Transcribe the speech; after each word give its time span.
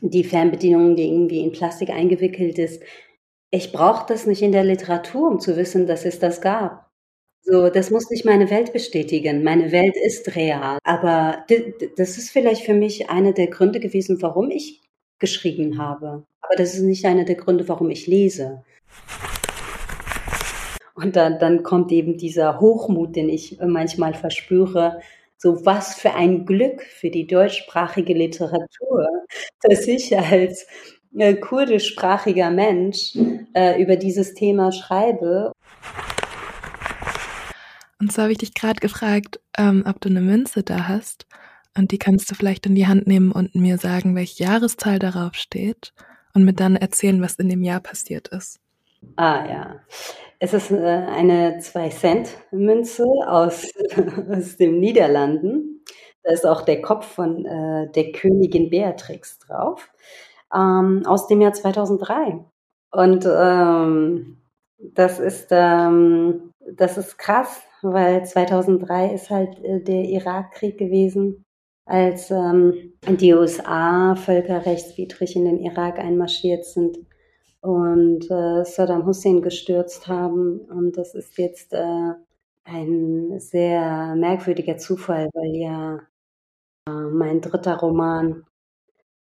die 0.00 0.24
Fernbedienung, 0.24 0.96
die 0.96 1.08
irgendwie 1.08 1.40
in 1.40 1.52
Plastik 1.52 1.90
eingewickelt 1.90 2.58
ist. 2.58 2.82
Ich 3.50 3.72
brauche 3.72 4.06
das 4.06 4.26
nicht 4.26 4.42
in 4.42 4.52
der 4.52 4.64
Literatur, 4.64 5.28
um 5.28 5.40
zu 5.40 5.56
wissen, 5.56 5.86
dass 5.86 6.04
es 6.04 6.18
das 6.18 6.40
gab. 6.40 6.90
So, 7.42 7.68
das 7.68 7.90
muss 7.90 8.10
nicht 8.10 8.24
meine 8.24 8.50
Welt 8.50 8.72
bestätigen. 8.72 9.42
Meine 9.42 9.72
Welt 9.72 9.96
ist 9.96 10.36
real. 10.36 10.78
Aber 10.84 11.44
das 11.96 12.18
ist 12.18 12.30
vielleicht 12.30 12.62
für 12.62 12.74
mich 12.74 13.10
einer 13.10 13.32
der 13.32 13.48
Gründe 13.48 13.80
gewesen, 13.80 14.20
warum 14.22 14.50
ich 14.50 14.82
geschrieben 15.18 15.78
habe. 15.78 16.24
Aber 16.40 16.56
das 16.56 16.74
ist 16.74 16.82
nicht 16.82 17.04
einer 17.06 17.24
der 17.24 17.36
Gründe, 17.36 17.68
warum 17.68 17.90
ich 17.90 18.06
lese. 18.06 18.62
Und 20.94 21.16
dann, 21.16 21.38
dann 21.38 21.62
kommt 21.62 21.92
eben 21.92 22.18
dieser 22.18 22.60
Hochmut, 22.60 23.16
den 23.16 23.28
ich 23.28 23.58
manchmal 23.64 24.14
verspüre. 24.14 25.00
So 25.42 25.64
was 25.64 25.94
für 25.94 26.12
ein 26.12 26.44
Glück 26.44 26.82
für 26.82 27.08
die 27.08 27.26
deutschsprachige 27.26 28.12
Literatur, 28.12 29.08
dass 29.62 29.86
ich 29.88 30.14
als 30.14 30.66
äh, 31.16 31.34
kurdischsprachiger 31.34 32.50
Mensch 32.50 33.16
äh, 33.54 33.82
über 33.82 33.96
dieses 33.96 34.34
Thema 34.34 34.70
schreibe. 34.70 35.52
Und 37.98 38.12
zwar 38.12 38.24
habe 38.24 38.32
ich 38.32 38.38
dich 38.38 38.52
gerade 38.52 38.80
gefragt, 38.80 39.40
ähm, 39.56 39.84
ob 39.86 39.98
du 40.02 40.10
eine 40.10 40.20
Münze 40.20 40.62
da 40.62 40.88
hast. 40.88 41.26
Und 41.74 41.90
die 41.92 41.98
kannst 41.98 42.30
du 42.30 42.34
vielleicht 42.34 42.66
in 42.66 42.74
die 42.74 42.86
Hand 42.86 43.06
nehmen 43.06 43.32
und 43.32 43.54
mir 43.54 43.78
sagen, 43.78 44.14
welche 44.14 44.44
Jahreszahl 44.44 44.98
darauf 44.98 45.36
steht 45.36 45.94
und 46.34 46.44
mir 46.44 46.52
dann 46.52 46.76
erzählen, 46.76 47.22
was 47.22 47.36
in 47.36 47.48
dem 47.48 47.62
Jahr 47.62 47.80
passiert 47.80 48.28
ist. 48.28 48.60
Ah 49.16 49.46
ja. 49.48 49.80
Es 50.38 50.54
ist 50.54 50.70
äh, 50.70 50.76
eine 50.76 51.58
2-Cent-Münze 51.58 53.04
aus, 53.26 53.66
aus 54.30 54.56
den 54.56 54.80
Niederlanden. 54.80 55.84
Da 56.22 56.32
ist 56.32 56.46
auch 56.46 56.62
der 56.62 56.80
Kopf 56.82 57.06
von 57.06 57.44
äh, 57.44 57.90
der 57.92 58.12
Königin 58.12 58.70
Beatrix 58.70 59.38
drauf. 59.38 59.90
Ähm, 60.54 61.02
aus 61.06 61.26
dem 61.26 61.40
Jahr 61.40 61.52
2003. 61.52 62.44
Und 62.92 63.26
ähm, 63.26 64.38
das 64.78 65.18
ist 65.18 65.48
ähm, 65.50 66.52
das 66.76 66.98
ist 66.98 67.18
krass, 67.18 67.62
weil 67.82 68.24
2003 68.24 69.14
ist 69.14 69.30
halt 69.30 69.62
äh, 69.64 69.80
der 69.82 70.04
Irakkrieg 70.04 70.78
gewesen, 70.78 71.44
als 71.86 72.30
ähm, 72.30 72.94
die 73.06 73.34
USA 73.34 74.14
völkerrechtswidrig 74.14 75.36
in 75.36 75.44
den 75.44 75.58
Irak 75.58 75.98
einmarschiert 75.98 76.64
sind 76.64 76.98
und 77.60 78.30
äh, 78.30 78.64
Saddam 78.64 79.06
Hussein 79.06 79.42
gestürzt 79.42 80.08
haben. 80.08 80.60
Und 80.60 80.96
das 80.96 81.14
ist 81.14 81.38
jetzt 81.38 81.72
äh, 81.72 82.12
ein 82.64 83.38
sehr 83.40 84.14
merkwürdiger 84.16 84.78
Zufall, 84.78 85.28
weil 85.34 85.54
ja 85.56 86.00
äh, 86.88 86.90
mein 86.90 87.40
dritter 87.40 87.76
Roman, 87.78 88.44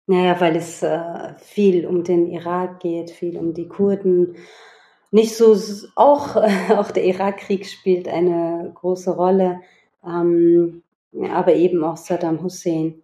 naja, 0.06 0.40
weil 0.40 0.56
es 0.56 0.82
äh, 0.82 1.34
viel 1.38 1.86
um 1.86 2.04
den 2.04 2.26
Irak 2.26 2.80
geht, 2.80 3.10
viel 3.10 3.36
um 3.38 3.54
die 3.54 3.68
Kurden 3.68 4.36
nicht 5.10 5.36
so, 5.36 5.56
auch, 5.96 6.36
auch 6.70 6.90
der 6.90 7.04
Irakkrieg 7.04 7.66
spielt 7.66 8.08
eine 8.08 8.72
große 8.74 9.10
Rolle, 9.14 9.60
ähm, 10.04 10.82
aber 11.30 11.54
eben 11.54 11.82
auch 11.84 11.96
Saddam 11.96 12.42
Hussein. 12.42 13.02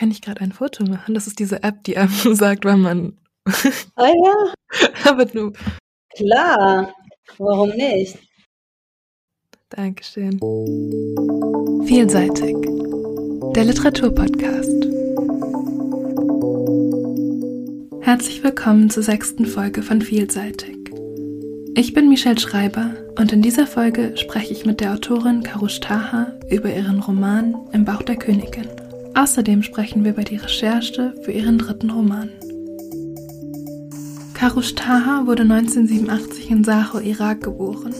Kann 0.00 0.10
ich 0.10 0.22
gerade 0.22 0.40
ein 0.40 0.52
Foto 0.52 0.82
machen? 0.84 1.12
Das 1.12 1.26
ist 1.26 1.40
diese 1.40 1.62
App, 1.62 1.84
die 1.84 1.98
einem 1.98 2.08
sagt, 2.34 2.64
wann 2.64 2.80
man. 2.80 3.18
ah 3.96 4.08
ja. 4.08 4.54
aber 5.04 5.26
du. 5.26 5.52
Klar, 6.16 6.94
warum 7.36 7.68
nicht? 7.68 8.18
Dankeschön. 9.68 10.40
Vielseitig. 11.84 12.56
Der 13.54 13.64
Literaturpodcast. 13.64 14.86
Herzlich 18.00 18.42
willkommen 18.42 18.88
zur 18.88 19.02
sechsten 19.02 19.44
Folge 19.44 19.82
von 19.82 20.00
Vielseitig. 20.00 20.78
Ich 21.74 21.92
bin 21.92 22.08
Michelle 22.08 22.40
Schreiber 22.40 22.94
und 23.18 23.32
in 23.32 23.42
dieser 23.42 23.66
Folge 23.66 24.16
spreche 24.16 24.54
ich 24.54 24.64
mit 24.64 24.80
der 24.80 24.94
Autorin 24.94 25.42
Karush 25.42 25.80
Taha 25.80 26.32
über 26.48 26.74
ihren 26.74 27.00
Roman 27.00 27.54
Im 27.74 27.84
Bauch 27.84 28.02
der 28.02 28.16
Königin. 28.16 28.79
Außerdem 29.14 29.62
sprechen 29.62 30.04
wir 30.04 30.12
über 30.12 30.24
die 30.24 30.36
Recherche 30.36 31.14
für 31.22 31.32
ihren 31.32 31.58
dritten 31.58 31.90
Roman. 31.90 32.30
Karush 34.34 34.74
Taha 34.74 35.26
wurde 35.26 35.42
1987 35.42 36.50
in 36.50 36.64
Sacho, 36.64 36.98
Irak 36.98 37.42
geboren. 37.42 37.94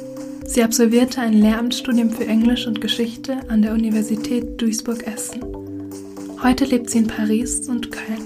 Sie 0.46 0.62
absolvierte 0.62 1.20
ein 1.20 1.34
Lehramtsstudium 1.34 2.10
für 2.10 2.26
Englisch 2.26 2.66
und 2.66 2.80
Geschichte 2.80 3.38
an 3.48 3.62
der 3.62 3.72
Universität 3.74 4.60
Duisburg-Essen. 4.60 5.44
Heute 6.42 6.64
lebt 6.64 6.88
sie 6.90 6.98
in 6.98 7.06
Paris 7.06 7.68
und 7.68 7.92
Köln. 7.92 8.24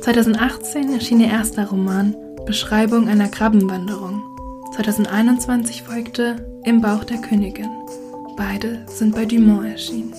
2018 0.00 0.94
erschien 0.94 1.20
ihr 1.20 1.28
erster 1.28 1.66
Roman 1.66 2.16
Beschreibung 2.46 3.08
einer 3.08 3.28
Krabbenwanderung. 3.28 4.22
2021 4.76 5.82
folgte 5.82 6.46
Im 6.64 6.80
Bauch 6.80 7.04
der 7.04 7.18
Königin. 7.18 7.70
Beide 8.36 8.86
sind 8.86 9.14
bei 9.14 9.24
Dumont 9.24 9.66
erschienen. 9.66 10.14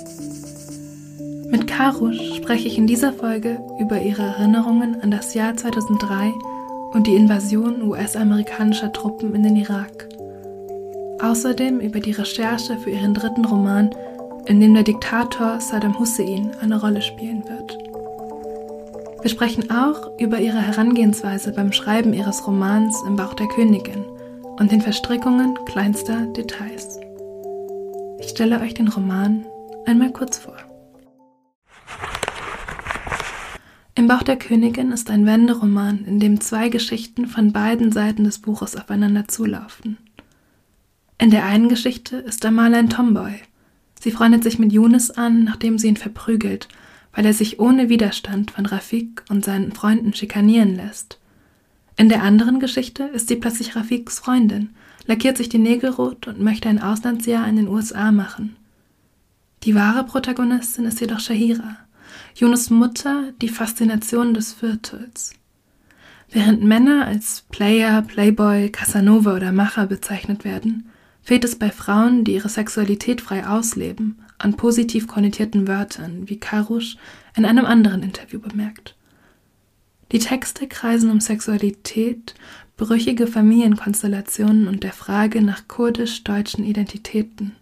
Mit 1.49 1.65
Karush 1.65 2.35
spreche 2.35 2.67
ich 2.67 2.77
in 2.77 2.87
dieser 2.87 3.13
Folge 3.13 3.59
über 3.79 4.01
ihre 4.01 4.23
Erinnerungen 4.23 5.01
an 5.01 5.11
das 5.11 5.33
Jahr 5.33 5.55
2003 5.55 6.33
und 6.91 7.07
die 7.07 7.15
Invasion 7.15 7.81
US-amerikanischer 7.83 8.91
Truppen 8.91 9.33
in 9.33 9.43
den 9.43 9.55
Irak. 9.55 10.09
Außerdem 11.21 11.79
über 11.79 12.01
die 12.01 12.11
Recherche 12.11 12.77
für 12.77 12.89
ihren 12.89 13.13
dritten 13.13 13.45
Roman, 13.45 13.91
in 14.45 14.59
dem 14.59 14.73
der 14.73 14.83
Diktator 14.83 15.61
Saddam 15.61 15.97
Hussein 15.97 16.51
eine 16.61 16.81
Rolle 16.81 17.01
spielen 17.01 17.43
wird. 17.47 17.77
Wir 19.21 19.29
sprechen 19.29 19.71
auch 19.71 20.19
über 20.19 20.39
ihre 20.39 20.61
Herangehensweise 20.61 21.53
beim 21.53 21.71
Schreiben 21.71 22.13
ihres 22.13 22.45
Romans 22.45 23.01
Im 23.07 23.15
Bauch 23.15 23.33
der 23.33 23.47
Königin 23.47 24.05
und 24.59 24.71
den 24.71 24.81
Verstrickungen 24.81 25.57
kleinster 25.65 26.25
Details. 26.33 26.99
Ich 28.19 28.29
stelle 28.29 28.59
euch 28.59 28.73
den 28.73 28.89
Roman 28.89 29.45
einmal 29.85 30.11
kurz 30.11 30.37
vor. 30.37 30.66
Im 33.97 34.07
Bauch 34.07 34.23
der 34.23 34.37
Königin 34.37 34.93
ist 34.93 35.09
ein 35.09 35.25
Wenderoman, 35.25 36.05
in 36.05 36.19
dem 36.21 36.39
zwei 36.39 36.69
Geschichten 36.69 37.25
von 37.25 37.51
beiden 37.51 37.91
Seiten 37.91 38.23
des 38.23 38.39
Buches 38.39 38.77
aufeinander 38.77 39.27
zulaufen. 39.27 39.97
In 41.17 41.31
der 41.31 41.45
einen 41.45 41.67
Geschichte 41.67 42.15
ist 42.15 42.45
Amal 42.45 42.73
ein 42.73 42.89
Tomboy. 42.89 43.33
Sie 43.99 44.11
freundet 44.11 44.43
sich 44.43 44.59
mit 44.59 44.71
Yunus 44.71 45.11
an, 45.11 45.43
nachdem 45.43 45.77
sie 45.77 45.87
ihn 45.87 45.97
verprügelt 45.97 46.69
weil 47.17 47.25
er 47.25 47.33
sich 47.33 47.59
ohne 47.59 47.89
Widerstand 47.89 48.51
von 48.51 48.67
Rafik 48.67 49.23
und 49.27 49.43
seinen 49.43 49.71
Freunden 49.71 50.13
schikanieren 50.13 50.75
lässt. 50.75 51.17
In 51.95 52.09
der 52.09 52.21
anderen 52.21 52.59
Geschichte 52.59 53.05
ist 53.05 53.27
sie 53.27 53.37
plötzlich 53.37 53.75
Rafiks 53.75 54.19
Freundin, 54.19 54.69
lackiert 55.07 55.35
sich 55.35 55.49
die 55.49 55.57
Nägel 55.57 55.89
rot 55.89 56.27
und 56.27 56.39
möchte 56.39 56.69
ein 56.69 56.79
Auslandsjahr 56.79 57.47
in 57.47 57.55
den 57.55 57.69
USA 57.69 58.11
machen. 58.11 58.55
Die 59.63 59.73
wahre 59.73 60.03
Protagonistin 60.03 60.85
ist 60.85 61.01
jedoch 61.01 61.19
Shahira, 61.19 61.77
Yunus 62.39 62.69
Mutter, 62.69 63.33
die 63.41 63.49
Faszination 63.49 64.35
des 64.35 64.53
Viertels. 64.53 65.33
Während 66.29 66.63
Männer 66.63 67.07
als 67.07 67.43
Player, 67.49 68.03
Playboy, 68.03 68.69
Casanova 68.69 69.35
oder 69.35 69.51
Macher 69.51 69.87
bezeichnet 69.87 70.45
werden, 70.45 70.87
fehlt 71.23 71.43
es 71.43 71.55
bei 71.55 71.71
Frauen, 71.71 72.23
die 72.23 72.35
ihre 72.35 72.49
Sexualität 72.49 73.21
frei 73.21 73.47
ausleben, 73.47 74.19
an 74.37 74.55
positiv 74.55 75.07
konnotierten 75.07 75.67
Wörtern, 75.67 76.29
wie 76.29 76.39
Karusch 76.39 76.97
in 77.35 77.43
einem 77.43 77.65
anderen 77.65 78.03
Interview 78.03 78.39
bemerkt. 78.39 78.95
Die 80.11 80.19
Texte 80.19 80.67
kreisen 80.67 81.09
um 81.09 81.19
Sexualität, 81.19 82.35
brüchige 82.77 83.25
Familienkonstellationen 83.25 84.67
und 84.67 84.83
der 84.83 84.93
Frage 84.93 85.41
nach 85.41 85.67
kurdisch-deutschen 85.67 86.63
Identitäten. 86.63 87.55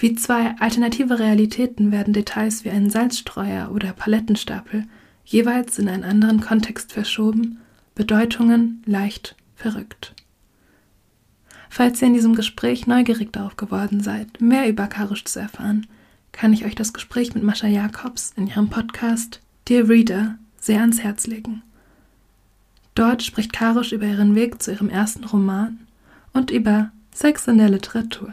Wie 0.00 0.14
zwei 0.14 0.54
alternative 0.60 1.18
Realitäten 1.18 1.90
werden 1.90 2.14
Details 2.14 2.64
wie 2.64 2.70
ein 2.70 2.88
Salzstreuer 2.88 3.72
oder 3.72 3.92
Palettenstapel 3.92 4.84
jeweils 5.24 5.78
in 5.78 5.88
einen 5.88 6.04
anderen 6.04 6.40
Kontext 6.40 6.92
verschoben, 6.92 7.58
Bedeutungen 7.96 8.82
leicht 8.86 9.34
verrückt. 9.56 10.14
Falls 11.68 12.00
ihr 12.00 12.08
in 12.08 12.14
diesem 12.14 12.36
Gespräch 12.36 12.86
neugierig 12.86 13.32
darauf 13.32 13.56
geworden 13.56 14.00
seid, 14.00 14.40
mehr 14.40 14.68
über 14.68 14.86
Karisch 14.86 15.24
zu 15.24 15.40
erfahren, 15.40 15.86
kann 16.30 16.52
ich 16.52 16.64
euch 16.64 16.76
das 16.76 16.92
Gespräch 16.92 17.34
mit 17.34 17.42
Mascha 17.42 17.66
Jakobs 17.66 18.32
in 18.36 18.46
ihrem 18.46 18.70
Podcast 18.70 19.40
Dear 19.68 19.88
Reader 19.88 20.38
sehr 20.60 20.80
ans 20.80 21.00
Herz 21.00 21.26
legen. 21.26 21.62
Dort 22.94 23.24
spricht 23.24 23.52
Karisch 23.52 23.92
über 23.92 24.06
ihren 24.06 24.36
Weg 24.36 24.62
zu 24.62 24.70
ihrem 24.70 24.90
ersten 24.90 25.24
Roman 25.24 25.80
und 26.32 26.52
über 26.52 26.92
Sex 27.12 27.48
in 27.48 27.58
der 27.58 27.68
Literatur. 27.68 28.32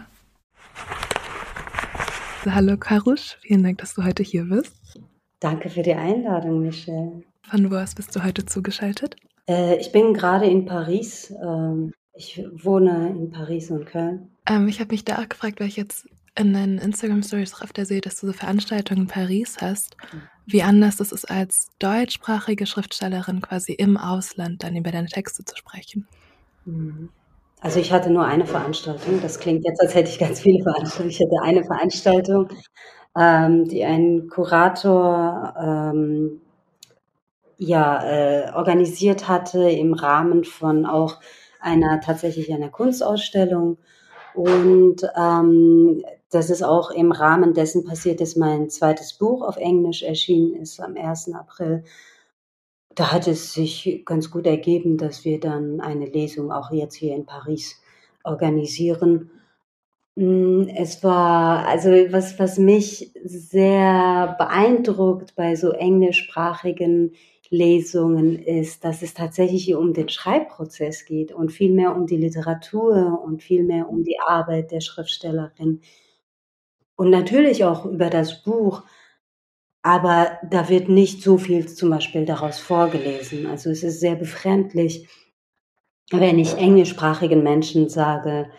Hallo 2.47 2.77
Karusch, 2.77 3.37
vielen 3.41 3.63
Dank, 3.63 3.79
dass 3.79 3.95
du 3.95 4.03
heute 4.03 4.23
hier 4.23 4.45
bist. 4.45 4.99
Danke 5.39 5.69
für 5.69 5.81
die 5.81 5.93
Einladung, 5.93 6.61
Michelle. 6.61 7.23
Von 7.43 7.71
wo 7.71 7.75
aus 7.75 7.95
bist 7.95 8.15
du 8.15 8.23
heute 8.23 8.45
zugeschaltet? 8.45 9.15
Äh, 9.47 9.77
ich 9.77 9.91
bin 9.91 10.13
gerade 10.13 10.45
in 10.45 10.65
Paris. 10.65 11.33
Ähm, 11.43 11.91
ich 12.13 12.43
wohne 12.53 13.09
in 13.09 13.31
Paris 13.31 13.71
und 13.71 13.85
Köln. 13.85 14.29
Ähm, 14.47 14.67
ich 14.67 14.79
habe 14.79 14.91
mich 14.91 15.03
da 15.03 15.17
auch 15.19 15.29
gefragt, 15.29 15.59
weil 15.59 15.67
ich 15.67 15.75
jetzt 15.75 16.07
in 16.37 16.53
deinen 16.53 16.77
Instagram-Stories 16.77 17.53
auch 17.55 17.61
öfter 17.61 17.85
sehe, 17.85 18.01
dass 18.01 18.19
du 18.19 18.27
so 18.27 18.33
Veranstaltungen 18.33 19.01
in 19.01 19.07
Paris 19.07 19.57
hast. 19.61 19.95
wie 20.45 20.61
anders 20.61 20.99
es 20.99 21.11
ist, 21.11 21.25
als 21.25 21.69
deutschsprachige 21.79 22.67
Schriftstellerin 22.67 23.41
quasi 23.41 23.73
im 23.73 23.97
Ausland 23.97 24.63
dann 24.63 24.75
über 24.75 24.91
deine 24.91 25.07
Texte 25.07 25.43
zu 25.43 25.55
sprechen. 25.55 26.07
Mhm. 26.65 27.09
Also 27.65 27.79
ich 27.79 27.91
hatte 27.91 28.11
nur 28.11 28.23
eine 28.23 28.45
Veranstaltung. 28.45 29.23
Das 29.23 29.39
klingt 29.39 29.65
jetzt, 29.65 29.81
als 29.81 29.95
hätte 29.95 30.11
ich 30.11 30.19
ganz 30.19 30.39
viele 30.39 30.61
Veranstaltungen. 30.61 31.09
Ich 31.09 31.19
hatte 31.19 31.41
eine 31.41 31.63
Veranstaltung, 31.63 32.49
ähm, 33.17 33.67
die 33.67 33.83
ein 33.83 34.27
Kurator 34.29 35.55
ähm, 35.59 36.41
ja, 37.57 38.03
äh, 38.03 38.51
organisiert 38.53 39.27
hatte 39.27 39.67
im 39.67 39.95
Rahmen 39.95 40.43
von 40.43 40.85
auch 40.85 41.19
einer 41.59 42.01
tatsächlich 42.01 42.53
einer 42.53 42.69
Kunstausstellung. 42.69 43.79
Und 44.35 45.01
ähm, 45.17 46.05
das 46.29 46.51
ist 46.51 46.61
auch 46.61 46.91
im 46.91 47.11
Rahmen 47.11 47.55
dessen 47.55 47.83
passiert, 47.83 48.21
dass 48.21 48.35
mein 48.35 48.69
zweites 48.69 49.13
Buch 49.13 49.41
auf 49.41 49.57
Englisch 49.57 50.03
erschienen 50.03 50.53
ist 50.53 50.79
am 50.79 50.95
1. 50.95 51.33
April. 51.33 51.83
Da 52.95 53.11
hat 53.11 53.27
es 53.27 53.53
sich 53.53 54.03
ganz 54.05 54.31
gut 54.31 54.47
ergeben, 54.47 54.97
dass 54.97 55.25
wir 55.25 55.39
dann 55.39 55.81
eine 55.81 56.05
Lesung 56.05 56.51
auch 56.51 56.71
jetzt 56.71 56.95
hier 56.95 57.15
in 57.15 57.25
Paris 57.25 57.81
organisieren. 58.23 59.31
Hm, 60.17 60.69
es 60.75 61.03
war 61.03 61.67
also 61.67 61.89
was 61.89 62.39
was 62.39 62.57
mich 62.57 63.11
sehr 63.23 64.35
beeindruckt 64.37 65.35
bei 65.35 65.55
so 65.55 65.71
englischsprachigen 65.71 67.11
Lesungen 67.49 68.39
ist, 68.39 68.83
dass 68.85 69.01
es 69.01 69.13
tatsächlich 69.13 69.75
um 69.75 69.93
den 69.93 70.09
Schreibprozess 70.09 71.05
geht 71.05 71.31
und 71.31 71.51
viel 71.51 71.73
mehr 71.73 71.95
um 71.95 72.07
die 72.07 72.17
Literatur 72.17 73.21
und 73.23 73.43
viel 73.43 73.63
mehr 73.63 73.89
um 73.89 74.03
die 74.03 74.19
Arbeit 74.19 74.71
der 74.71 74.81
Schriftstellerin. 74.81 75.81
Und 76.95 77.09
natürlich 77.09 77.65
auch 77.65 77.85
über 77.85 78.09
das 78.09 78.43
Buch, 78.43 78.83
aber 79.85 80.39
da 80.41 80.67
wird 80.67 80.89
nicht 80.89 81.21
so 81.21 81.37
viel 81.37 81.67
zum 81.67 81.91
Beispiel 81.91 82.25
daraus 82.25 82.57
vorgelesen. 82.57 83.45
Also 83.45 83.69
es 83.69 83.83
ist 83.83 83.99
sehr 83.99 84.15
befremdlich, 84.15 85.07
wenn 86.09 86.39
ich 86.39 86.57
englischsprachigen 86.57 87.43
Menschen 87.43 87.87
sage, 87.87 88.49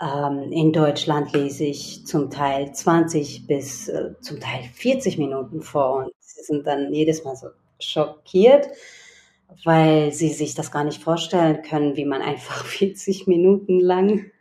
ähm, 0.00 0.50
in 0.50 0.72
Deutschland 0.72 1.32
lese 1.32 1.66
ich 1.66 2.04
zum 2.04 2.30
Teil 2.30 2.72
20 2.72 3.46
bis 3.46 3.86
äh, 3.86 4.14
zum 4.20 4.40
Teil 4.40 4.64
40 4.74 5.18
Minuten 5.18 5.62
vor 5.62 5.98
und 5.98 6.12
sie 6.18 6.42
sind 6.42 6.66
dann 6.66 6.92
jedes 6.92 7.22
Mal 7.22 7.36
so 7.36 7.46
schockiert, 7.78 8.66
weil 9.62 10.10
sie 10.12 10.30
sich 10.30 10.56
das 10.56 10.72
gar 10.72 10.82
nicht 10.82 11.00
vorstellen 11.00 11.62
können, 11.62 11.96
wie 11.96 12.06
man 12.06 12.22
einfach 12.22 12.64
40 12.66 13.28
Minuten 13.28 13.78
lang 13.78 14.32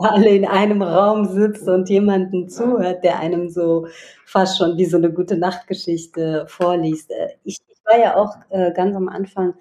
alle 0.00 0.30
in 0.30 0.44
einem 0.46 0.82
Raum 0.82 1.26
sitzt 1.26 1.68
und 1.68 1.88
jemanden 1.88 2.48
zuhört, 2.48 3.04
der 3.04 3.18
einem 3.20 3.48
so 3.48 3.86
fast 4.26 4.58
schon 4.58 4.76
wie 4.76 4.84
so 4.86 4.96
eine 4.96 5.12
gute 5.12 5.36
Nachtgeschichte 5.36 6.46
vorliest. 6.48 7.10
Äh, 7.10 7.28
ich, 7.44 7.58
ich 7.68 7.78
war 7.84 7.98
ja 7.98 8.16
auch 8.16 8.34
äh, 8.50 8.72
ganz 8.72 8.94
am 8.96 9.08
Anfang 9.08 9.54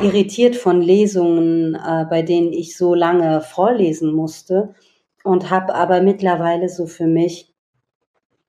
irritiert 0.00 0.56
von 0.56 0.80
Lesungen, 0.82 1.74
äh, 1.74 2.06
bei 2.08 2.22
denen 2.22 2.52
ich 2.52 2.76
so 2.76 2.94
lange 2.94 3.40
vorlesen 3.42 4.12
musste 4.12 4.74
und 5.24 5.50
habe 5.50 5.74
aber 5.74 6.00
mittlerweile 6.02 6.68
so 6.68 6.86
für 6.86 7.06
mich 7.06 7.52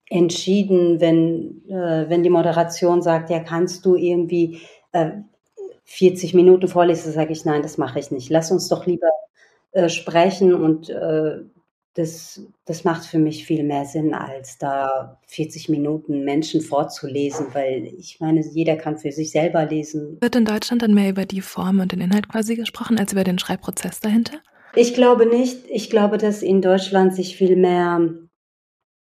entschieden, 0.09 0.99
wenn, 1.01 1.63
äh, 1.69 2.09
wenn 2.09 2.23
die 2.23 2.29
Moderation 2.29 3.01
sagt, 3.01 3.29
ja, 3.29 3.39
kannst 3.39 3.85
du 3.85 3.95
irgendwie 3.95 4.61
äh, 4.91 5.11
40 5.85 6.33
Minuten 6.33 6.67
vorlesen, 6.67 7.11
sage 7.11 7.33
ich, 7.33 7.45
nein, 7.45 7.61
das 7.61 7.77
mache 7.77 7.99
ich 7.99 8.11
nicht. 8.11 8.29
Lass 8.29 8.51
uns 8.51 8.69
doch 8.69 8.85
lieber 8.85 9.07
äh, 9.73 9.89
sprechen 9.89 10.53
und 10.53 10.89
äh, 10.89 11.39
das, 11.95 12.41
das 12.65 12.83
macht 12.83 13.05
für 13.05 13.19
mich 13.19 13.45
viel 13.45 13.63
mehr 13.63 13.85
Sinn, 13.85 14.15
als 14.15 14.57
da 14.57 15.19
40 15.27 15.69
Minuten 15.69 16.23
Menschen 16.23 16.61
vorzulesen, 16.61 17.47
weil 17.53 17.85
ich 17.85 18.19
meine, 18.19 18.41
jeder 18.41 18.77
kann 18.77 18.97
für 18.97 19.11
sich 19.11 19.29
selber 19.29 19.65
lesen. 19.65 20.17
Wird 20.19 20.35
in 20.35 20.45
Deutschland 20.45 20.81
dann 20.81 20.95
mehr 20.95 21.09
über 21.09 21.25
die 21.25 21.41
Form 21.41 21.79
und 21.79 21.91
den 21.91 22.01
Inhalt 22.01 22.29
quasi 22.29 22.55
gesprochen, 22.55 22.97
als 22.97 23.13
über 23.13 23.23
den 23.23 23.37
Schreibprozess 23.37 23.99
dahinter? 23.99 24.39
Ich 24.75 24.95
glaube 24.95 25.27
nicht. 25.27 25.65
Ich 25.69 25.91
glaube, 25.91 26.17
dass 26.17 26.41
in 26.41 26.63
Deutschland 26.63 27.13
sich 27.13 27.37
viel 27.37 27.55
mehr 27.55 27.99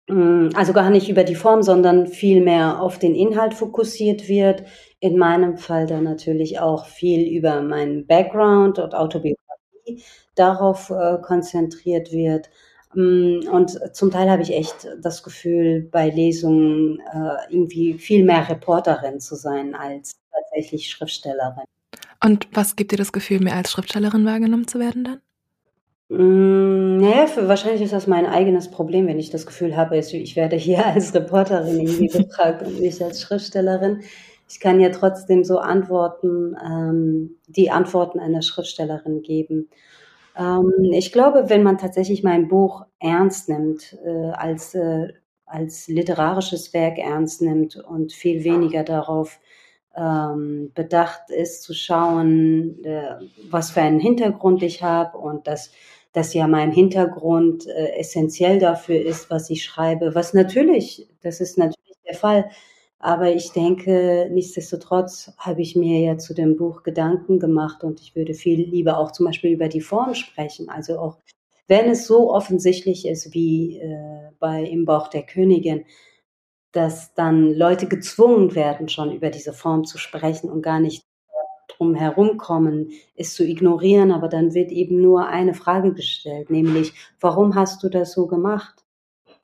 Mm, 0.07 0.49
also 0.53 0.71
gar 0.73 0.89
nicht 0.91 1.09
über 1.09 1.23
die 1.23 1.35
Form, 1.35 1.63
sondern 1.63 2.07
vielmehr 2.07 2.81
auf 2.81 2.99
den 2.99 3.15
Inhalt 3.15 3.53
fokussiert 3.55 4.27
wird. 4.27 4.63
In 4.99 5.17
meinem 5.17 5.57
Fall 5.57 5.87
dann 5.87 6.03
natürlich 6.03 6.59
auch 6.59 6.85
viel 6.85 7.27
über 7.27 7.61
meinen 7.61 8.05
Background 8.05 8.77
und 8.79 8.93
Autobiografie 8.93 9.44
darauf 10.35 10.89
äh, 10.89 11.17
konzentriert 11.21 12.11
wird. 12.11 12.49
Mm, 12.93 13.47
und 13.51 13.79
zum 13.93 14.11
Teil 14.11 14.29
habe 14.29 14.41
ich 14.41 14.53
echt 14.53 14.87
das 15.01 15.23
Gefühl, 15.23 15.87
bei 15.91 16.09
Lesungen 16.09 16.99
äh, 17.13 17.53
irgendwie 17.53 17.95
viel 17.95 18.23
mehr 18.23 18.47
Reporterin 18.47 19.19
zu 19.19 19.35
sein 19.35 19.75
als 19.75 20.15
tatsächlich 20.31 20.89
Schriftstellerin. 20.89 21.65
Und 22.23 22.47
was 22.53 22.75
gibt 22.75 22.91
dir 22.91 22.97
das 22.97 23.11
Gefühl, 23.11 23.39
mehr 23.39 23.55
als 23.55 23.71
Schriftstellerin 23.71 24.25
wahrgenommen 24.25 24.67
zu 24.67 24.79
werden 24.79 25.03
dann? 25.03 25.21
Hm, 26.09 26.97
na 26.97 27.21
ja, 27.21 27.27
für 27.27 27.47
wahrscheinlich 27.47 27.81
ist 27.81 27.93
das 27.93 28.05
mein 28.05 28.27
eigenes 28.27 28.69
Problem, 28.69 29.07
wenn 29.07 29.19
ich 29.19 29.31
das 29.31 29.47
Gefühl 29.47 29.75
habe, 29.75 29.97
ich 29.97 30.35
werde 30.35 30.55
hier 30.55 30.85
als 30.85 31.13
Reporterin 31.13 31.79
irgendwie 31.79 32.07
gefragt 32.19 32.65
und 32.65 32.79
nicht 32.79 33.01
als 33.01 33.21
Schriftstellerin. 33.21 34.01
Ich 34.47 34.59
kann 34.59 34.79
ja 34.79 34.89
trotzdem 34.89 35.43
so 35.43 35.59
Antworten, 35.59 36.55
ähm, 36.63 37.37
die 37.47 37.71
Antworten 37.71 38.19
einer 38.19 38.41
Schriftstellerin 38.41 39.21
geben. 39.21 39.69
Ähm, 40.37 40.71
ich 40.93 41.11
glaube, 41.11 41.45
wenn 41.49 41.63
man 41.63 41.77
tatsächlich 41.77 42.23
mein 42.23 42.47
Buch 42.47 42.85
ernst 42.99 43.49
nimmt, 43.49 43.97
äh, 44.05 44.31
als, 44.31 44.75
äh, 44.75 45.13
als 45.45 45.87
literarisches 45.87 46.73
Werk 46.73 46.97
ernst 46.97 47.41
nimmt 47.41 47.75
und 47.77 48.13
viel 48.13 48.43
weniger 48.43 48.83
darauf 48.83 49.39
ähm, 49.95 50.71
bedacht 50.75 51.29
ist, 51.29 51.63
zu 51.63 51.73
schauen, 51.73 52.83
äh, 52.83 53.15
was 53.49 53.71
für 53.71 53.81
einen 53.81 53.99
Hintergrund 53.99 54.61
ich 54.63 54.83
habe 54.83 55.17
und 55.17 55.47
dass 55.47 55.71
dass 56.15 56.33
ja 56.33 56.47
mein 56.47 56.71
Hintergrund 56.71 57.67
äh, 57.67 57.97
essentiell 57.97 58.57
dafür 58.57 59.01
ist, 59.01 59.29
was 59.29 59.49
ich 59.49 59.65
schreibe, 59.65 60.15
was 60.15 60.33
natürlich, 60.33 61.09
das 61.21 61.41
ist 61.41 61.57
natürlich 61.57 61.97
der 62.07 62.15
Fall. 62.15 62.49
Aber 63.05 63.31
ich 63.31 63.51
denke, 63.51 64.27
nichtsdestotrotz 64.31 65.31
habe 65.37 65.61
ich 65.61 65.75
mir 65.75 65.99
ja 65.99 66.17
zu 66.17 66.33
dem 66.33 66.57
Buch 66.57 66.81
Gedanken 66.81 67.37
gemacht 67.37 67.83
und 67.83 68.01
ich 68.01 68.15
würde 68.15 68.33
viel 68.33 68.67
lieber 68.67 68.97
auch 68.97 69.11
zum 69.11 69.27
Beispiel 69.27 69.51
über 69.51 69.67
die 69.67 69.81
Form 69.81 70.15
sprechen. 70.15 70.69
Also 70.69 70.97
auch 70.97 71.19
wenn 71.67 71.87
es 71.87 72.07
so 72.07 72.33
offensichtlich 72.33 73.07
ist 73.07 73.31
wie 73.35 73.77
äh, 73.77 74.31
bei 74.39 74.63
Im 74.63 74.85
Bauch 74.85 75.07
der 75.07 75.21
Königin, 75.21 75.85
dass 76.71 77.13
dann 77.13 77.53
Leute 77.53 77.87
gezwungen 77.87 78.55
werden, 78.55 78.89
schon 78.89 79.11
über 79.11 79.29
diese 79.29 79.53
Form 79.53 79.85
zu 79.85 79.99
sprechen 79.99 80.49
und 80.49 80.63
gar 80.63 80.79
nicht 80.79 81.05
drum 81.77 81.93
herumkommen, 81.93 82.89
es 83.15 83.35
zu 83.35 83.45
ignorieren, 83.45 84.11
aber 84.11 84.29
dann 84.29 84.55
wird 84.55 84.71
eben 84.71 84.99
nur 84.99 85.27
eine 85.27 85.53
Frage 85.53 85.93
gestellt, 85.93 86.49
nämlich, 86.49 86.91
warum 87.19 87.53
hast 87.53 87.83
du 87.83 87.89
das 87.89 88.13
so 88.13 88.25
gemacht? 88.25 88.83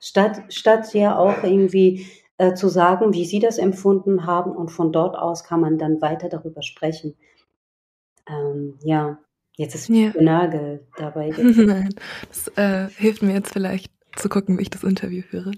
Statt, 0.00 0.42
statt 0.48 0.92
ja 0.94 1.16
auch 1.16 1.44
irgendwie 1.44 2.08
äh, 2.38 2.54
zu 2.54 2.68
sagen, 2.68 3.12
wie 3.12 3.24
sie 3.24 3.38
das 3.38 3.58
empfunden 3.58 4.26
haben 4.26 4.52
und 4.52 4.70
von 4.70 4.92
dort 4.92 5.16
aus 5.16 5.44
kann 5.44 5.60
man 5.60 5.78
dann 5.78 6.00
weiter 6.00 6.28
darüber 6.28 6.62
sprechen. 6.62 7.14
Ähm, 8.28 8.78
ja, 8.82 9.18
jetzt 9.56 9.74
ist 9.74 9.88
ja. 9.88 10.12
Nagel 10.18 10.86
dabei. 10.96 11.30
Nein, 11.36 11.94
das 12.28 12.48
äh, 12.56 12.88
hilft 12.96 13.22
mir 13.22 13.34
jetzt 13.34 13.52
vielleicht 13.52 13.92
zu 14.16 14.28
gucken, 14.28 14.58
wie 14.58 14.62
ich 14.62 14.70
das 14.70 14.84
Interview 14.84 15.22
führe. 15.22 15.52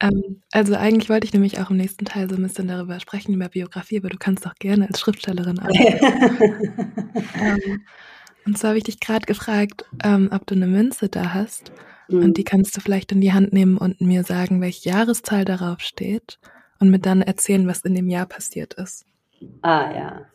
Ähm, 0.00 0.42
also 0.52 0.74
eigentlich 0.76 1.10
wollte 1.10 1.26
ich 1.26 1.32
nämlich 1.32 1.60
auch 1.60 1.70
im 1.70 1.76
nächsten 1.76 2.04
Teil 2.04 2.28
so 2.28 2.36
ein 2.36 2.42
bisschen 2.42 2.68
darüber 2.68 3.00
sprechen, 3.00 3.34
über 3.34 3.48
Biografie, 3.48 3.98
aber 3.98 4.08
du 4.08 4.18
kannst 4.18 4.46
doch 4.46 4.54
gerne 4.54 4.86
als 4.86 5.00
Schriftstellerin 5.00 5.58
arbeiten. 5.58 6.42
ähm, 7.40 7.80
und 8.46 8.56
zwar 8.56 8.70
habe 8.70 8.78
ich 8.78 8.84
dich 8.84 9.00
gerade 9.00 9.26
gefragt, 9.26 9.84
ähm, 10.04 10.30
ob 10.32 10.46
du 10.46 10.54
eine 10.54 10.66
Münze 10.66 11.08
da 11.08 11.34
hast. 11.34 11.72
Mhm. 12.08 12.24
Und 12.24 12.36
die 12.36 12.44
kannst 12.44 12.76
du 12.76 12.80
vielleicht 12.80 13.12
in 13.12 13.20
die 13.20 13.32
Hand 13.32 13.52
nehmen 13.52 13.76
und 13.76 14.00
mir 14.00 14.24
sagen, 14.24 14.60
welche 14.60 14.90
Jahreszahl 14.90 15.44
darauf 15.44 15.80
steht 15.80 16.38
und 16.80 16.90
mir 16.90 16.98
dann 16.98 17.22
erzählen, 17.22 17.66
was 17.66 17.80
in 17.80 17.94
dem 17.94 18.08
Jahr 18.08 18.26
passiert 18.26 18.74
ist. 18.74 19.04
Ah 19.62 19.92
ja. 19.94 20.26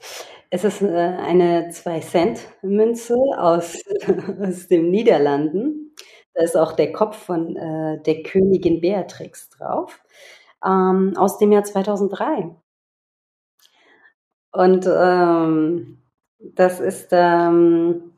Es 0.50 0.63
ist 0.63 0.82
äh, 0.82 0.88
eine 0.88 1.70
2-Cent-Münze 1.70 3.15
aus, 3.38 3.77
aus 4.42 4.68
den 4.68 4.92
Niederlanden. 4.92 5.96
Da 6.34 6.44
ist 6.44 6.56
auch 6.56 6.74
der 6.74 6.92
Kopf 6.92 7.18
von 7.18 7.56
äh, 7.56 8.01
der 8.03 8.24
Königin 8.24 8.82
Beatrix 8.82 9.50
drauf, 9.50 10.01
ähm, 10.65 11.13
aus 11.15 11.38
dem 11.38 11.51
Jahr 11.51 11.63
2003. 11.63 12.56
Und 14.51 14.88
ähm, 14.88 16.03
das 16.39 16.80
ist 16.80 17.10
ähm, 17.12 18.13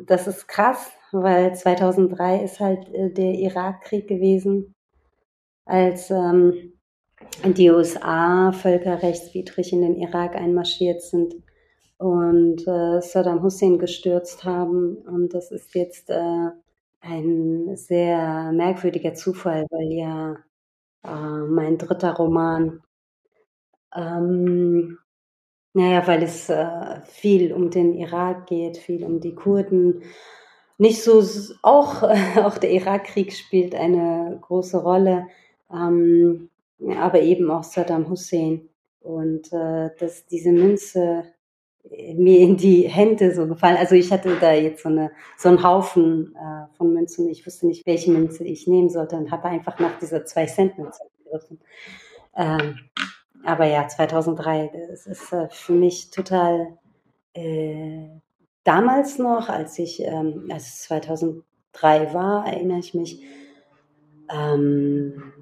das 0.00 0.26
ist 0.26 0.48
krass, 0.48 0.92
weil 1.12 1.54
2003 1.54 2.42
ist 2.44 2.60
halt 2.60 2.88
äh, 2.94 3.10
der 3.10 3.34
Irakkrieg 3.34 4.08
gewesen, 4.08 4.74
als 5.64 6.10
ähm, 6.10 6.72
die 7.44 7.70
USA 7.70 8.52
völkerrechtswidrig 8.52 9.72
in 9.72 9.82
den 9.82 9.96
Irak 9.96 10.34
einmarschiert 10.36 11.02
sind 11.02 11.34
und 11.98 12.66
äh, 12.66 13.00
Saddam 13.00 13.42
Hussein 13.42 13.78
gestürzt 13.78 14.44
haben. 14.44 14.96
Und 14.96 15.34
das 15.34 15.50
ist 15.52 15.74
jetzt 15.74 16.10
äh, 16.10 16.48
ein 17.00 17.76
sehr 17.76 18.52
merkwürdiger 18.52 19.14
Zufall, 19.14 19.66
weil 19.70 19.92
ja 19.92 20.36
äh, 21.04 21.46
mein 21.48 21.78
dritter 21.78 22.14
Roman. 22.14 22.82
Ähm, 23.94 24.98
naja, 25.74 26.06
weil 26.06 26.22
es 26.22 26.48
äh, 26.48 27.00
viel 27.04 27.52
um 27.52 27.70
den 27.70 27.94
Irak 27.94 28.46
geht, 28.46 28.76
viel 28.76 29.04
um 29.04 29.20
die 29.20 29.34
Kurden. 29.34 30.02
Nicht 30.82 31.00
so, 31.00 31.22
auch, 31.62 32.02
auch 32.42 32.58
der 32.58 32.72
Irakkrieg 32.72 33.32
spielt 33.32 33.72
eine 33.72 34.36
große 34.40 34.82
Rolle, 34.82 35.28
ähm, 35.72 36.50
aber 36.98 37.20
eben 37.20 37.52
auch 37.52 37.62
Saddam 37.62 38.08
Hussein. 38.08 38.68
Und 39.00 39.52
äh, 39.52 39.90
dass 40.00 40.26
diese 40.26 40.50
Münze 40.50 41.22
mir 42.16 42.40
in 42.40 42.56
die 42.56 42.88
Hände 42.88 43.32
so 43.32 43.46
gefallen. 43.46 43.76
Also 43.76 43.94
ich 43.94 44.10
hatte 44.10 44.36
da 44.40 44.54
jetzt 44.54 44.82
so, 44.82 44.88
eine, 44.88 45.12
so 45.36 45.50
einen 45.50 45.62
Haufen 45.62 46.34
äh, 46.34 46.76
von 46.76 46.92
Münzen. 46.92 47.28
Ich 47.28 47.46
wusste 47.46 47.68
nicht, 47.68 47.86
welche 47.86 48.10
Münze 48.10 48.42
ich 48.42 48.66
nehmen 48.66 48.90
sollte 48.90 49.14
und 49.14 49.30
habe 49.30 49.44
einfach 49.44 49.78
nach 49.78 50.00
dieser 50.00 50.18
2-Cent-Münze 50.18 51.02
gegriffen. 51.22 51.60
Ähm, 52.36 52.80
aber 53.44 53.66
ja, 53.66 53.86
2003, 53.86 54.88
das 54.90 55.06
ist 55.06 55.32
äh, 55.32 55.48
für 55.48 55.74
mich 55.74 56.10
total 56.10 56.76
äh, 57.34 58.08
damals 58.64 59.18
noch, 59.18 59.48
als 59.48 59.78
ich, 59.78 60.02
ähm, 60.02 60.48
als 60.50 60.68
es 60.68 60.82
2003 60.82 62.14
war, 62.14 62.46
erinnere 62.46 62.78
ich 62.78 62.94
mich, 62.94 63.22
ähm, 64.30 65.32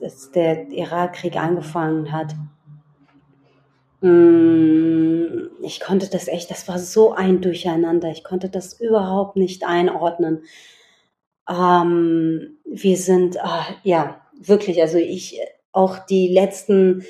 als 0.00 0.30
der 0.32 0.68
Irakkrieg 0.70 1.36
angefangen 1.36 2.12
hat. 2.12 2.34
Mm, 4.00 5.48
ich 5.62 5.80
konnte 5.80 6.08
das 6.10 6.28
echt, 6.28 6.50
das 6.50 6.68
war 6.68 6.78
so 6.78 7.12
ein 7.14 7.40
Durcheinander. 7.40 8.10
Ich 8.10 8.24
konnte 8.24 8.48
das 8.50 8.80
überhaupt 8.80 9.36
nicht 9.36 9.64
einordnen. 9.64 10.42
Ähm, 11.48 12.58
wir 12.64 12.96
sind, 12.96 13.42
ah, 13.42 13.66
ja, 13.82 14.20
wirklich, 14.38 14.80
also 14.82 14.98
ich, 14.98 15.40
auch 15.72 15.98
die 15.98 16.28
letzten 16.28 17.04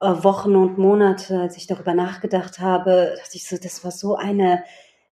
äh, 0.00 0.06
Wochen 0.08 0.56
und 0.56 0.78
Monate, 0.78 1.40
als 1.40 1.56
ich 1.56 1.66
darüber 1.66 1.94
nachgedacht 1.94 2.60
habe, 2.60 3.14
dachte 3.18 3.36
ich 3.36 3.48
so, 3.48 3.56
das 3.56 3.84
war 3.84 3.90
so 3.90 4.16
eine, 4.16 4.62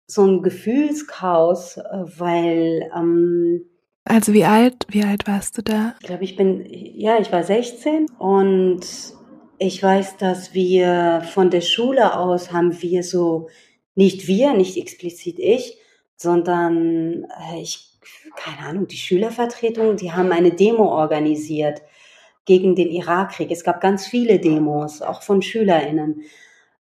so 0.08 0.26
ein 0.26 0.42
Gefühlschaos, 0.42 1.78
äh, 1.78 1.82
weil, 2.18 2.90
ähm, 2.96 3.66
also 4.06 4.34
wie 4.34 4.46
alt, 4.46 4.86
wie 4.90 5.04
alt 5.04 5.28
warst 5.28 5.58
du 5.58 5.62
da? 5.62 5.96
Ich 6.00 6.08
glaube, 6.08 6.24
ich 6.24 6.38
bin, 6.38 6.66
ja, 6.66 7.20
ich 7.20 7.32
war 7.32 7.44
16 7.44 8.08
und 8.18 8.80
ich 9.60 9.84
weiß, 9.84 10.18
dass 10.18 10.54
wir 10.54 11.24
von 11.34 11.50
der 11.50 11.62
Schule 11.62 12.18
aus 12.18 12.54
haben 12.54 12.82
wir 12.82 13.04
so, 13.04 13.50
nicht 13.96 14.28
wir, 14.28 14.54
nicht 14.54 14.78
explizit 14.78 15.40
ich, 15.40 15.78
sondern 16.16 17.26
äh, 17.52 17.62
ich, 17.62 18.00
keine 18.36 18.68
Ahnung, 18.68 18.88
die 18.88 18.98
Schülervertretung, 18.98 19.98
die 19.98 20.14
haben 20.14 20.32
eine 20.32 20.52
Demo 20.52 20.86
organisiert 20.86 21.82
gegen 22.46 22.76
den 22.76 22.90
Irakkrieg. 22.90 23.52
Es 23.52 23.64
gab 23.64 23.82
ganz 23.82 24.08
viele 24.08 24.40
Demos, 24.40 25.02
auch 25.02 25.22
von 25.22 25.42
SchülerInnen. 25.42 26.22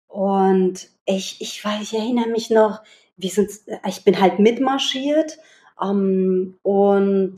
Und 0.08 0.90
ich, 1.06 1.42
ich 1.42 1.64
weiß, 1.66 1.82
ich 1.82 1.94
erinnere 1.94 2.30
mich 2.30 2.50
noch, 2.50 2.82
wir 3.20 3.30
sind, 3.30 3.52
ich 3.88 4.04
bin 4.04 4.20
halt 4.20 4.40
mitmarschiert 4.40 5.38
ähm, 5.82 6.58
und 6.64 7.36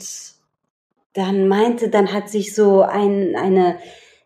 dann 1.14 1.48
meinte, 1.48 1.90
dann 1.90 2.12
hat 2.12 2.30
sich 2.30 2.54
so 2.54 2.82
ein, 2.82 3.36
eine 3.36 3.78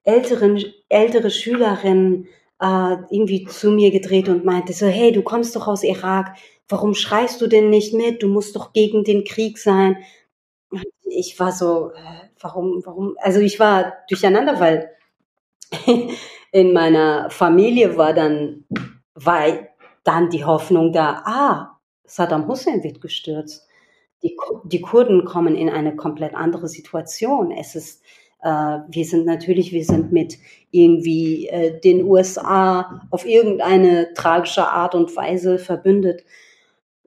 älteren, 0.05 0.63
ältere 0.89 1.31
Schülerin 1.31 2.29
äh, 2.61 2.97
irgendwie 3.11 3.47
zu 3.47 3.71
mir 3.71 3.91
gedreht 3.91 4.29
und 4.29 4.45
meinte 4.45 4.73
so, 4.73 4.87
hey, 4.87 5.13
du 5.13 5.23
kommst 5.23 5.57
doch 5.57 5.67
aus 5.67 5.83
Irak, 5.83 6.37
warum 6.69 6.95
schreist 6.95 7.41
du 7.41 7.47
denn 7.47 7.71
nicht 7.71 7.95
mit? 7.95 8.23
Du 8.23 8.29
musst 8.29 8.55
doch 8.55 8.73
gegen 8.73 9.03
den 9.03 9.25
Krieg 9.25 9.59
sein. 9.59 9.97
Ich 11.03 11.39
war 11.41 11.53
so, 11.53 11.91
äh, 11.93 12.29
warum, 12.41 12.83
warum? 12.85 13.17
Also 13.19 13.41
ich 13.41 13.59
war 13.59 13.95
durcheinander, 14.09 14.61
weil 14.61 14.91
in 16.53 16.73
meiner 16.73 17.31
Familie 17.31 17.97
war 17.97 18.13
dann, 18.13 18.65
war 19.15 19.47
dann 20.07 20.31
die 20.31 20.45
Hoffnung 20.45 20.93
da, 20.93 21.23
ah, 21.25 21.81
Saddam 22.05 22.47
Hussein 22.47 22.85
wird 22.85 23.01
gestürzt. 23.01 23.67
Die, 24.23 24.37
die 24.65 24.81
Kurden 24.81 25.25
kommen 25.25 25.57
in 25.57 25.69
eine 25.69 25.97
komplett 25.97 26.35
andere 26.35 26.69
Situation. 26.69 27.51
Es 27.51 27.75
ist, 27.75 28.03
äh, 28.43 28.49
wir 28.89 29.05
sind 29.05 29.27
natürlich, 29.27 29.73
wir 29.73 29.85
sind 29.85 30.13
mit 30.13 30.39
irgendwie 30.71 31.49
äh, 31.49 31.81
den 31.81 32.05
USA 32.05 33.03
auf 33.11 33.27
irgendeine 33.27 34.15
tragische 34.15 34.69
Art 34.69 34.95
und 34.95 35.15
Weise 35.17 35.59
verbündet. 35.59 36.25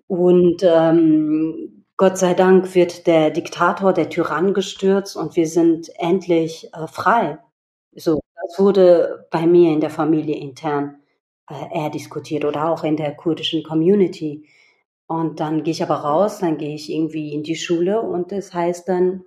Und 0.08 0.64
ähm, 0.64 1.86
Gott 1.98 2.18
sei 2.18 2.34
Dank 2.34 2.76
wird 2.76 3.08
der 3.08 3.32
Diktator, 3.32 3.94
der 3.94 4.10
Tyrann 4.10 4.54
gestürzt 4.54 5.16
und 5.16 5.36
wir 5.36 5.48
sind 5.48 5.90
endlich 6.00 6.70
äh, 6.74 6.88
frei. 6.88 7.40
So, 7.96 8.20
das 8.42 8.60
wurde 8.60 9.28
bei 9.32 9.48
mir 9.48 9.72
in 9.72 9.82
der 9.82 9.90
Familie 9.90 10.38
intern 10.38 10.99
äh, 11.50 11.80
eher 11.80 11.90
diskutiert 11.90 12.46
oder 12.46 12.70
auch 12.70 12.84
in 12.84 12.98
der 12.98 13.16
kurdischen 13.16 13.64
Community. 13.64 14.48
Und 15.08 15.40
dann 15.40 15.64
gehe 15.64 15.72
ich 15.72 15.82
aber 15.82 15.96
raus, 15.96 16.40
dann 16.40 16.58
gehe 16.58 16.76
ich 16.76 16.92
irgendwie 16.92 17.34
in 17.34 17.44
die 17.44 17.56
Schule 17.56 18.02
und 18.02 18.32
es 18.32 18.48
das 18.48 18.54
heißt 18.54 18.90
dann, 18.90 19.24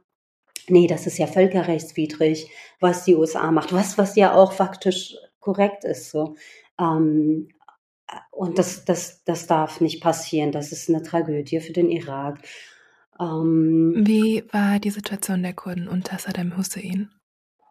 nee, 0.68 0.86
das 0.86 1.06
ist 1.06 1.18
ja 1.18 1.26
völkerrechtswidrig, 1.26 2.50
was 2.78 3.04
die 3.04 3.16
USA 3.16 3.50
macht, 3.50 3.72
was, 3.72 3.98
was 3.98 4.14
ja 4.14 4.34
auch 4.34 4.52
faktisch 4.52 5.16
korrekt 5.40 5.84
ist. 5.84 6.10
So. 6.10 6.36
Ähm, 6.78 7.48
und 8.30 8.58
das, 8.58 8.84
das, 8.84 9.24
das 9.24 9.46
darf 9.46 9.80
nicht 9.80 10.02
passieren. 10.02 10.52
Das 10.52 10.72
ist 10.72 10.88
eine 10.88 11.02
Tragödie 11.02 11.60
für 11.60 11.72
den 11.72 11.90
Irak. 11.90 12.38
Ähm, 13.18 13.94
Wie 13.96 14.44
war 14.52 14.78
die 14.78 14.90
Situation 14.90 15.42
der 15.42 15.54
Kurden 15.54 15.88
unter 15.88 16.18
Saddam 16.18 16.56
Hussein? 16.56 17.10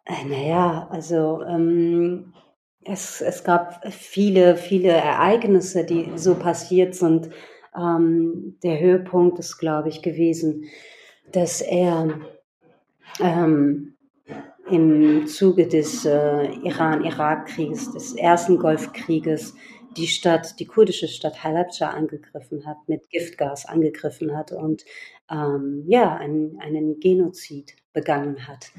Äh, 0.04 0.24
naja, 0.26 0.88
also 0.90 1.42
ähm, 1.42 2.34
es, 2.84 3.20
es 3.20 3.44
gab 3.44 3.86
viele, 3.92 4.56
viele 4.56 4.88
Ereignisse, 4.88 5.84
die 5.84 6.10
so 6.16 6.34
passiert 6.34 6.94
sind. 6.94 7.30
Ähm, 7.76 8.58
der 8.62 8.80
Höhepunkt 8.80 9.38
ist, 9.38 9.58
glaube 9.58 9.88
ich, 9.88 10.02
gewesen, 10.02 10.64
dass 11.30 11.60
er 11.60 12.20
ähm, 13.20 13.94
im 14.70 15.26
Zuge 15.26 15.66
des 15.66 16.04
äh, 16.04 16.52
Iran-Irak-Krieges, 16.62 17.92
des 17.92 18.14
ersten 18.14 18.58
Golfkrieges, 18.58 19.54
die 19.96 20.06
Stadt, 20.06 20.58
die 20.58 20.66
kurdische 20.66 21.08
Stadt 21.08 21.42
Halabja 21.44 21.90
angegriffen 21.90 22.66
hat, 22.66 22.76
mit 22.88 23.10
Giftgas 23.10 23.66
angegriffen 23.66 24.36
hat 24.36 24.52
und 24.52 24.84
ähm, 25.30 25.84
ja, 25.86 26.16
einen, 26.16 26.58
einen 26.60 27.00
Genozid 27.00 27.76
begangen 27.92 28.46
hat. 28.46 28.70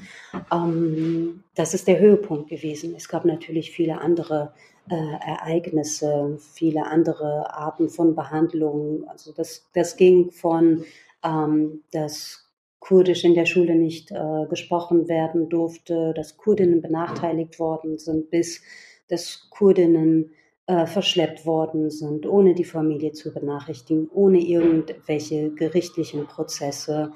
Ähm, 0.52 1.44
das 1.54 1.74
ist 1.74 1.86
der 1.88 1.98
Höhepunkt 1.98 2.48
gewesen. 2.48 2.94
Es 2.96 3.08
gab 3.08 3.24
natürlich 3.24 3.70
viele 3.70 4.00
andere 4.00 4.54
äh, 4.90 4.94
Ereignisse, 4.94 6.38
viele 6.52 6.86
andere 6.86 7.54
Arten 7.54 7.88
von 7.88 8.14
Behandlungen. 8.14 9.08
Also 9.08 9.32
das, 9.32 9.66
das 9.72 9.96
ging 9.96 10.30
von, 10.30 10.84
ähm, 11.24 11.82
dass 11.92 12.40
Kurdisch 12.80 13.24
in 13.24 13.32
der 13.32 13.46
Schule 13.46 13.76
nicht 13.76 14.10
äh, 14.10 14.46
gesprochen 14.50 15.08
werden 15.08 15.48
durfte, 15.48 16.12
dass 16.14 16.36
Kurdinnen 16.36 16.82
benachteiligt 16.82 17.58
worden 17.58 17.98
sind, 17.98 18.30
bis 18.30 18.60
dass 19.08 19.48
Kurdinnen 19.48 20.32
äh, 20.66 20.86
verschleppt 20.86 21.46
worden 21.46 21.90
sind, 21.90 22.26
ohne 22.26 22.54
die 22.54 22.64
Familie 22.64 23.12
zu 23.12 23.32
benachrichtigen, 23.32 24.08
ohne 24.12 24.38
irgendwelche 24.38 25.50
gerichtlichen 25.50 26.26
Prozesse, 26.26 27.12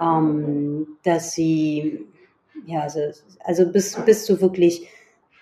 ähm, 0.00 0.98
dass 1.04 1.32
sie, 1.32 2.06
ja, 2.66 2.82
also, 2.82 3.00
also 3.44 3.70
bis, 3.70 3.96
bis 4.04 4.24
zu 4.24 4.40
wirklich 4.40 4.88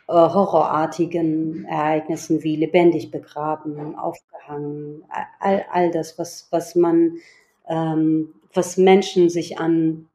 äh, 0.09 0.13
horrorartigen 0.13 1.65
Ereignissen 1.65 2.43
wie 2.43 2.57
lebendig 2.57 3.11
begraben, 3.11 3.97
aufgehangen, 3.97 5.05
all, 5.41 5.65
all 5.73 5.91
das, 5.91 6.19
was, 6.19 6.49
was 6.51 6.75
man, 6.75 7.17
ähm, 7.69 8.35
was 8.53 8.77
Menschen 8.77 9.31
sich 9.31 9.59
an 9.59 10.09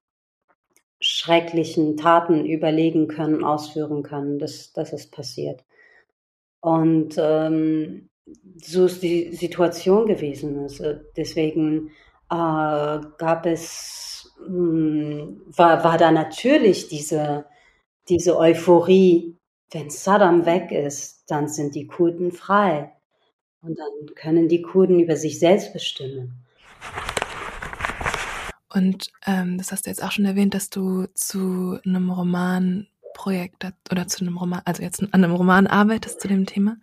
schrecklichen 0.99 1.97
Taten 1.97 2.45
überlegen 2.45 3.07
können, 3.07 3.43
ausführen 3.43 4.03
können, 4.03 4.37
das, 4.37 4.71
das 4.73 4.93
ist 4.93 5.11
passiert. 5.11 5.63
Und 6.61 7.15
ähm, 7.17 8.09
so 8.61 8.85
ist 8.85 9.03
die 9.03 9.35
Situation 9.35 10.05
gewesen. 10.05 10.59
Also 10.59 10.93
deswegen 11.17 11.89
äh, 12.29 12.99
gab 13.17 13.45
es, 13.45 14.31
mh, 14.47 14.47
hm, 14.47 15.41
war, 15.47 15.83
war 15.83 15.97
da 15.97 16.11
natürlich 16.11 16.87
diese, 16.87 17.45
diese 18.07 18.37
Euphorie, 18.37 19.37
wenn 19.71 19.89
Saddam 19.89 20.45
weg 20.45 20.71
ist, 20.71 21.23
dann 21.27 21.47
sind 21.47 21.75
die 21.75 21.87
Kurden 21.87 22.31
frei. 22.31 22.93
Und 23.61 23.77
dann 23.77 24.15
können 24.15 24.47
die 24.47 24.61
Kurden 24.61 24.99
über 24.99 25.15
sich 25.15 25.39
selbst 25.39 25.73
bestimmen. 25.73 26.45
Und 28.73 29.11
ähm, 29.25 29.57
das 29.57 29.71
hast 29.71 29.85
du 29.85 29.89
jetzt 29.89 30.03
auch 30.03 30.11
schon 30.11 30.25
erwähnt, 30.25 30.53
dass 30.53 30.69
du 30.69 31.05
zu 31.13 31.79
einem 31.85 32.09
Roman 32.09 32.87
Projekt 33.13 33.65
oder 33.91 34.07
zu 34.07 34.23
einem 34.23 34.37
Roman, 34.37 34.61
also 34.65 34.81
jetzt 34.83 35.01
an 35.01 35.09
einem 35.13 35.33
Roman 35.33 35.67
arbeitest 35.67 36.21
zu 36.21 36.27
dem 36.27 36.45
Thema. 36.45 36.77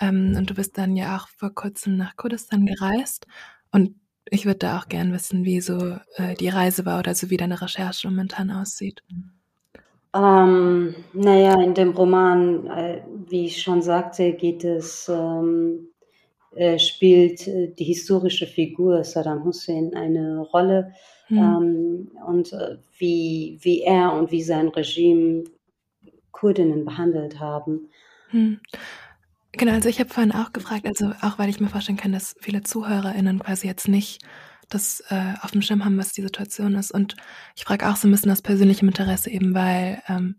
Ähm, 0.00 0.34
und 0.36 0.50
du 0.50 0.54
bist 0.54 0.78
dann 0.78 0.96
ja 0.96 1.16
auch 1.16 1.28
vor 1.28 1.54
kurzem 1.54 1.96
nach 1.96 2.16
Kurdistan 2.16 2.66
gereist. 2.66 3.26
Und 3.70 3.94
ich 4.30 4.46
würde 4.46 4.58
da 4.58 4.78
auch 4.78 4.88
gern 4.88 5.12
wissen, 5.12 5.44
wie 5.44 5.60
so 5.60 5.96
äh, 6.16 6.34
die 6.38 6.48
Reise 6.48 6.86
war 6.86 6.98
oder 6.98 7.14
so 7.14 7.30
wie 7.30 7.36
deine 7.36 7.60
Recherche 7.60 8.08
momentan 8.08 8.50
aussieht. 8.50 9.02
Ähm, 10.14 10.94
na 11.12 11.36
ja, 11.36 11.60
in 11.62 11.74
dem 11.74 11.90
Roman, 11.90 12.66
äh, 12.66 13.02
wie 13.28 13.46
ich 13.46 13.62
schon 13.62 13.82
sagte, 13.82 14.32
geht 14.32 14.64
es 14.64 15.08
ähm, 15.08 15.88
äh, 16.56 16.78
spielt 16.78 17.46
äh, 17.46 17.72
die 17.78 17.84
historische 17.84 18.46
Figur 18.46 19.04
Saddam 19.04 19.44
Hussein 19.44 19.94
eine 19.94 20.40
Rolle, 20.40 20.92
Mhm. 21.30 21.38
ähm, 21.38 22.10
und, 22.26 22.52
äh, 22.52 22.76
wie 22.98 23.58
wie 23.60 23.82
er 23.82 24.12
und 24.12 24.32
wie 24.32 24.42
sein 24.42 24.68
Regime 24.68 25.44
Kurdinnen 26.32 26.84
behandelt 26.84 27.40
haben. 27.40 27.88
Mhm. 28.32 28.60
Genau, 29.52 29.72
also 29.72 29.88
ich 29.88 29.98
habe 29.98 30.10
vorhin 30.10 30.32
auch 30.32 30.52
gefragt, 30.52 30.86
also 30.86 31.12
auch 31.22 31.38
weil 31.38 31.48
ich 31.48 31.60
mir 31.60 31.68
vorstellen 31.68 31.98
kann, 31.98 32.12
dass 32.12 32.36
viele 32.40 32.62
ZuhörerInnen 32.62 33.40
quasi 33.40 33.66
jetzt 33.66 33.88
nicht 33.88 34.22
das 34.68 35.02
äh, 35.08 35.34
auf 35.42 35.50
dem 35.50 35.62
Schirm 35.62 35.84
haben, 35.84 35.98
was 35.98 36.12
die 36.12 36.22
Situation 36.22 36.76
ist. 36.76 36.92
Und 36.92 37.16
ich 37.56 37.64
frage 37.64 37.88
auch 37.88 37.96
so 37.96 38.06
ein 38.06 38.12
bisschen 38.12 38.30
aus 38.30 38.42
persönlichem 38.42 38.88
Interesse 38.88 39.30
eben, 39.30 39.52
weil, 39.54 40.00
ähm, 40.06 40.36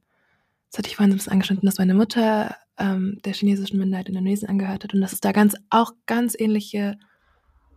das 0.69 0.79
hatte 0.79 0.87
ich 0.87 0.95
vorhin 0.95 1.11
so 1.11 1.15
ein 1.15 1.17
bisschen 1.17 1.33
angeschnitten, 1.33 1.65
dass 1.65 1.79
meine 1.79 1.93
Mutter 1.93 2.55
ähm, 2.77 3.19
der 3.25 3.33
chinesischen 3.33 3.77
Minderheit 3.77 4.07
in 4.07 4.15
Indonesien 4.15 4.49
angehört 4.49 4.85
hat 4.85 4.93
und 4.93 5.01
dass 5.01 5.11
es 5.11 5.19
da 5.19 5.33
ganz 5.33 5.55
auch 5.69 5.91
ganz 6.05 6.33
ähnliche 6.39 6.97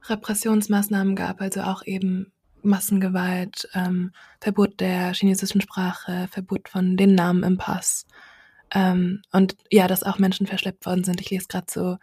Repressionsmaßnahmen 0.04 1.16
gab, 1.16 1.40
also 1.40 1.62
auch 1.62 1.84
eben 1.84 2.32
Massengewalt, 2.64 3.68
ähm, 3.74 4.12
Verbot 4.40 4.80
der 4.80 5.12
chinesischen 5.14 5.60
Sprache, 5.60 6.28
Verbot 6.30 6.68
von 6.68 6.96
den 6.96 7.14
Namen 7.14 7.42
im 7.42 7.58
Pass. 7.58 8.06
Ähm, 8.72 9.22
und 9.32 9.56
ja, 9.70 9.86
dass 9.86 10.02
auch 10.02 10.18
Menschen 10.18 10.46
verschleppt 10.46 10.86
worden 10.86 11.04
sind. 11.04 11.20
Ich 11.20 11.30
lese 11.30 11.46
gerade 11.48 11.66
so 11.70 11.96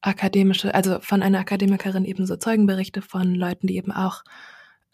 akademische, 0.00 0.74
also 0.74 1.00
von 1.00 1.22
einer 1.22 1.38
Akademikerin 1.38 2.04
eben 2.04 2.26
so 2.26 2.36
Zeugenberichte 2.36 3.02
von 3.02 3.34
Leuten, 3.34 3.66
die 3.66 3.76
eben 3.76 3.92
auch 3.92 4.22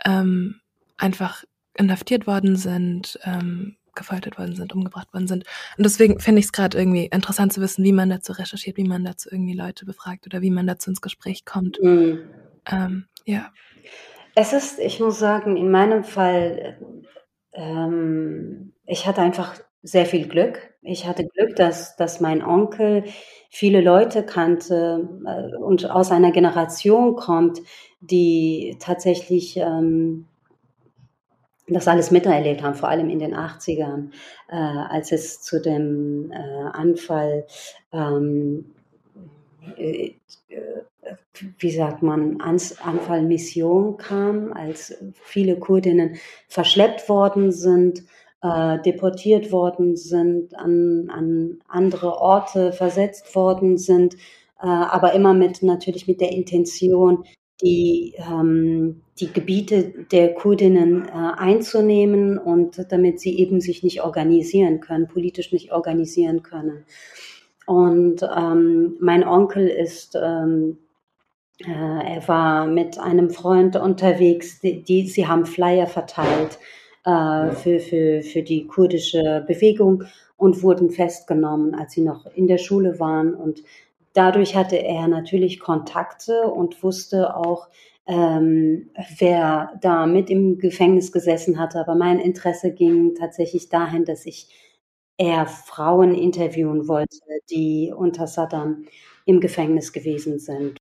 ähm, 0.05 0.61
einfach 0.97 1.45
inhaftiert 1.75 2.27
worden 2.27 2.57
sind, 2.57 3.19
ähm, 3.25 3.77
gefoltert 3.95 4.39
worden 4.39 4.55
sind, 4.55 4.73
umgebracht 4.73 5.13
worden 5.13 5.27
sind. 5.27 5.45
Und 5.77 5.85
deswegen 5.85 6.21
finde 6.21 6.39
ich 6.39 6.47
es 6.47 6.53
gerade 6.53 6.79
irgendwie 6.79 7.07
interessant 7.07 7.53
zu 7.53 7.61
wissen, 7.61 7.85
wie 7.85 7.93
man 7.93 8.09
dazu 8.09 8.33
recherchiert, 8.33 8.77
wie 8.77 8.85
man 8.85 9.05
dazu 9.05 9.29
irgendwie 9.31 9.55
Leute 9.55 9.85
befragt 9.85 10.27
oder 10.27 10.43
wie 10.43 10.51
man 10.51 10.67
dazu 10.67 10.91
ins 10.91 11.01
Gespräch 11.01 11.45
kommt. 11.45 11.79
Mhm. 11.83 12.21
Ähm, 12.71 13.07
ja. 13.25 13.53
Es 14.35 14.53
ist, 14.53 14.79
ich 14.79 15.01
muss 15.01 15.19
sagen, 15.19 15.57
in 15.57 15.71
meinem 15.71 16.05
Fall, 16.05 16.79
ähm, 17.53 18.73
ich 18.87 19.07
hatte 19.07 19.21
einfach 19.23 19.57
sehr 19.83 20.07
viel 20.07 20.29
Glück. 20.29 20.75
Ich 20.83 21.07
hatte 21.07 21.27
Glück, 21.27 21.57
dass, 21.57 21.97
dass 21.97 22.21
mein 22.21 22.43
Onkel 22.43 23.05
viele 23.51 23.81
Leute 23.81 24.25
kannte 24.25 25.09
äh, 25.27 25.57
und 25.57 25.91
aus 25.91 26.11
einer 26.11 26.33
Generation 26.33 27.17
kommt, 27.17 27.61
die 28.01 28.77
tatsächlich 28.81 29.57
ähm, 29.57 30.27
das 31.69 31.87
alles 31.89 32.11
miterlebt 32.11 32.63
haben, 32.63 32.75
vor 32.75 32.89
allem 32.89 33.11
in 33.11 33.19
den 33.21 33.35
80ern, 33.35 34.11
äh, 34.49 34.57
als 34.57 35.13
es 35.13 35.41
zu 35.43 35.61
dem 35.61 36.33
äh, 36.33 36.37
Anfall, 36.73 37.47
ähm, 37.93 38.75
äh, 39.77 40.15
wie 41.59 41.71
sagt 41.71 42.03
man, 42.03 42.41
ans 42.41 42.81
Anfall 42.81 43.23
Mission 43.23 43.97
kam, 43.97 44.53
als 44.53 44.95
viele 45.15 45.59
Kurdinnen 45.59 46.17
verschleppt 46.49 47.09
worden 47.09 47.53
sind, 47.53 48.05
äh, 48.43 48.81
deportiert 48.83 49.53
worden 49.53 49.97
sind, 49.97 50.57
an, 50.57 51.11
an 51.11 51.59
andere 51.69 52.19
Orte 52.19 52.73
versetzt 52.73 53.35
worden 53.35 53.77
sind, 53.79 54.15
äh, 54.63 54.67
aber 54.67 55.13
immer 55.15 55.35
mit 55.35 55.63
natürlich 55.63 56.07
mit 56.07 56.21
der 56.21 56.33
Intention, 56.33 57.25
die, 57.63 58.15
ähm, 58.19 59.03
die 59.19 59.33
Gebiete 59.33 59.93
der 60.11 60.35
Kurdinnen 60.35 61.07
äh, 61.07 61.11
einzunehmen 61.13 62.39
und 62.39 62.87
damit 62.91 63.21
sie 63.21 63.39
eben 63.39 63.61
sich 63.61 63.83
nicht 63.83 64.03
organisieren 64.03 64.81
können, 64.81 65.09
politisch 65.09 65.53
nicht 65.53 65.73
organisieren 65.73 66.43
können. 66.43 66.85
Und 67.67 68.23
ähm, 68.23 68.97
mein 69.01 69.23
Onkel 69.27 69.69
ist, 69.69 70.17
ähm, 70.21 70.79
äh, 70.79 70.90
er 71.67 72.27
war 72.27 72.67
mit 72.67 72.99
einem 72.99 73.31
Freund 73.31 73.77
unterwegs, 73.77 74.61
die, 74.61 74.83
die 74.83 75.07
sie 75.07 75.27
haben 75.27 75.47
Flyer 75.47 75.87
verteilt 75.87 76.59
äh, 77.05 77.51
für, 77.53 77.81
für, 77.81 78.23
für 78.23 78.43
die 78.43 78.67
kurdische 78.67 79.45
Bewegung 79.47 80.05
und 80.37 80.63
wurden 80.63 80.91
festgenommen, 80.91 81.75
als 81.75 81.93
sie 81.93 82.01
noch 82.01 82.27
in 82.35 82.47
der 82.47 82.59
Schule 82.59 82.99
waren. 82.99 83.35
Und 83.35 83.63
dadurch 84.15 84.57
hatte 84.57 84.77
er 84.77 85.07
natürlich 85.09 85.61
Kontakte 85.61 86.45
und 86.45 86.83
wusste 86.83 87.37
auch, 87.37 87.69
ähm, 88.07 88.91
wer 89.19 89.79
da 89.83 90.07
mit 90.07 90.31
im 90.31 90.59
Gefängnis 90.59 91.13
gesessen 91.13 91.59
hatte. 91.59 91.79
Aber 91.79 91.95
mein 91.95 92.19
Interesse 92.19 92.73
ging 92.73 93.15
tatsächlich 93.15 93.69
dahin, 93.69 94.05
dass 94.07 94.25
ich 94.25 94.49
eher 95.19 95.47
Frauen 95.47 96.15
interviewen 96.15 96.89
wollte, 96.89 97.19
die 97.51 97.93
unter 97.95 98.27
Saddam 98.27 98.87
im 99.27 99.41
Gefängnis 99.41 99.93
gewesen 99.93 100.39
sind. 100.39 100.80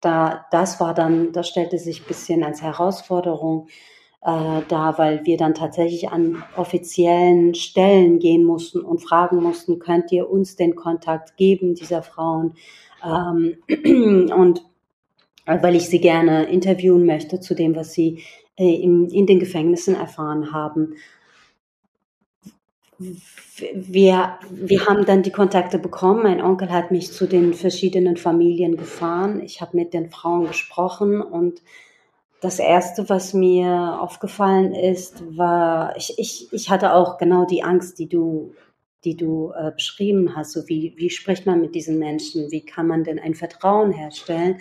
Da, 0.00 0.46
das 0.50 0.80
war 0.80 0.94
dann, 0.94 1.32
das 1.32 1.48
stellte 1.48 1.78
sich 1.78 2.02
ein 2.02 2.06
bisschen 2.06 2.44
als 2.44 2.62
Herausforderung 2.62 3.68
äh, 4.22 4.62
da, 4.68 4.98
weil 4.98 5.24
wir 5.24 5.36
dann 5.36 5.54
tatsächlich 5.54 6.10
an 6.10 6.44
offiziellen 6.56 7.54
Stellen 7.54 8.18
gehen 8.18 8.44
mussten 8.44 8.80
und 8.80 9.02
fragen 9.02 9.42
mussten, 9.42 9.78
könnt 9.78 10.12
ihr 10.12 10.30
uns 10.30 10.56
den 10.56 10.76
Kontakt 10.76 11.36
geben, 11.36 11.74
dieser 11.74 12.02
Frauen? 12.02 12.54
Ähm, 13.04 13.56
und 14.32 14.62
weil 15.44 15.74
ich 15.74 15.88
sie 15.88 16.00
gerne 16.00 16.44
interviewen 16.44 17.04
möchte 17.04 17.40
zu 17.40 17.54
dem, 17.54 17.74
was 17.74 17.92
sie 17.94 18.22
äh, 18.56 18.74
in, 18.76 19.08
in 19.08 19.26
den 19.26 19.40
Gefängnissen 19.40 19.96
erfahren 19.96 20.52
haben. 20.52 20.94
Wir, 23.74 24.38
wir 24.50 24.86
haben 24.86 25.04
dann 25.04 25.22
die 25.22 25.30
Kontakte 25.30 25.78
bekommen. 25.78 26.22
Mein 26.22 26.42
Onkel 26.42 26.70
hat 26.70 26.90
mich 26.90 27.12
zu 27.12 27.26
den 27.26 27.54
verschiedenen 27.54 28.16
Familien 28.16 28.76
gefahren. 28.76 29.40
Ich 29.40 29.60
habe 29.60 29.76
mit 29.76 29.94
den 29.94 30.10
Frauen 30.10 30.46
gesprochen 30.46 31.20
und 31.20 31.62
das 32.42 32.58
erste, 32.58 33.08
was 33.08 33.34
mir 33.34 34.00
aufgefallen 34.00 34.74
ist, 34.74 35.22
war, 35.36 35.96
ich, 35.96 36.18
ich, 36.18 36.52
ich 36.52 36.70
hatte 36.70 36.92
auch 36.92 37.16
genau 37.16 37.44
die 37.44 37.62
Angst, 37.62 38.00
die 38.00 38.08
du, 38.08 38.52
die 39.04 39.16
du 39.16 39.52
äh, 39.56 39.70
beschrieben 39.70 40.34
hast. 40.34 40.50
So 40.52 40.68
wie, 40.68 40.92
wie 40.96 41.08
spricht 41.08 41.46
man 41.46 41.60
mit 41.60 41.76
diesen 41.76 42.00
Menschen? 42.00 42.50
Wie 42.50 42.64
kann 42.64 42.88
man 42.88 43.04
denn 43.04 43.20
ein 43.20 43.36
Vertrauen 43.36 43.92
herstellen? 43.92 44.58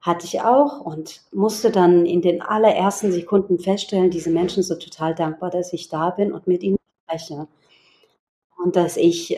Hatte 0.00 0.24
ich 0.24 0.40
auch 0.40 0.80
und 0.80 1.22
musste 1.32 1.72
dann 1.72 2.06
in 2.06 2.22
den 2.22 2.42
allerersten 2.42 3.10
Sekunden 3.10 3.58
feststellen, 3.58 4.10
diese 4.10 4.30
Menschen 4.30 4.62
sind 4.62 4.80
total 4.80 5.14
dankbar, 5.14 5.50
dass 5.50 5.72
ich 5.72 5.88
da 5.88 6.10
bin 6.10 6.32
und 6.32 6.46
mit 6.46 6.62
ihnen 6.62 6.78
spreche. 7.04 7.48
Und 8.62 8.76
dass 8.76 8.96
ich 8.96 9.36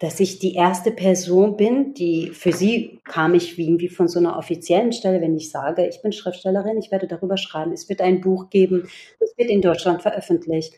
dass 0.00 0.18
ich 0.18 0.38
die 0.38 0.54
erste 0.54 0.92
Person 0.92 1.58
bin, 1.58 1.92
die 1.92 2.30
für 2.30 2.52
sie 2.52 3.00
kam 3.04 3.34
ich 3.34 3.58
wie, 3.58 3.78
wie 3.78 3.90
von 3.90 4.08
so 4.08 4.18
einer 4.18 4.38
offiziellen 4.38 4.92
Stelle, 4.92 5.20
wenn 5.20 5.36
ich 5.36 5.50
sage, 5.50 5.86
ich 5.86 6.00
bin 6.00 6.10
Schriftstellerin, 6.10 6.78
ich 6.78 6.90
werde 6.90 7.06
darüber 7.06 7.36
schreiben, 7.36 7.72
es 7.72 7.86
wird 7.90 8.00
ein 8.00 8.22
Buch 8.22 8.48
geben, 8.48 8.88
es 9.20 9.36
wird 9.36 9.50
in 9.50 9.60
Deutschland 9.60 10.00
veröffentlicht. 10.00 10.72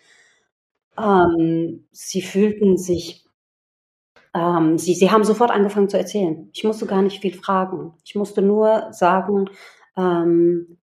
Ähm, 0.99 1.87
sie 1.93 2.21
fühlten 2.21 2.77
sich, 2.77 3.25
ähm, 4.35 4.77
sie, 4.77 4.95
sie 4.95 5.13
haben 5.13 5.23
sofort 5.23 5.53
angefangen 5.53 5.89
zu 5.89 5.99
erzählen. 5.99 6.51
Ich 6.53 6.65
musste 6.65 6.87
gar 6.87 7.03
nicht 7.03 7.21
viel 7.21 7.35
fragen. 7.35 7.95
Ich 8.05 8.17
musste 8.17 8.43
nur 8.43 8.89
sagen, 8.93 9.51
ähm, 9.97 10.79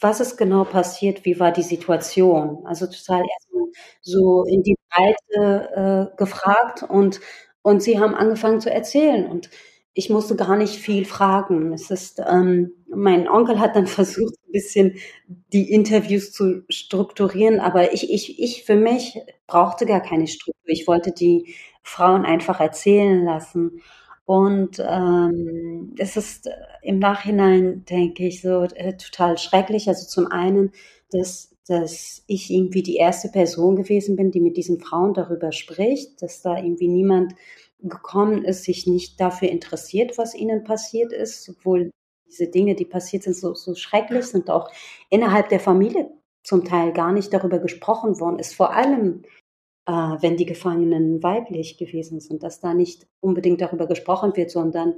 was 0.00 0.20
ist 0.20 0.36
genau 0.36 0.64
passiert, 0.64 1.24
wie 1.24 1.38
war 1.40 1.52
die 1.52 1.62
Situation. 1.62 2.64
Also 2.66 2.86
total 2.86 3.22
erstmal 3.22 3.68
so 4.02 4.44
in 4.44 4.62
die 4.62 4.76
Breite 4.90 6.10
äh, 6.14 6.16
gefragt 6.16 6.82
und, 6.88 7.20
und 7.62 7.82
sie 7.82 7.98
haben 7.98 8.14
angefangen 8.14 8.60
zu 8.60 8.70
erzählen 8.70 9.26
und 9.26 9.50
ich 9.94 10.10
musste 10.10 10.34
gar 10.36 10.56
nicht 10.56 10.74
viel 10.76 11.04
fragen. 11.04 11.72
Es 11.72 11.90
ist, 11.90 12.20
ähm, 12.28 12.72
mein 12.88 13.28
Onkel 13.28 13.60
hat 13.60 13.76
dann 13.76 13.86
versucht, 13.88 14.34
ein 14.46 14.52
bisschen 14.52 14.96
die 15.52 15.70
Interviews 15.72 16.32
zu 16.32 16.62
strukturieren, 16.68 17.60
aber 17.60 17.92
ich, 17.92 18.10
ich, 18.12 18.40
ich 18.40 18.64
für 18.64 18.76
mich 18.76 19.18
brauchte 19.46 19.86
gar 19.86 20.00
keine 20.00 20.26
Struktur. 20.26 20.54
Ich 20.66 20.86
wollte 20.86 21.12
die 21.12 21.54
Frauen 21.82 22.24
einfach 22.24 22.60
erzählen 22.60 23.24
lassen. 23.24 23.82
Und 24.26 24.82
ähm, 24.86 25.94
es 25.98 26.16
ist 26.16 26.48
im 26.82 26.98
Nachhinein, 26.98 27.84
denke 27.84 28.26
ich, 28.26 28.40
so 28.40 28.62
äh, 28.62 28.96
total 28.96 29.36
schrecklich. 29.36 29.88
Also 29.88 30.06
zum 30.06 30.28
einen, 30.28 30.72
dass, 31.10 31.54
dass 31.66 32.24
ich 32.26 32.50
irgendwie 32.50 32.82
die 32.82 32.96
erste 32.96 33.28
Person 33.28 33.76
gewesen 33.76 34.16
bin, 34.16 34.30
die 34.30 34.40
mit 34.40 34.56
diesen 34.56 34.80
Frauen 34.80 35.12
darüber 35.12 35.52
spricht, 35.52 36.22
dass 36.22 36.40
da 36.40 36.56
irgendwie 36.56 36.88
niemand 36.88 37.34
gekommen 37.80 38.44
ist, 38.44 38.64
sich 38.64 38.86
nicht 38.86 39.20
dafür 39.20 39.50
interessiert, 39.50 40.16
was 40.16 40.34
ihnen 40.34 40.64
passiert 40.64 41.12
ist, 41.12 41.48
obwohl 41.50 41.90
diese 42.26 42.48
Dinge, 42.48 42.74
die 42.74 42.86
passiert 42.86 43.24
sind, 43.24 43.36
so, 43.36 43.54
so 43.54 43.74
schrecklich 43.74 44.24
sind, 44.24 44.48
auch 44.48 44.70
innerhalb 45.10 45.50
der 45.50 45.60
Familie 45.60 46.10
zum 46.42 46.64
Teil 46.64 46.92
gar 46.92 47.12
nicht 47.12 47.32
darüber 47.32 47.58
gesprochen 47.58 48.18
worden 48.20 48.38
ist. 48.38 48.54
Vor 48.54 48.72
allem 48.74 49.22
äh, 49.86 49.92
wenn 49.92 50.36
die 50.36 50.46
Gefangenen 50.46 51.22
weiblich 51.22 51.76
gewesen 51.76 52.20
sind, 52.20 52.42
dass 52.42 52.60
da 52.60 52.74
nicht 52.74 53.06
unbedingt 53.20 53.60
darüber 53.60 53.86
gesprochen 53.86 54.36
wird, 54.36 54.50
sondern 54.50 54.94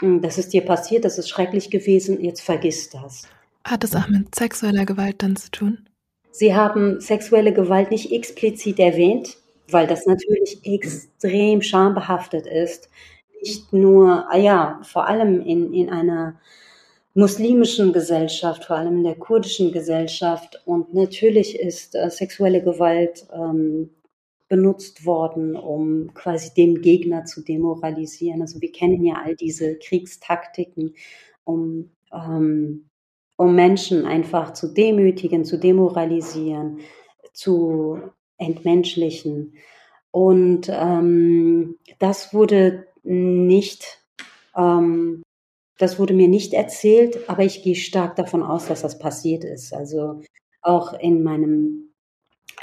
hm, 0.00 0.20
das 0.22 0.38
ist 0.38 0.52
dir 0.52 0.62
passiert, 0.62 1.04
das 1.04 1.18
ist 1.18 1.28
schrecklich 1.28 1.70
gewesen, 1.70 2.22
jetzt 2.22 2.40
vergiss 2.40 2.90
das. 2.90 3.22
Hat 3.64 3.84
es 3.84 3.94
auch 3.94 4.08
mit 4.08 4.34
sexueller 4.34 4.84
Gewalt 4.84 5.22
dann 5.22 5.36
zu 5.36 5.50
tun? 5.50 5.88
Sie 6.30 6.54
haben 6.54 7.00
sexuelle 7.00 7.52
Gewalt 7.52 7.90
nicht 7.90 8.10
explizit 8.10 8.80
erwähnt, 8.80 9.36
weil 9.70 9.86
das 9.86 10.04
natürlich 10.04 10.58
extrem 10.64 11.62
schambehaftet 11.62 12.46
ist. 12.46 12.90
Nicht 13.40 13.72
nur, 13.72 14.26
ah 14.28 14.36
ja, 14.36 14.80
vor 14.82 15.06
allem 15.06 15.40
in, 15.40 15.72
in 15.72 15.90
einer 15.90 16.40
muslimischen 17.14 17.92
Gesellschaft, 17.92 18.64
vor 18.64 18.76
allem 18.76 18.96
in 18.96 19.04
der 19.04 19.14
kurdischen 19.14 19.70
Gesellschaft. 19.70 20.60
Und 20.64 20.92
natürlich 20.92 21.58
ist 21.58 21.94
äh, 21.94 22.10
sexuelle 22.10 22.62
Gewalt 22.62 23.26
ähm, 23.32 23.90
benutzt 24.54 25.04
worden, 25.04 25.56
um 25.56 26.14
quasi 26.14 26.54
den 26.54 26.80
Gegner 26.80 27.24
zu 27.24 27.42
demoralisieren. 27.42 28.40
Also 28.40 28.60
wir 28.60 28.70
kennen 28.70 29.04
ja 29.04 29.20
all 29.24 29.34
diese 29.34 29.76
Kriegstaktiken, 29.78 30.94
um, 31.42 31.90
ähm, 32.12 32.88
um 33.36 33.54
Menschen 33.56 34.06
einfach 34.06 34.52
zu 34.52 34.72
demütigen, 34.72 35.44
zu 35.44 35.58
demoralisieren, 35.58 36.78
zu 37.32 37.98
entmenschlichen. 38.38 39.54
Und 40.12 40.70
ähm, 40.70 41.76
das 41.98 42.32
wurde 42.32 42.86
nicht, 43.02 44.04
ähm, 44.56 45.24
das 45.78 45.98
wurde 45.98 46.14
mir 46.14 46.28
nicht 46.28 46.52
erzählt, 46.52 47.28
aber 47.28 47.42
ich 47.42 47.64
gehe 47.64 47.74
stark 47.74 48.14
davon 48.14 48.44
aus, 48.44 48.68
dass 48.68 48.82
das 48.82 49.00
passiert 49.00 49.42
ist. 49.42 49.74
Also 49.74 50.20
auch 50.62 50.92
in 50.92 51.24
meinem 51.24 51.93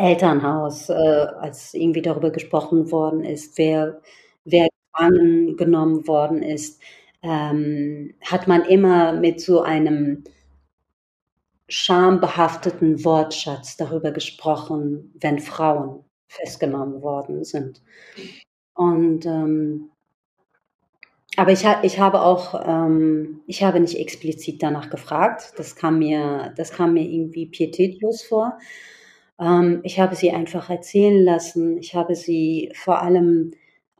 Elternhaus, 0.02 0.90
äh, 0.90 0.94
als 0.94 1.74
irgendwie 1.74 2.02
darüber 2.02 2.32
gesprochen 2.32 2.92
worden 2.92 3.24
ist, 3.24 3.58
wer, 3.58 4.02
wer 4.46 4.68
gefangen 4.94 5.58
genommen 5.58 6.08
worden 6.08 6.44
ist, 6.44 6.82
ähm, 7.24 8.14
hat 8.22 8.48
man 8.48 8.64
immer 8.66 9.14
mit 9.14 9.42
so 9.42 9.62
einem 9.62 10.24
schambehafteten 11.68 13.04
Wortschatz 13.06 13.78
darüber 13.78 14.12
gesprochen, 14.12 15.12
wenn 15.20 15.40
Frauen 15.40 16.04
festgenommen 16.28 17.02
worden 17.02 17.44
sind. 17.44 17.82
Und 18.76 19.26
ähm, 19.26 19.92
aber 21.38 21.52
ich, 21.52 21.64
ich 21.84 22.00
habe 22.00 22.22
auch, 22.22 22.62
ähm, 22.66 23.42
ich 23.48 23.64
habe 23.64 23.80
nicht 23.80 23.98
explizit 23.98 24.62
danach 24.62 24.90
gefragt. 24.90 25.54
Das 25.58 25.76
kam 25.76 26.00
mir, 26.00 26.54
das 26.58 26.72
kam 26.74 26.94
mir 26.94 27.04
irgendwie 27.04 27.46
pietätlos 27.46 28.22
vor. 28.24 28.58
Ähm, 29.42 29.82
ich 29.84 30.00
habe 30.00 30.16
sie 30.16 30.32
einfach 30.32 30.70
erzählen 30.70 31.24
lassen. 31.24 31.78
Ich 31.78 31.96
habe 31.96 32.16
sie 32.16 32.72
vor 32.76 33.02
allem, 33.02 33.52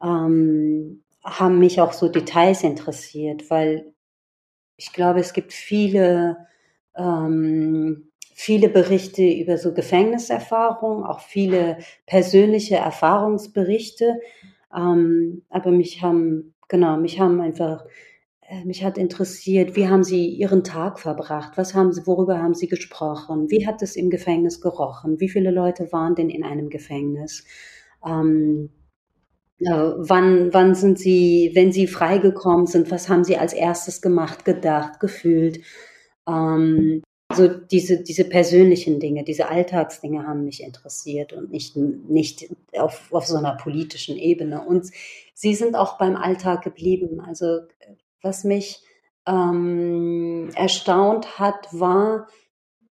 ähm, 0.02 1.04
haben 1.24 1.60
mich 1.60 1.82
auch 1.82 1.94
so 1.94 2.08
Details 2.10 2.64
interessiert, 2.64 3.50
weil 3.50 3.94
ich 4.78 4.94
glaube, 4.94 5.20
es 5.20 5.34
gibt 5.34 5.54
viele 5.54 6.38
ähm, 6.96 8.12
viele 8.42 8.70
Berichte 8.70 9.24
über 9.24 9.60
so 9.60 9.72
Gefängniserfahrungen, 9.72 11.04
auch 11.04 11.20
viele 11.20 11.78
persönliche 12.08 12.76
Erfahrungsberichte. 12.76 14.20
Ähm, 14.76 15.44
aber 15.50 15.70
mich 15.70 16.02
haben, 16.02 16.56
genau, 16.68 16.98
mich 16.98 17.20
haben 17.20 17.40
einfach, 17.40 17.86
mich 18.66 18.84
hat 18.84 18.98
interessiert, 18.98 19.76
wie 19.76 19.88
haben 19.88 20.04
Sie 20.04 20.28
Ihren 20.28 20.64
Tag 20.64 21.00
verbracht? 21.00 21.54
Was 21.58 21.74
haben 21.74 21.94
Sie, 21.94 22.06
worüber 22.06 22.40
haben 22.42 22.54
Sie 22.54 22.68
gesprochen? 22.68 23.50
Wie 23.50 23.66
hat 23.66 23.82
es 23.82 23.96
im 23.96 24.10
Gefängnis 24.10 24.62
gerochen? 24.62 25.20
Wie 25.20 25.30
viele 25.30 25.52
Leute 25.52 25.92
waren 25.92 26.16
denn 26.16 26.30
in 26.30 26.44
einem 26.44 26.70
Gefängnis? 26.70 27.46
Ähm, 28.06 28.70
äh, 29.60 29.70
wann, 29.70 30.54
wann 30.54 30.76
sind 30.76 31.00
Sie, 31.00 31.52
wenn 31.54 31.72
Sie 31.72 31.88
freigekommen 31.88 32.66
sind, 32.68 32.92
was 32.92 33.10
haben 33.10 33.24
Sie 33.24 33.38
als 33.38 33.54
erstes 33.54 34.02
gemacht, 34.02 34.44
gedacht, 34.44 35.00
gefühlt? 35.00 35.62
Ähm, 36.28 37.04
also 37.32 37.48
diese, 37.48 38.04
diese 38.04 38.26
persönlichen 38.26 39.00
Dinge, 39.00 39.24
diese 39.24 39.48
Alltagsdinge 39.48 40.28
haben 40.28 40.44
mich 40.44 40.62
interessiert 40.62 41.32
und 41.32 41.50
nicht, 41.50 41.78
nicht 41.78 42.50
auf, 42.74 43.08
auf 43.14 43.26
so 43.26 43.38
einer 43.38 43.56
politischen 43.56 44.18
Ebene. 44.18 44.62
Und 44.62 44.88
sie 45.34 45.56
sind 45.56 45.76
auch 45.76 45.98
beim 45.98 46.18
Alltag 46.18 46.62
geblieben. 46.64 47.22
Also 47.22 47.60
was 48.22 48.44
mich 48.44 48.82
ähm, 49.28 50.50
erstaunt 50.56 51.40
hat, 51.40 51.68
war, 51.72 52.28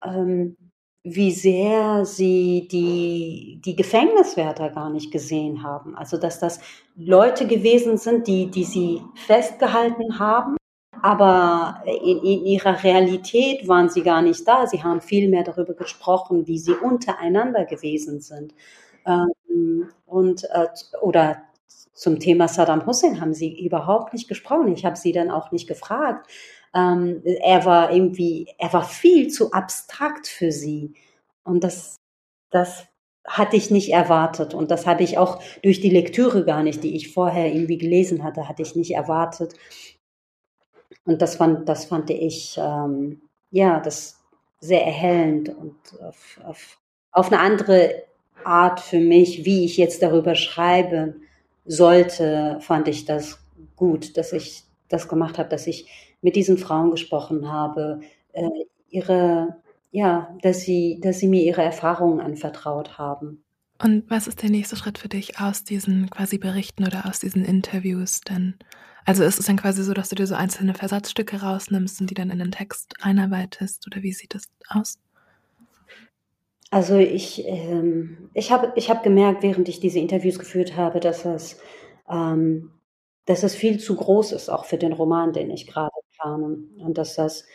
ähm, 0.03 0.57
wie 1.03 1.31
sehr 1.31 2.05
sie 2.05 2.67
die, 2.69 3.61
die 3.63 3.75
Gefängniswärter 3.75 4.69
gar 4.71 4.89
nicht 4.89 5.11
gesehen 5.11 5.63
haben. 5.63 5.95
Also 5.95 6.17
dass 6.17 6.39
das 6.39 6.59
Leute 6.95 7.47
gewesen 7.47 7.97
sind, 7.97 8.27
die, 8.27 8.51
die 8.51 8.65
sie 8.65 9.01
festgehalten 9.15 10.19
haben 10.19 10.57
aber 11.01 11.83
in, 11.85 12.17
in, 12.19 12.45
ihrer 12.45 12.83
Realität 12.83 13.67
waren 13.67 13.89
sie 13.89 14.03
gar 14.03 14.21
nicht 14.21 14.47
da. 14.47 14.67
Sie 14.67 14.83
haben 14.83 15.01
viel 15.01 15.29
mehr 15.29 15.43
darüber 15.43 15.73
gesprochen, 15.73 16.47
wie 16.47 16.57
sie 16.57 16.73
untereinander 16.73 17.65
gewesen 17.65 18.19
sind. 18.19 18.53
Ähm, 19.05 19.89
und, 20.05 20.43
äh, 20.45 20.67
oder 21.01 21.43
zum 21.97 22.19
Thema 22.19 22.47
Saddam 22.47 22.85
Hussein 22.85 23.19
haben 23.19 23.33
sie 23.33 23.59
überhaupt 23.59 24.13
nicht 24.13 24.27
gesprochen. 24.27 24.71
Ich 24.71 24.85
habe 24.85 24.95
sie 24.95 25.11
dann 25.11 25.31
auch 25.31 25.51
nicht 25.51 25.67
gefragt. 25.67 26.29
Ähm, 26.75 27.23
er 27.23 27.65
war 27.65 27.91
irgendwie, 27.91 28.47
er 28.59 28.71
war 28.71 28.83
viel 28.83 29.29
zu 29.29 29.51
abstrakt 29.51 30.27
für 30.27 30.51
sie. 30.51 30.93
Und 31.43 31.63
das, 31.63 31.95
das 32.51 32.85
hatte 33.25 33.55
ich 33.57 33.71
nicht 33.71 33.91
erwartet. 33.91 34.53
Und 34.53 34.69
das 34.69 34.85
hatte 34.85 35.03
ich 35.03 35.17
auch 35.17 35.41
durch 35.63 35.81
die 35.81 35.89
Lektüre 35.89 36.45
gar 36.45 36.61
nicht, 36.61 36.83
die 36.83 36.95
ich 36.95 37.11
vorher 37.11 37.51
irgendwie 37.51 37.79
gelesen 37.79 38.23
hatte, 38.23 38.47
hatte 38.47 38.61
ich 38.61 38.75
nicht 38.75 38.93
erwartet. 38.93 39.55
Und 41.03 41.23
das 41.23 41.37
fand, 41.37 41.67
das 41.67 41.85
fand 41.85 42.11
ich, 42.11 42.59
ähm, 42.61 43.21
ja, 43.49 43.79
das 43.79 44.19
sehr 44.59 44.85
erhellend 44.85 45.49
und 45.49 45.75
auf, 46.03 46.39
auf, 46.43 46.79
auf 47.11 47.31
eine 47.31 47.39
andere 47.39 48.03
Art 48.43 48.79
für 48.79 48.99
mich, 48.99 49.45
wie 49.45 49.65
ich 49.65 49.77
jetzt 49.77 50.03
darüber 50.03 50.35
schreibe 50.35 51.15
sollte, 51.67 52.57
fand 52.61 52.87
ich 52.87 53.05
das 53.05 53.39
gut, 53.75 54.17
dass 54.17 54.33
ich 54.33 54.63
das 54.89 55.07
gemacht 55.07 55.37
habe, 55.37 55.49
dass 55.49 55.67
ich 55.67 55.87
mit 56.21 56.35
diesen 56.35 56.57
Frauen 56.57 56.91
gesprochen 56.91 57.51
habe, 57.51 57.99
äh, 58.33 58.49
ihre, 58.89 59.57
ja, 59.91 60.35
dass 60.41 60.61
sie, 60.61 60.99
dass 61.01 61.19
sie 61.19 61.27
mir 61.27 61.43
ihre 61.43 61.61
Erfahrungen 61.61 62.19
anvertraut 62.19 62.97
haben. 62.97 63.43
Und 63.83 64.09
was 64.09 64.27
ist 64.27 64.41
der 64.41 64.49
nächste 64.49 64.75
Schritt 64.75 64.97
für 64.97 65.09
dich 65.09 65.39
aus 65.39 65.63
diesen 65.63 66.09
quasi 66.09 66.37
Berichten 66.39 66.85
oder 66.85 67.05
aus 67.05 67.19
diesen 67.19 67.45
Interviews 67.45 68.21
denn? 68.21 68.55
Also 69.05 69.23
ist 69.23 69.39
es 69.39 69.45
dann 69.45 69.57
quasi 69.57 69.83
so, 69.83 69.93
dass 69.93 70.09
du 70.09 70.15
dir 70.15 70.27
so 70.27 70.35
einzelne 70.35 70.73
Versatzstücke 70.73 71.41
rausnimmst 71.41 72.01
und 72.01 72.09
die 72.09 72.15
dann 72.15 72.31
in 72.31 72.39
den 72.39 72.51
Text 72.51 72.95
einarbeitest 73.01 73.85
oder 73.87 74.01
wie 74.01 74.13
sieht 74.13 74.33
das 74.33 74.43
aus? 74.67 74.97
Also 76.69 76.97
ich, 76.97 77.45
ähm, 77.47 78.29
ich 78.33 78.51
habe 78.51 78.73
ich 78.75 78.89
hab 78.89 79.03
gemerkt, 79.03 79.41
während 79.43 79.69
ich 79.69 79.79
diese 79.79 79.99
Interviews 79.99 80.37
geführt 80.37 80.75
habe, 80.75 80.99
dass 80.99 81.25
es, 81.25 81.59
ähm, 82.09 82.71
dass 83.25 83.43
es 83.43 83.55
viel 83.55 83.79
zu 83.79 83.95
groß 83.95 84.33
ist, 84.33 84.49
auch 84.49 84.65
für 84.65 84.77
den 84.77 84.93
Roman, 84.93 85.31
den 85.33 85.49
ich 85.49 85.67
gerade 85.67 85.91
plane. 86.19 86.57
Und 86.79 86.97
dass 86.97 87.15
das 87.15 87.45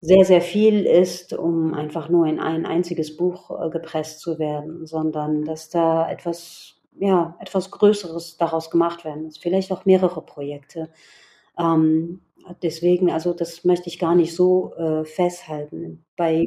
sehr, 0.00 0.24
sehr 0.24 0.40
viel 0.40 0.86
ist, 0.86 1.32
um 1.34 1.74
einfach 1.74 2.08
nur 2.08 2.26
in 2.26 2.40
ein 2.40 2.64
einziges 2.66 3.16
Buch 3.16 3.50
äh, 3.50 3.70
gepresst 3.70 4.20
zu 4.20 4.38
werden, 4.38 4.86
sondern 4.86 5.44
dass 5.44 5.68
da 5.70 6.10
etwas 6.10 6.78
ja, 7.00 7.36
etwas 7.40 7.70
Größeres 7.70 8.36
daraus 8.38 8.70
gemacht 8.70 9.04
werden 9.04 9.24
muss. 9.24 9.38
Vielleicht 9.38 9.70
auch 9.72 9.84
mehrere 9.84 10.22
Projekte. 10.22 10.90
Ähm, 11.58 12.22
deswegen, 12.62 13.10
also 13.10 13.32
das 13.34 13.64
möchte 13.64 13.88
ich 13.88 13.98
gar 13.98 14.14
nicht 14.14 14.34
so 14.34 14.74
äh, 14.74 15.04
festhalten. 15.04 16.04
Bei 16.16 16.46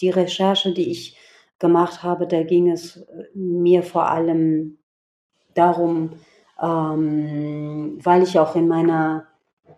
die 0.00 0.10
Recherche, 0.10 0.72
die 0.72 0.90
ich 0.90 1.16
gemacht 1.60 2.02
habe, 2.02 2.26
da 2.26 2.42
ging 2.42 2.70
es 2.70 2.96
äh, 2.96 3.24
mir 3.34 3.84
vor 3.84 4.10
allem 4.10 4.78
darum, 5.54 6.14
ähm, 6.60 7.98
weil 8.02 8.22
ich 8.24 8.38
auch 8.38 8.56
in 8.56 8.68
meiner 8.68 9.26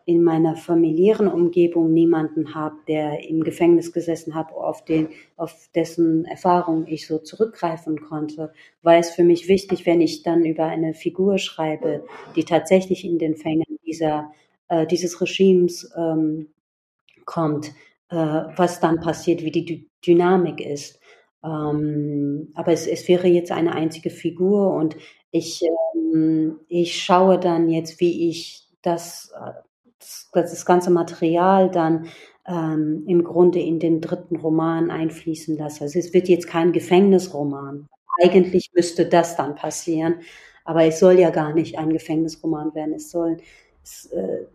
in 0.04 0.22
meiner 0.22 0.56
familiären 0.56 1.28
Umgebung 1.28 1.92
niemanden 1.92 2.54
habe, 2.54 2.76
der 2.88 3.28
im 3.28 3.44
Gefängnis 3.44 3.92
gesessen 3.92 4.34
hat, 4.34 4.52
auf, 4.52 4.84
den, 4.84 5.08
auf 5.36 5.68
dessen 5.74 6.24
Erfahrung 6.24 6.86
ich 6.86 7.06
so 7.06 7.18
zurückgreifen 7.18 8.00
konnte, 8.00 8.52
war 8.82 8.96
es 8.96 9.10
für 9.10 9.22
mich 9.22 9.48
wichtig, 9.48 9.86
wenn 9.86 10.00
ich 10.00 10.22
dann 10.22 10.44
über 10.44 10.64
eine 10.64 10.94
Figur 10.94 11.38
schreibe, 11.38 12.04
die 12.34 12.44
tatsächlich 12.44 13.04
in 13.04 13.18
den 13.18 13.36
Fängen 13.36 13.78
dieser, 13.86 14.32
äh, 14.68 14.86
dieses 14.86 15.20
Regimes 15.20 15.92
ähm, 15.96 16.48
kommt, 17.24 17.68
äh, 18.10 18.16
was 18.16 18.80
dann 18.80 19.00
passiert, 19.00 19.42
wie 19.42 19.52
die 19.52 19.64
D 19.64 19.86
Dynamik 20.04 20.60
ist. 20.60 20.98
Ähm, 21.44 22.52
aber 22.54 22.72
es, 22.72 22.86
es 22.86 23.08
wäre 23.08 23.28
jetzt 23.28 23.52
eine 23.52 23.74
einzige 23.74 24.10
Figur 24.10 24.74
und 24.74 24.96
ich, 25.30 25.62
ähm, 26.14 26.60
ich 26.68 27.02
schaue 27.02 27.38
dann 27.38 27.68
jetzt, 27.68 28.00
wie 28.00 28.28
ich 28.28 28.68
das 28.82 29.32
äh, 29.34 29.52
das 30.32 30.66
ganze 30.66 30.90
Material 30.90 31.70
dann 31.70 32.06
ähm, 32.46 33.04
im 33.06 33.22
Grunde 33.24 33.60
in 33.60 33.78
den 33.78 34.00
dritten 34.00 34.36
Roman 34.36 34.90
einfließen 34.90 35.56
lasse. 35.56 35.84
Also 35.84 35.98
es 35.98 36.12
wird 36.12 36.28
jetzt 36.28 36.48
kein 36.48 36.72
Gefängnisroman. 36.72 37.88
Eigentlich 38.22 38.70
müsste 38.74 39.06
das 39.06 39.36
dann 39.36 39.54
passieren, 39.54 40.16
aber 40.64 40.84
es 40.84 40.98
soll 40.98 41.18
ja 41.18 41.30
gar 41.30 41.54
nicht 41.54 41.78
ein 41.78 41.90
Gefängnisroman 41.90 42.74
werden. 42.74 42.94
Es 42.94 43.10
soll 43.10 43.38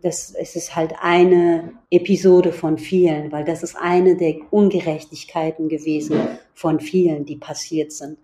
das, 0.02 0.34
es 0.34 0.56
ist 0.56 0.74
halt 0.74 0.94
eine 1.00 1.72
Episode 1.90 2.52
von 2.52 2.78
vielen, 2.78 3.30
weil 3.30 3.44
das 3.44 3.62
ist 3.62 3.76
eine 3.76 4.16
der 4.16 4.36
Ungerechtigkeiten 4.50 5.68
gewesen 5.68 6.20
von 6.54 6.80
vielen, 6.80 7.24
die 7.24 7.36
passiert 7.36 7.92
sind. 7.92 8.18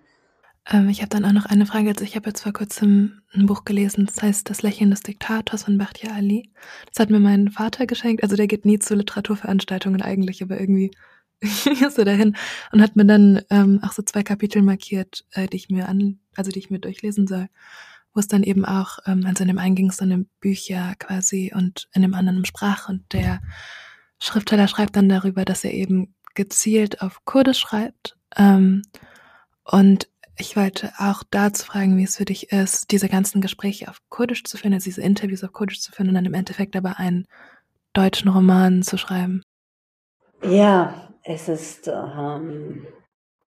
Ähm, 0.70 0.88
ich 0.88 1.00
habe 1.00 1.10
dann 1.10 1.24
auch 1.24 1.32
noch 1.32 1.46
eine 1.46 1.66
Frage. 1.66 1.90
Also 1.90 2.04
ich 2.04 2.16
habe 2.16 2.30
jetzt 2.30 2.42
vor 2.42 2.52
kurzem 2.52 3.20
ein 3.34 3.46
Buch 3.46 3.64
gelesen, 3.64 4.06
das 4.06 4.22
heißt 4.22 4.48
Das 4.48 4.62
Lächeln 4.62 4.90
des 4.90 5.00
Diktators 5.00 5.64
von 5.64 5.76
Bachtia 5.76 6.12
Ali. 6.14 6.50
Das 6.90 7.00
hat 7.00 7.10
mir 7.10 7.20
mein 7.20 7.50
Vater 7.50 7.86
geschenkt. 7.86 8.22
Also 8.22 8.36
der 8.36 8.46
geht 8.46 8.64
nie 8.64 8.78
zu 8.78 8.94
Literaturveranstaltungen 8.94 10.00
eigentlich, 10.00 10.42
aber 10.42 10.58
irgendwie 10.58 10.90
ist 11.40 11.98
er 11.98 12.06
dahin 12.06 12.36
und 12.72 12.80
hat 12.80 12.96
mir 12.96 13.04
dann 13.04 13.42
ähm, 13.50 13.80
auch 13.82 13.92
so 13.92 14.02
zwei 14.02 14.22
Kapitel 14.22 14.62
markiert, 14.62 15.26
äh, 15.32 15.48
die 15.48 15.56
ich 15.56 15.68
mir 15.68 15.88
an, 15.88 16.18
also 16.34 16.50
die 16.50 16.60
ich 16.60 16.70
mir 16.70 16.78
durchlesen 16.78 17.26
soll 17.26 17.48
wo 18.14 18.20
es 18.20 18.28
dann 18.28 18.42
eben 18.42 18.64
auch, 18.64 18.98
ähm, 19.06 19.26
also 19.26 19.42
in 19.42 19.48
dem 19.48 19.58
einen 19.58 19.74
ging 19.74 19.90
es 19.90 19.96
dann 19.96 20.12
um 20.12 20.28
Bücher 20.40 20.94
quasi 20.98 21.52
und 21.54 21.88
in 21.92 22.02
dem 22.02 22.14
anderen 22.14 22.38
um 22.38 22.44
Sprache 22.44 22.92
und 22.92 23.12
der 23.12 23.40
Schriftsteller 24.20 24.68
schreibt 24.68 24.96
dann 24.96 25.08
darüber, 25.08 25.44
dass 25.44 25.64
er 25.64 25.74
eben 25.74 26.14
gezielt 26.34 27.02
auf 27.02 27.24
Kurdisch 27.24 27.58
schreibt. 27.58 28.16
Ähm, 28.36 28.82
und 29.64 30.08
ich 30.36 30.56
wollte 30.56 30.92
auch 30.98 31.22
dazu 31.30 31.64
fragen, 31.64 31.96
wie 31.96 32.04
es 32.04 32.16
für 32.16 32.24
dich 32.24 32.50
ist, 32.50 32.90
diese 32.90 33.08
ganzen 33.08 33.40
Gespräche 33.40 33.88
auf 33.88 33.98
Kurdisch 34.08 34.44
zu 34.44 34.56
führen, 34.56 34.74
also 34.74 34.84
diese 34.84 35.02
Interviews 35.02 35.44
auf 35.44 35.52
Kurdisch 35.52 35.80
zu 35.80 35.92
führen 35.92 36.08
und 36.08 36.14
dann 36.14 36.24
im 36.24 36.34
Endeffekt 36.34 36.74
aber 36.76 36.98
einen 36.98 37.26
deutschen 37.92 38.28
Roman 38.28 38.82
zu 38.82 38.96
schreiben. 38.96 39.42
Ja, 40.42 41.14
es 41.22 41.48
ist 41.48 41.88
ähm, 41.88 42.86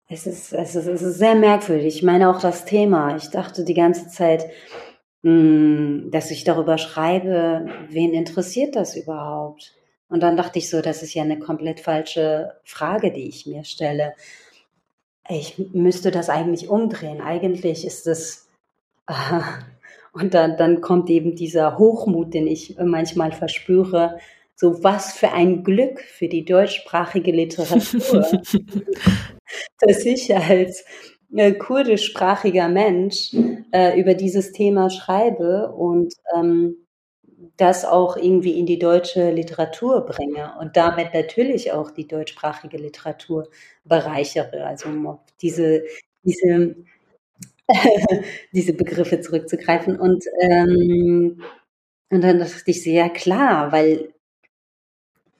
es 0.09 0.25
ist, 0.25 0.53
es 0.53 0.75
ist, 0.75 0.87
es 0.87 1.01
ist 1.01 1.17
sehr 1.17 1.35
merkwürdig. 1.35 1.97
Ich 1.97 2.03
meine 2.03 2.29
auch 2.29 2.39
das 2.39 2.65
Thema. 2.65 3.15
Ich 3.17 3.29
dachte 3.29 3.65
die 3.65 3.73
ganze 3.73 4.07
Zeit, 4.07 4.45
hm, 5.23 6.09
dass 6.11 6.31
ich 6.31 6.43
darüber 6.43 6.77
schreibe, 6.77 7.65
wen 7.89 8.13
interessiert 8.13 8.75
das 8.75 8.95
überhaupt? 8.95 9.73
Und 10.09 10.23
dann 10.23 10.37
dachte 10.37 10.59
ich 10.59 10.69
so, 10.69 10.81
das 10.81 11.03
ist 11.03 11.13
ja 11.13 11.23
eine 11.23 11.39
komplett 11.39 11.81
falsche 11.81 12.53
Frage, 12.63 13.11
die 13.11 13.27
ich 13.27 13.45
mir 13.45 13.65
stelle. 13.65 14.13
Ich 15.27 15.57
müsste 15.73 16.11
das 16.11 16.29
eigentlich 16.29 16.69
umdrehen. 16.69 17.19
Eigentlich 17.19 17.85
ist 17.85 18.07
es, 18.07 18.47
äh, 19.07 19.13
und 20.13 20.33
dann, 20.33 20.55
dann 20.55 20.79
kommt 20.79 21.09
eben 21.09 21.35
dieser 21.35 21.77
Hochmut, 21.77 22.33
den 22.33 22.47
ich 22.47 22.77
manchmal 22.79 23.33
verspüre. 23.33 24.17
So 24.55 24.83
was 24.83 25.11
für 25.11 25.33
ein 25.33 25.63
Glück 25.65 25.99
für 25.99 26.29
die 26.29 26.45
deutschsprachige 26.45 27.31
Literatur. 27.31 28.25
dass 29.79 30.05
ich 30.05 30.35
als 30.35 30.85
äh, 31.35 31.53
kurdischsprachiger 31.53 32.69
Mensch 32.69 33.33
äh, 33.71 33.99
über 33.99 34.13
dieses 34.13 34.51
Thema 34.51 34.89
schreibe 34.89 35.71
und 35.73 36.13
ähm, 36.35 36.87
das 37.57 37.85
auch 37.85 38.17
irgendwie 38.17 38.59
in 38.59 38.65
die 38.65 38.79
deutsche 38.79 39.31
Literatur 39.31 40.05
bringe 40.05 40.53
und 40.59 40.77
damit 40.77 41.13
natürlich 41.13 41.71
auch 41.71 41.91
die 41.91 42.07
deutschsprachige 42.07 42.77
Literatur 42.77 43.49
bereichere. 43.83 44.65
Also 44.65 44.89
um 44.89 45.19
diese, 45.41 45.83
diese, 46.23 46.75
diese 48.53 48.73
Begriffe 48.73 49.21
zurückzugreifen. 49.21 49.99
Und, 49.99 50.23
ähm, 50.41 51.41
und 52.09 52.21
dann 52.23 52.39
dachte 52.39 52.63
ich 52.67 52.83
sehr 52.83 53.09
klar, 53.09 53.71
weil 53.71 54.13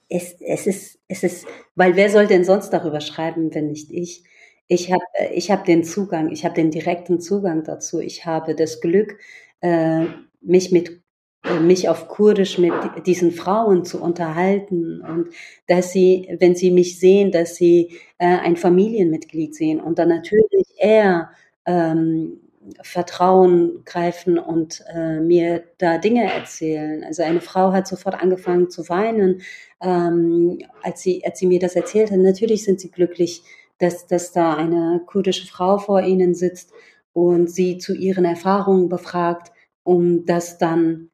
es, 0.08 0.36
es 0.40 0.66
ist, 0.66 0.98
es 1.08 1.22
ist, 1.22 1.46
weil 1.74 1.96
wer 1.96 2.10
soll 2.10 2.26
denn 2.26 2.44
sonst 2.44 2.70
darüber 2.70 3.00
schreiben, 3.00 3.54
wenn 3.54 3.68
nicht 3.68 3.90
ich? 3.92 4.24
Ich 4.68 4.92
habe 4.92 5.02
ich 5.32 5.50
hab 5.50 5.64
den 5.64 5.84
Zugang, 5.84 6.30
ich 6.30 6.44
habe 6.44 6.54
den 6.54 6.70
direkten 6.70 7.20
Zugang 7.20 7.64
dazu. 7.64 8.00
Ich 8.00 8.26
habe 8.26 8.54
das 8.54 8.80
Glück, 8.80 9.18
äh, 9.60 10.04
mich 10.40 10.72
mit 10.72 11.02
äh, 11.44 11.60
mich 11.60 11.88
auf 11.88 12.08
Kurdisch 12.08 12.58
mit 12.58 12.72
diesen 13.06 13.32
Frauen 13.32 13.84
zu 13.84 14.02
unterhalten 14.02 15.00
und 15.02 15.28
dass 15.68 15.92
sie, 15.92 16.36
wenn 16.40 16.54
sie 16.56 16.70
mich 16.70 16.98
sehen, 16.98 17.32
dass 17.32 17.56
sie 17.56 17.98
äh, 18.18 18.26
ein 18.26 18.56
Familienmitglied 18.56 19.54
sehen 19.54 19.80
und 19.80 19.98
dann 19.98 20.08
natürlich 20.08 20.66
eher 20.78 21.30
ähm, 21.66 22.40
Vertrauen 22.82 23.82
greifen 23.84 24.38
und 24.38 24.84
äh, 24.92 25.20
mir 25.20 25.64
da 25.78 25.98
Dinge 25.98 26.32
erzählen. 26.32 27.04
Also 27.04 27.22
eine 27.22 27.40
Frau 27.40 27.72
hat 27.72 27.86
sofort 27.86 28.20
angefangen 28.20 28.70
zu 28.70 28.88
weinen, 28.88 29.42
ähm, 29.80 30.58
als, 30.82 31.00
sie, 31.00 31.24
als 31.24 31.38
sie 31.38 31.46
mir 31.46 31.60
das 31.60 31.76
erzählte. 31.76 32.16
Natürlich 32.18 32.64
sind 32.64 32.80
sie 32.80 32.90
glücklich, 32.90 33.42
dass, 33.78 34.06
dass 34.06 34.32
da 34.32 34.54
eine 34.54 35.00
kurdische 35.06 35.46
Frau 35.46 35.78
vor 35.78 36.02
ihnen 36.02 36.34
sitzt 36.34 36.72
und 37.12 37.50
sie 37.50 37.78
zu 37.78 37.94
ihren 37.94 38.24
Erfahrungen 38.24 38.88
befragt, 38.88 39.52
um 39.84 40.26
das 40.26 40.58
dann 40.58 41.10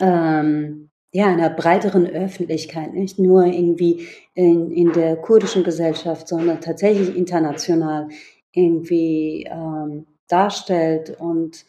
ähm, 0.00 0.90
ja, 1.12 1.26
einer 1.26 1.50
breiteren 1.50 2.06
Öffentlichkeit, 2.06 2.94
nicht 2.94 3.18
nur 3.18 3.44
irgendwie 3.44 4.08
in, 4.34 4.70
in 4.70 4.92
der 4.92 5.16
kurdischen 5.16 5.62
Gesellschaft, 5.62 6.26
sondern 6.26 6.60
tatsächlich 6.60 7.14
international 7.14 8.08
irgendwie 8.52 9.46
ähm, 9.50 10.06
darstellt. 10.28 11.10
Und 11.20 11.64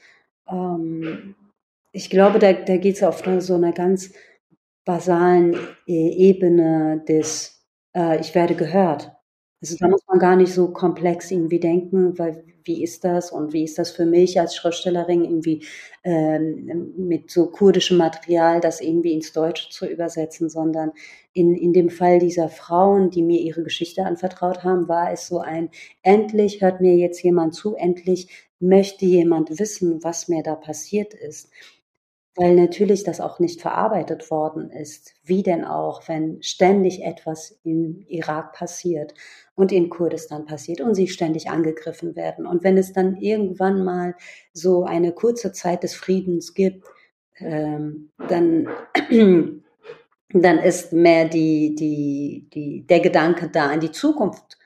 ähm, 0.49 1.35
ich 1.91 2.09
glaube, 2.09 2.39
da, 2.39 2.53
da 2.53 2.77
geht 2.77 2.95
es 2.97 3.03
auf 3.03 3.23
so 3.39 3.55
einer 3.55 3.71
ganz 3.73 4.11
basalen 4.85 5.55
äh, 5.87 6.09
Ebene 6.09 7.03
des 7.07 7.63
äh, 7.95 8.19
Ich 8.19 8.35
werde 8.35 8.55
gehört. 8.55 9.11
Also 9.61 9.77
da 9.79 9.87
muss 9.87 10.01
man 10.07 10.19
gar 10.19 10.35
nicht 10.35 10.53
so 10.53 10.71
komplex 10.73 11.31
irgendwie 11.31 11.59
denken, 11.59 12.17
weil 12.19 12.43
wie 12.65 12.83
ist 12.83 13.03
das 13.03 13.31
und 13.31 13.53
wie 13.53 13.63
ist 13.63 13.77
das 13.77 13.91
für 13.91 14.05
mich 14.05 14.39
als 14.39 14.55
Schriftstellerin 14.55 15.23
irgendwie 15.23 15.65
ähm, 16.03 16.93
mit 16.97 17.31
so 17.31 17.47
kurdischem 17.47 17.97
Material 17.97 18.59
das 18.61 18.81
irgendwie 18.81 19.13
ins 19.13 19.33
Deutsche 19.33 19.69
zu 19.69 19.85
übersetzen, 19.85 20.49
sondern 20.49 20.91
in, 21.33 21.55
in 21.55 21.73
dem 21.73 21.89
Fall 21.89 22.19
dieser 22.19 22.49
Frauen, 22.49 23.09
die 23.09 23.23
mir 23.23 23.39
ihre 23.41 23.63
Geschichte 23.63 24.05
anvertraut 24.05 24.63
haben, 24.63 24.87
war 24.87 25.11
es 25.11 25.27
so 25.27 25.39
ein, 25.39 25.69
endlich 26.01 26.61
hört 26.61 26.81
mir 26.81 26.95
jetzt 26.95 27.23
jemand 27.23 27.55
zu, 27.55 27.75
endlich 27.75 28.49
möchte 28.59 29.05
jemand 29.05 29.59
wissen, 29.59 30.03
was 30.03 30.27
mir 30.27 30.43
da 30.43 30.55
passiert 30.55 31.13
ist 31.13 31.49
weil 32.35 32.55
natürlich 32.55 33.03
das 33.03 33.21
auch 33.21 33.39
nicht 33.39 33.61
verarbeitet 33.61 34.31
worden 34.31 34.71
ist. 34.71 35.13
Wie 35.23 35.43
denn 35.43 35.63
auch, 35.63 36.07
wenn 36.07 36.41
ständig 36.41 37.03
etwas 37.03 37.59
im 37.63 38.05
Irak 38.07 38.53
passiert 38.53 39.13
und 39.55 39.71
in 39.71 39.89
Kurdistan 39.89 40.45
passiert 40.45 40.81
und 40.81 40.95
sie 40.95 41.07
ständig 41.07 41.49
angegriffen 41.49 42.15
werden. 42.15 42.45
Und 42.45 42.63
wenn 42.63 42.77
es 42.77 42.93
dann 42.93 43.15
irgendwann 43.17 43.83
mal 43.83 44.15
so 44.51 44.83
eine 44.83 45.11
kurze 45.11 45.51
Zeit 45.51 45.83
des 45.83 45.95
Friedens 45.95 46.53
gibt, 46.53 46.85
ähm, 47.37 48.11
dann, 48.29 48.67
dann 50.33 50.59
ist 50.59 50.93
mehr 50.93 51.25
die, 51.25 51.75
die, 51.75 52.49
die, 52.53 52.87
der 52.87 52.99
Gedanke 52.99 53.49
da, 53.49 53.71
in 53.71 53.79
die 53.79 53.91
Zukunft 53.91 54.57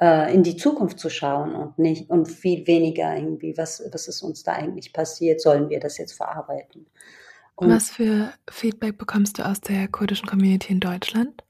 äh, 0.00 0.32
in 0.32 0.42
die 0.42 0.56
Zukunft 0.56 0.98
zu 0.98 1.10
schauen 1.10 1.54
und 1.54 1.78
nicht 1.78 2.08
und 2.10 2.26
viel 2.26 2.66
weniger 2.66 3.16
irgendwie, 3.16 3.56
was, 3.56 3.82
was 3.92 4.08
ist 4.08 4.22
uns 4.22 4.42
da 4.42 4.52
eigentlich 4.52 4.92
passiert, 4.92 5.40
sollen 5.40 5.68
wir 5.68 5.80
das 5.80 5.98
jetzt 5.98 6.12
verarbeiten. 6.12 6.86
Und 7.56 7.70
was 7.70 7.90
für 7.90 8.32
Feedback 8.48 8.98
bekommst 8.98 9.38
du 9.38 9.42
aus 9.42 9.60
der 9.60 9.88
kurdischen 9.88 10.28
Community 10.28 10.72
in 10.72 10.78
Deutschland? 10.78 11.42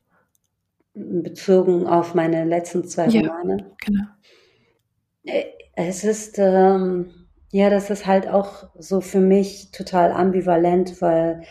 Bezogen 1.23 1.87
auf 1.87 2.15
meine 2.15 2.45
letzten 2.45 2.85
zwei 2.85 3.07
ja, 3.09 3.21
Romane. 3.21 3.71
Genau. 3.85 4.05
Äh, 5.25 5.45
es 5.77 6.05
ist, 6.05 6.39
ähm, 6.39 7.11
ja, 7.53 7.71
das 7.71 7.91
ist 7.91 8.07
halt 8.07 8.29
auch 8.29 8.65
so 8.79 9.01
für 9.01 9.21
mich 9.21 9.71
total 9.71 10.13
ambivalent, 10.13 11.01
weil 11.01 11.43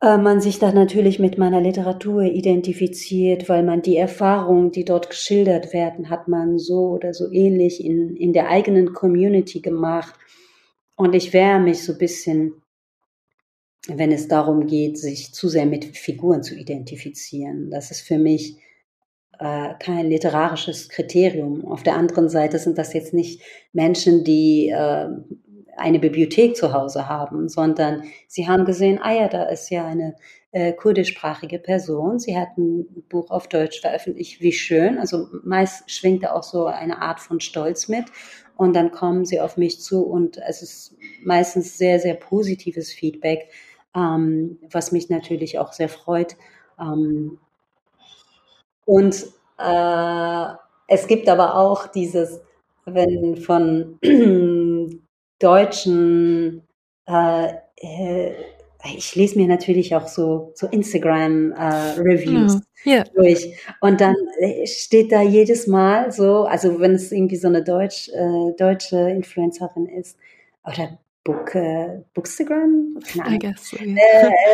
äh, 0.00 0.16
man 0.16 0.40
sich 0.40 0.58
da 0.58 0.72
natürlich 0.72 1.18
mit 1.18 1.36
meiner 1.36 1.60
Literatur 1.60 2.22
identifiziert, 2.22 3.48
weil 3.48 3.62
man 3.62 3.82
die 3.82 3.96
Erfahrungen, 3.96 4.70
die 4.70 4.84
dort 4.84 5.10
geschildert 5.10 5.72
werden, 5.72 6.08
hat 6.08 6.28
man 6.28 6.58
so 6.58 6.88
oder 6.88 7.12
so 7.12 7.30
ähnlich 7.30 7.84
in, 7.84 8.16
in 8.16 8.32
der 8.32 8.48
eigenen 8.48 8.94
Community 8.94 9.60
gemacht. 9.60 10.14
Und 10.96 11.14
ich 11.14 11.32
wehre 11.32 11.60
mich 11.60 11.82
so 11.82 11.92
ein 11.92 11.98
bisschen, 11.98 12.59
wenn 13.88 14.12
es 14.12 14.28
darum 14.28 14.66
geht, 14.66 14.98
sich 14.98 15.32
zu 15.32 15.48
sehr 15.48 15.66
mit 15.66 15.96
Figuren 15.96 16.42
zu 16.42 16.54
identifizieren. 16.54 17.70
Das 17.70 17.90
ist 17.90 18.02
für 18.02 18.18
mich 18.18 18.56
äh, 19.38 19.74
kein 19.78 20.06
literarisches 20.06 20.88
Kriterium. 20.88 21.64
Auf 21.66 21.82
der 21.82 21.96
anderen 21.96 22.28
Seite 22.28 22.58
sind 22.58 22.76
das 22.76 22.92
jetzt 22.92 23.14
nicht 23.14 23.40
Menschen, 23.72 24.22
die 24.22 24.68
äh, 24.68 25.08
eine 25.76 25.98
Bibliothek 25.98 26.56
zu 26.56 26.74
Hause 26.74 27.08
haben, 27.08 27.48
sondern 27.48 28.04
sie 28.28 28.46
haben 28.46 28.66
gesehen, 28.66 28.98
ah 29.02 29.14
ja, 29.14 29.28
da 29.28 29.44
ist 29.44 29.70
ja 29.70 29.86
eine 29.86 30.14
äh, 30.52 30.72
kurdischsprachige 30.72 31.58
Person. 31.58 32.18
Sie 32.18 32.36
hat 32.36 32.58
ein 32.58 33.04
Buch 33.08 33.30
auf 33.30 33.48
Deutsch 33.48 33.80
veröffentlicht, 33.80 34.40
wie 34.40 34.52
schön. 34.52 34.98
Also 34.98 35.28
meist 35.42 35.90
schwingt 35.90 36.24
da 36.24 36.32
auch 36.32 36.42
so 36.42 36.66
eine 36.66 37.00
Art 37.00 37.20
von 37.20 37.40
Stolz 37.40 37.88
mit. 37.88 38.04
Und 38.56 38.74
dann 38.74 38.90
kommen 38.90 39.24
sie 39.24 39.40
auf 39.40 39.56
mich 39.56 39.80
zu 39.80 40.02
und 40.02 40.36
es 40.36 40.60
ist 40.60 40.96
meistens 41.24 41.78
sehr, 41.78 41.98
sehr 41.98 42.12
positives 42.12 42.92
Feedback, 42.92 43.48
ähm, 43.94 44.58
was 44.70 44.92
mich 44.92 45.10
natürlich 45.10 45.58
auch 45.58 45.72
sehr 45.72 45.88
freut. 45.88 46.36
Ähm, 46.78 47.38
und 48.84 49.26
äh, 49.58 50.46
es 50.88 51.06
gibt 51.06 51.28
aber 51.28 51.56
auch 51.56 51.86
dieses, 51.86 52.40
wenn 52.84 53.36
von 53.36 53.98
deutschen 55.38 56.62
äh, 57.06 57.52
äh, 57.76 58.32
ich 58.96 59.14
lese 59.14 59.38
mir 59.38 59.46
natürlich 59.46 59.94
auch 59.94 60.08
so, 60.08 60.52
so 60.54 60.66
Instagram-Reviews 60.66 62.56
äh, 62.84 62.90
ja. 62.90 63.04
durch. 63.14 63.54
Und 63.80 64.00
dann 64.00 64.14
steht 64.64 65.12
da 65.12 65.20
jedes 65.22 65.66
Mal 65.66 66.10
so, 66.12 66.44
also 66.44 66.80
wenn 66.80 66.92
es 66.92 67.12
irgendwie 67.12 67.36
so 67.36 67.48
eine 67.48 67.62
Deutsch, 67.62 68.08
äh, 68.08 68.52
deutsche 68.56 69.10
Influencerin 69.10 69.86
ist, 69.86 70.16
oder 70.64 70.98
Book, 71.24 71.54
äh, 71.54 72.00
Bookstagram? 72.14 72.98
I 73.14 73.38
guess 73.38 73.70
so, 73.70 73.76
yeah. 73.76 73.96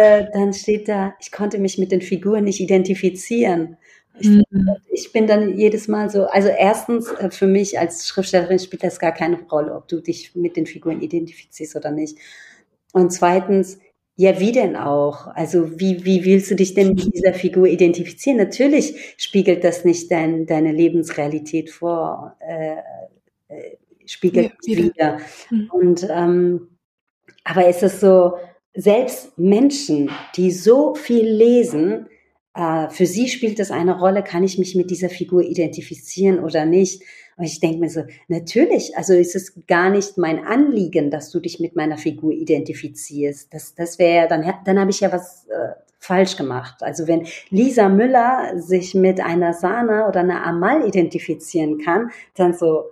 äh, 0.01 0.21
äh, 0.21 0.27
dann 0.33 0.53
steht 0.53 0.89
da, 0.89 1.15
ich 1.21 1.31
konnte 1.31 1.59
mich 1.59 1.79
mit 1.79 1.93
den 1.93 2.01
Figuren 2.03 2.45
nicht 2.45 2.61
identifizieren. 2.61 3.77
Ich, 4.19 4.29
mhm. 4.29 4.45
ich, 4.91 5.13
bin 5.13 5.27
dann 5.27 5.57
jedes 5.59 5.89
Mal 5.89 6.11
so, 6.11 6.25
also 6.25 6.49
erstens, 6.49 7.11
äh, 7.13 7.31
für 7.31 7.47
mich 7.47 7.79
als 7.79 8.09
Schriftstellerin 8.09 8.59
spielt 8.59 8.83
das 8.83 8.99
gar 8.99 9.13
keine 9.13 9.43
Rolle, 9.43 9.75
ob 9.75 9.89
du 9.89 10.01
dich 10.01 10.35
mit 10.35 10.57
den 10.57 10.67
Figuren 10.67 11.03
identifizierst 11.03 11.77
oder 11.77 11.91
nicht. 11.91 12.19
Und 12.93 13.13
zweitens, 13.13 13.79
ja, 14.17 14.41
wie 14.41 14.53
denn 14.53 14.77
auch? 14.77 15.27
Also 15.27 15.79
wie, 15.79 16.05
wie 16.07 16.25
willst 16.25 16.51
du 16.51 16.55
dich 16.57 16.73
denn 16.73 16.95
mit 16.95 17.15
dieser 17.15 17.35
Figur 17.35 17.67
identifizieren? 17.67 18.39
Natürlich 18.39 19.15
spiegelt 19.19 19.63
das 19.63 19.85
nicht 19.85 20.11
dein, 20.11 20.47
deine 20.47 20.73
Lebensrealität 20.73 21.71
vor, 21.71 22.35
äh, 22.41 22.77
äh, 23.49 23.77
spiegelt 24.07 24.53
ja, 24.65 24.77
wieder. 24.77 25.19
Mhm. 25.51 25.71
Und 25.71 26.07
ähm, 26.11 26.69
aber 27.45 27.67
es 27.67 27.83
ist 27.83 28.01
so, 28.01 28.35
selbst 28.75 29.39
Menschen, 29.39 30.11
die 30.37 30.51
so 30.51 30.95
viel 30.95 31.27
lesen, 31.27 32.09
äh, 32.55 32.89
für 32.91 33.07
sie 33.07 33.29
spielt 33.29 33.61
es 33.61 33.71
eine 33.71 33.99
Rolle, 33.99 34.23
kann 34.23 34.45
ich 34.45 34.59
mich 34.59 34.75
mit 34.75 34.91
dieser 34.91 35.09
Figur 35.09 35.43
identifizieren 35.43 36.43
oder 36.43 36.67
nicht? 36.67 37.03
Und 37.37 37.45
ich 37.45 37.61
denke 37.61 37.79
mir 37.79 37.91
so, 37.91 38.03
natürlich, 38.29 38.97
also 38.97 39.15
ist 39.15 39.37
es 39.37 39.55
gar 39.67 39.91
nicht 39.91 40.19
mein 40.19 40.45
Anliegen, 40.45 41.11
dass 41.11 41.31
du 41.31 41.39
dich 41.39 41.61
mit 41.61 41.77
meiner 41.77 41.99
Figur 41.99 42.33
identifizierst. 42.33 43.53
Das, 43.53 43.75
das 43.75 43.99
wäre, 43.99 44.27
dann, 44.29 44.55
dann 44.65 44.79
habe 44.79 44.91
ich 44.91 45.01
ja 45.01 45.13
was 45.13 45.47
äh, 45.47 45.75
falsch 45.99 46.37
gemacht. 46.37 46.83
Also 46.83 47.07
wenn 47.07 47.27
Lisa 47.51 47.89
Müller 47.89 48.53
sich 48.57 48.95
mit 48.95 49.21
einer 49.21 49.53
Sana 49.53 50.09
oder 50.09 50.21
einer 50.21 50.45
Amal 50.45 50.87
identifizieren 50.87 51.79
kann, 51.79 52.11
dann 52.35 52.55
so, 52.55 52.85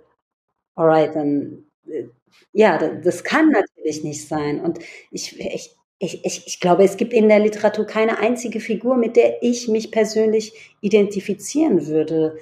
alright, 0.75 1.15
dann, 1.15 1.65
äh, 1.87 2.05
ja, 2.53 2.77
das 2.77 3.23
kann 3.23 3.49
natürlich 3.49 4.03
nicht 4.03 4.27
sein. 4.27 4.59
Und 4.59 4.79
ich, 5.11 5.39
ich, 5.39 5.75
ich, 5.99 6.25
ich, 6.25 6.47
ich 6.47 6.59
glaube, 6.59 6.83
es 6.83 6.97
gibt 6.97 7.13
in 7.13 7.29
der 7.29 7.39
Literatur 7.39 7.85
keine 7.85 8.19
einzige 8.19 8.59
Figur, 8.59 8.97
mit 8.97 9.15
der 9.15 9.41
ich 9.41 9.67
mich 9.67 9.91
persönlich 9.91 10.75
identifizieren 10.81 11.87
würde 11.87 12.37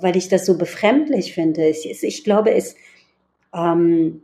weil 0.00 0.16
ich 0.16 0.28
das 0.28 0.46
so 0.46 0.56
befremdlich 0.56 1.34
finde. 1.34 1.66
Ich, 1.68 2.02
ich 2.02 2.24
glaube, 2.24 2.52
es, 2.52 2.76
ähm, 3.54 4.22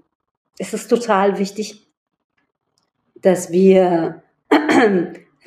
es 0.59 0.73
ist 0.75 0.89
total 0.89 1.39
wichtig, 1.39 1.87
dass 3.15 3.51
wir 3.51 4.23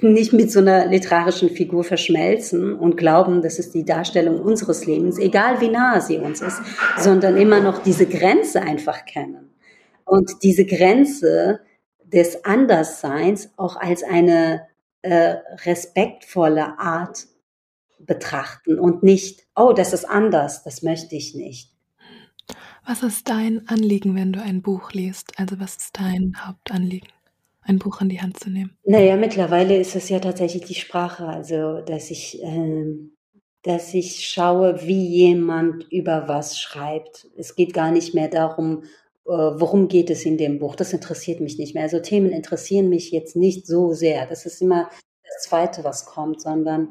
nicht 0.02 0.34
mit 0.34 0.52
so 0.52 0.60
einer 0.60 0.88
literarischen 0.88 1.50
Figur 1.50 1.84
verschmelzen 1.84 2.74
und 2.74 2.98
glauben, 2.98 3.42
das 3.42 3.60
ist 3.60 3.74
die 3.74 3.86
Darstellung 3.86 4.40
unseres 4.40 4.86
Lebens, 4.86 5.18
egal 5.18 5.62
wie 5.62 5.70
nahe 5.70 6.02
sie 6.02 6.18
uns 6.18 6.42
ist, 6.42 6.62
sondern 6.98 7.38
immer 7.38 7.60
noch 7.60 7.84
diese 7.84 8.06
Grenze 8.06 8.62
einfach 8.62 9.06
kennen. 9.06 9.50
Und 10.06 10.44
diese 10.44 10.66
Grenze 10.66 11.60
des 12.04 12.44
Andersseins 12.46 13.52
auch 13.58 13.76
als 13.76 14.04
eine 14.04 14.68
äh, 15.02 15.36
respektvolle 15.66 16.80
Art 16.80 17.28
betrachten 18.00 18.80
und 18.80 19.04
nicht, 19.04 19.46
oh, 19.56 19.74
das 19.74 19.94
ist 19.94 20.06
anders, 20.06 20.64
das 20.64 20.82
möchte 20.82 21.16
ich 21.16 21.36
nicht. 21.36 21.72
Was 22.86 23.04
ist 23.04 23.30
dein 23.30 23.68
Anliegen, 23.68 24.16
wenn 24.16 24.34
du 24.34 24.42
ein 24.42 24.62
Buch 24.62 24.94
liest? 24.94 25.38
Also 25.38 25.60
was 25.60 25.76
ist 25.76 26.00
dein 26.00 26.34
Hauptanliegen, 26.40 27.10
ein 27.70 27.80
Buch 27.80 28.02
in 28.02 28.10
die 28.10 28.22
Hand 28.22 28.40
zu 28.40 28.50
nehmen? 28.50 28.76
Naja, 28.84 29.16
mittlerweile 29.16 29.78
ist 29.78 29.96
es 29.96 30.10
ja 30.10 30.20
tatsächlich 30.20 30.66
die 30.66 30.76
Sprache, 30.76 31.26
also 31.26 31.82
dass 31.82 32.12
ich, 32.12 32.44
äh, 32.44 32.96
dass 33.64 33.94
ich 33.94 34.28
schaue, 34.28 34.82
wie 34.86 35.06
jemand 35.06 35.86
über 35.92 36.28
was 36.28 36.60
schreibt. 36.60 37.28
Es 37.38 37.56
geht 37.56 37.74
gar 37.74 37.92
nicht 37.92 38.14
mehr 38.14 38.28
darum, 38.28 38.84
äh, 39.26 39.32
worum 39.32 39.88
geht 39.88 40.10
es 40.10 40.26
in 40.26 40.38
dem 40.38 40.60
Buch. 40.60 40.76
Das 40.76 40.92
interessiert 40.94 41.40
mich 41.40 41.58
nicht 41.58 41.76
mehr. 41.76 41.84
Also 41.84 42.00
Themen 42.00 42.32
interessieren 42.32 42.90
mich 42.90 43.12
jetzt 43.12 43.36
nicht 43.36 43.68
so 43.68 43.94
sehr. 43.94 44.26
Das 44.26 44.46
ist 44.46 44.62
immer 44.62 44.90
das 45.24 45.44
Zweite, 45.44 45.84
was 45.84 46.06
kommt, 46.06 46.42
sondern 46.42 46.90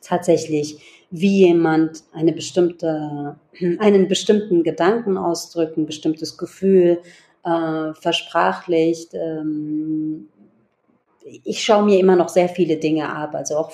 tatsächlich, 0.00 0.78
wie 1.10 1.46
jemand 1.46 2.04
eine 2.12 2.32
bestimmte, 2.32 3.38
einen 3.78 4.08
bestimmten 4.08 4.62
Gedanken 4.62 5.16
ausdrückt, 5.16 5.76
ein 5.76 5.86
bestimmtes 5.86 6.38
Gefühl 6.38 7.00
äh, 7.44 7.94
versprachlicht. 7.94 9.14
Ähm, 9.14 10.28
ich 11.44 11.64
schaue 11.64 11.84
mir 11.84 11.98
immer 11.98 12.16
noch 12.16 12.28
sehr 12.28 12.48
viele 12.48 12.76
Dinge 12.76 13.08
ab, 13.08 13.34
also 13.34 13.56
auch 13.56 13.72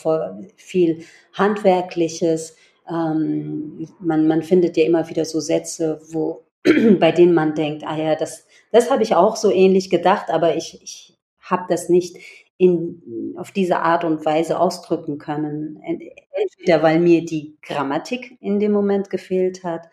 viel 0.57 1.05
Handwerkliches. 1.33 2.57
Ähm, 2.89 3.89
man, 4.01 4.27
man 4.27 4.43
findet 4.43 4.77
ja 4.77 4.85
immer 4.85 5.09
wieder 5.09 5.25
so 5.25 5.41
Sätze, 5.41 6.01
wo, 6.11 6.45
bei 7.01 7.13
denen 7.13 7.35
man 7.35 7.55
denkt, 7.55 7.85
ah 7.85 7.97
ja, 7.97 8.15
das, 8.15 8.47
das 8.73 8.91
habe 8.91 9.03
ich 9.03 9.15
auch 9.15 9.37
so 9.37 9.51
ähnlich 9.51 9.91
gedacht, 9.91 10.31
aber 10.31 10.57
ich, 10.57 10.81
ich 10.83 11.17
habe 11.41 11.65
das 11.69 11.89
nicht 11.89 12.17
in, 12.57 13.35
auf 13.37 13.51
diese 13.51 13.79
Art 13.81 14.05
und 14.05 14.25
Weise 14.25 14.61
ausdrücken 14.61 15.19
können. 15.19 15.83
Entweder 15.83 16.83
weil 16.83 17.01
mir 17.01 17.25
die 17.25 17.57
Grammatik 17.63 18.37
in 18.41 18.61
dem 18.61 18.73
Moment 18.73 19.11
gefehlt 19.11 19.65
hat 19.65 19.89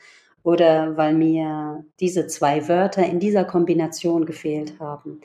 oder 0.47 0.95
weil 0.95 1.13
mir 1.13 1.83
diese 1.99 2.25
zwei 2.27 2.69
Wörter 2.69 3.05
in 3.05 3.19
dieser 3.19 3.43
Kombination 3.43 4.25
gefehlt 4.25 4.79
haben. 4.79 5.19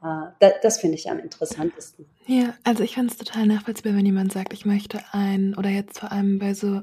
Äh, 0.00 0.30
das, 0.38 0.52
das 0.62 0.78
finde 0.78 0.94
ich 0.94 1.10
am 1.10 1.18
interessantesten. 1.18 2.06
Ja, 2.26 2.54
also 2.62 2.84
ich 2.84 2.94
finde 2.94 3.10
es 3.10 3.18
total 3.18 3.46
nachvollziehbar, 3.46 3.96
wenn 3.96 4.06
jemand 4.06 4.32
sagt, 4.32 4.52
ich 4.52 4.64
möchte 4.64 5.00
ein, 5.10 5.56
oder 5.56 5.70
jetzt 5.70 5.98
vor 5.98 6.12
allem 6.12 6.38
bei 6.38 6.54
so 6.54 6.82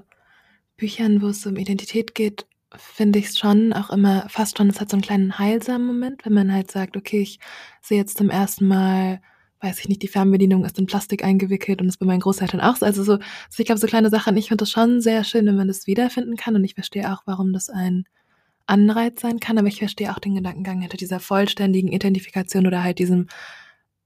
Büchern, 0.75 1.21
wo 1.21 1.27
es 1.27 1.45
um 1.45 1.55
Identität 1.55 2.13
geht, 2.13 2.45
finde 2.75 3.19
ich 3.19 3.27
es 3.27 3.39
schon 3.39 3.71
auch 3.71 3.89
immer 3.89 4.27
fast 4.27 4.57
schon, 4.57 4.69
es 4.69 4.81
hat 4.81 4.89
so 4.89 4.97
einen 4.97 5.03
kleinen 5.03 5.39
heilsamen 5.39 5.87
Moment, 5.87 6.25
wenn 6.25 6.33
man 6.33 6.51
halt 6.51 6.69
sagt, 6.69 6.97
okay, 6.97 7.21
ich 7.21 7.39
sehe 7.81 7.99
jetzt 7.99 8.17
zum 8.17 8.29
ersten 8.29 8.67
Mal 8.67 9.21
weiß 9.61 9.79
ich 9.79 9.89
nicht, 9.89 10.03
die 10.03 10.07
Fernbedienung 10.07 10.65
ist 10.65 10.77
in 10.77 10.85
Plastik 10.85 11.23
eingewickelt 11.23 11.81
und 11.81 11.87
ist 11.87 11.97
bei 11.97 12.05
meinen 12.05 12.19
Großeltern 12.19 12.61
auch 12.61 12.75
so. 12.75 12.85
Also 12.85 13.03
so, 13.03 13.13
also 13.13 13.23
ich 13.57 13.65
glaube, 13.65 13.79
so 13.79 13.87
kleine 13.87 14.09
Sachen, 14.09 14.37
ich 14.37 14.49
finde 14.49 14.63
das 14.63 14.71
schon 14.71 15.01
sehr 15.01 15.23
schön, 15.23 15.45
wenn 15.45 15.55
man 15.55 15.67
das 15.67 15.87
wiederfinden 15.87 16.35
kann 16.35 16.55
und 16.55 16.63
ich 16.63 16.75
verstehe 16.75 17.11
auch, 17.11 17.23
warum 17.25 17.53
das 17.53 17.69
ein 17.69 18.05
Anreiz 18.67 19.21
sein 19.21 19.39
kann, 19.39 19.57
aber 19.57 19.67
ich 19.67 19.79
verstehe 19.79 20.11
auch 20.11 20.19
den 20.19 20.35
Gedankengang 20.35 20.81
hinter 20.81 20.97
dieser 20.97 21.19
vollständigen 21.19 21.91
Identifikation 21.91 22.67
oder 22.67 22.83
halt 22.83 22.99
diesem, 22.99 23.27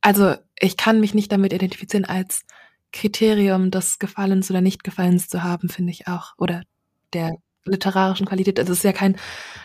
also 0.01 0.35
ich 0.59 0.77
kann 0.77 0.99
mich 0.99 1.13
nicht 1.13 1.31
damit 1.31 1.51
identifizieren 1.51 2.05
als 2.05 2.45
Kriterium 2.93 3.71
des 3.71 3.99
Gefallens 3.99 4.49
oder 4.51 4.61
Nichtgefallens 4.61 5.27
zu 5.27 5.43
haben, 5.43 5.69
finde 5.69 5.91
ich 5.91 6.07
auch, 6.07 6.33
oder 6.37 6.63
der 7.13 7.35
literarischen 7.65 8.25
Qualität. 8.25 8.59
Also 8.59 8.71
es 8.73 8.79
ist 8.79 8.83
ja 8.83 8.93
kein 8.93 9.17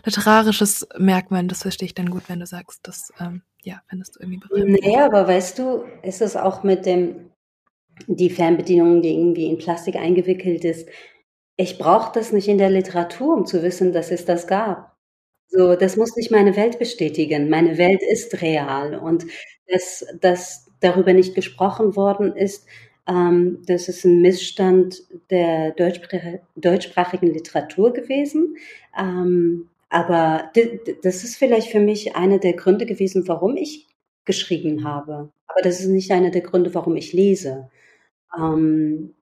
literarisches 0.05 0.87
Merkmal, 0.99 1.47
das 1.47 1.63
verstehe 1.63 1.87
ich 1.87 1.95
dann 1.95 2.11
gut, 2.11 2.25
wenn 2.29 2.41
du 2.41 2.47
sagst, 2.47 2.81
das 2.83 3.13
ähm, 3.21 3.43
ja, 3.67 3.83
findest 3.89 4.15
du 4.15 4.21
irgendwie 4.21 4.39
befremdlich. 4.39 4.85
Naja, 4.85 5.07
aber 5.07 5.27
weißt 5.27 5.59
du, 5.59 5.85
ist 6.03 6.23
es 6.23 6.37
auch 6.37 6.63
mit 6.63 6.87
dem, 6.87 7.33
die 8.07 8.31
Fernbedienung, 8.31 9.03
die 9.03 9.13
irgendwie 9.13 9.47
in 9.47 9.59
Plastik 9.59 9.97
eingewickelt 9.97 10.65
ist, 10.65 10.89
ich 11.57 11.77
brauche 11.79 12.13
das 12.13 12.33
nicht 12.33 12.47
in 12.49 12.59
der 12.59 12.71
Literatur, 12.71 13.35
um 13.35 13.45
zu 13.45 13.63
wissen, 13.63 13.93
dass 13.93 14.13
es 14.13 14.25
das 14.25 14.47
gab. 14.47 14.95
So, 15.49 15.75
das 15.75 15.97
muss 15.97 16.15
nicht 16.17 16.31
meine 16.31 16.55
Welt 16.55 16.79
bestätigen. 16.79 17.49
Meine 17.49 17.77
Welt 17.77 18.03
ist 18.09 18.41
real 18.41 18.95
und 18.95 19.27
dass, 19.67 20.05
dass 20.21 20.71
darüber 20.81 21.13
nicht 21.13 21.35
gesprochen 21.35 21.97
worden 21.97 22.37
ist, 22.37 22.67
ähm, 23.09 23.63
das 23.67 23.89
ist 23.89 24.05
ein 24.05 24.21
Missstand 24.21 25.03
der 25.31 25.73
deutschsprachigen 25.73 27.33
Literatur 27.33 27.93
gewesen. 27.93 28.57
Ähm, 28.97 29.71
aber 29.89 30.51
das 31.03 31.25
ist 31.25 31.37
vielleicht 31.37 31.69
für 31.69 31.81
mich 31.81 32.17
einer 32.17 32.39
der 32.39 32.55
Gründe 32.55 32.87
gewesen, 32.87 33.29
warum 33.29 33.57
ich 33.57 33.87
geschrieben 34.25 34.85
habe. 34.85 35.33
Aber 35.47 35.63
das 35.63 35.81
ist 35.81 35.87
nicht 35.87 36.11
einer 36.11 36.31
der 36.31 36.43
Gründe, 36.43 36.75
warum 36.75 36.97
ich 36.97 37.13
lese. 37.13 37.71
Ähm, 38.37 39.15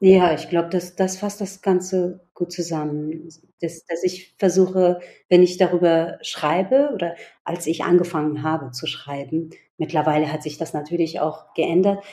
ja, 0.00 0.34
ich 0.34 0.50
glaube, 0.50 0.68
das, 0.68 0.96
das 0.96 1.16
fasst 1.16 1.40
das 1.40 1.62
Ganze 1.62 2.20
gut 2.34 2.52
zusammen. 2.52 3.28
Dass, 3.60 3.86
dass 3.86 4.02
ich 4.02 4.34
versuche, 4.38 5.00
wenn 5.30 5.42
ich 5.42 5.56
darüber 5.56 6.18
schreibe 6.20 6.90
oder 6.92 7.14
als 7.44 7.66
ich 7.66 7.84
angefangen 7.84 8.42
habe 8.42 8.70
zu 8.72 8.86
schreiben, 8.86 9.50
mittlerweile 9.78 10.30
hat 10.30 10.42
sich 10.42 10.58
das 10.58 10.74
natürlich 10.74 11.20
auch 11.20 11.54
geändert, 11.54 12.04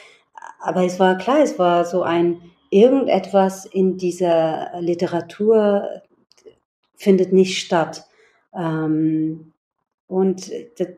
aber 0.59 0.85
es 0.85 0.99
war 0.99 1.17
klar, 1.17 1.41
es 1.41 1.59
war 1.59 1.85
so 1.85 2.03
ein 2.03 2.41
irgendetwas 2.69 3.65
in 3.65 3.97
dieser 3.97 4.71
Literatur 4.79 6.01
findet 7.01 7.33
nicht 7.33 7.59
statt. 7.59 8.05
Ähm, 8.55 9.53
und 10.07 10.51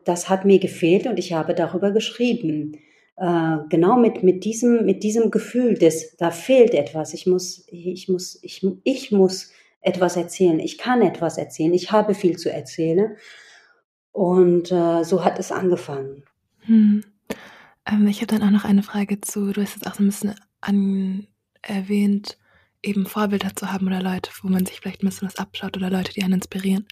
das 0.04 0.28
hat 0.28 0.44
mir 0.44 0.58
gefehlt 0.58 1.06
und 1.06 1.18
ich 1.18 1.32
habe 1.32 1.54
darüber 1.54 1.92
geschrieben. 1.92 2.78
Äh, 3.16 3.58
genau 3.68 3.96
mit, 3.96 4.22
mit, 4.22 4.44
diesem, 4.44 4.84
mit 4.84 5.02
diesem 5.02 5.30
Gefühl, 5.30 5.74
dass 5.74 6.16
da 6.16 6.30
fehlt 6.30 6.74
etwas. 6.74 7.14
Ich 7.14 7.26
muss, 7.26 7.64
ich 7.68 8.08
muss, 8.08 8.38
ich, 8.42 8.66
ich 8.82 9.12
muss 9.12 9.52
etwas 9.80 10.16
erzählen. 10.16 10.58
Ich 10.58 10.78
kann 10.78 11.00
etwas 11.02 11.38
erzählen. 11.38 11.74
Ich 11.74 11.92
habe 11.92 12.14
viel 12.14 12.36
zu 12.36 12.52
erzählen. 12.52 13.16
Und 14.12 14.72
äh, 14.72 15.04
so 15.04 15.24
hat 15.24 15.38
es 15.38 15.52
angefangen. 15.52 16.24
Hm. 16.60 17.04
Ähm, 17.86 18.06
ich 18.08 18.20
habe 18.20 18.26
dann 18.26 18.42
auch 18.42 18.50
noch 18.50 18.64
eine 18.64 18.82
Frage 18.82 19.20
zu, 19.20 19.52
du 19.52 19.62
hast 19.62 19.74
jetzt 19.74 19.86
auch 19.86 19.94
so 19.94 20.02
ein 20.02 20.06
bisschen 20.06 20.34
an, 20.60 21.26
erwähnt, 21.62 22.38
eben 22.84 23.06
Vorbilder 23.06 23.54
zu 23.56 23.72
haben 23.72 23.86
oder 23.86 24.02
Leute, 24.02 24.30
wo 24.42 24.48
man 24.48 24.66
sich 24.66 24.80
vielleicht 24.80 25.02
ein 25.02 25.08
bisschen 25.08 25.28
was 25.28 25.36
abschaut 25.36 25.76
oder 25.76 25.90
Leute, 25.90 26.12
die 26.12 26.22
einen 26.22 26.34
inspirieren. 26.34 26.86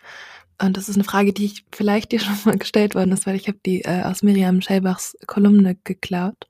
Und 0.60 0.76
das 0.76 0.88
ist 0.88 0.94
eine 0.94 1.04
Frage, 1.04 1.32
die 1.32 1.46
ich 1.46 1.64
vielleicht 1.72 2.12
dir 2.12 2.20
schon 2.20 2.36
mal 2.44 2.58
gestellt 2.58 2.94
worden 2.94 3.12
ist, 3.12 3.26
weil 3.26 3.36
ich 3.36 3.48
habe 3.48 3.58
die 3.64 3.82
äh, 3.82 4.02
aus 4.02 4.22
Miriam 4.22 4.60
Schellbachs 4.60 5.16
Kolumne 5.26 5.76
geklaut. 5.84 6.46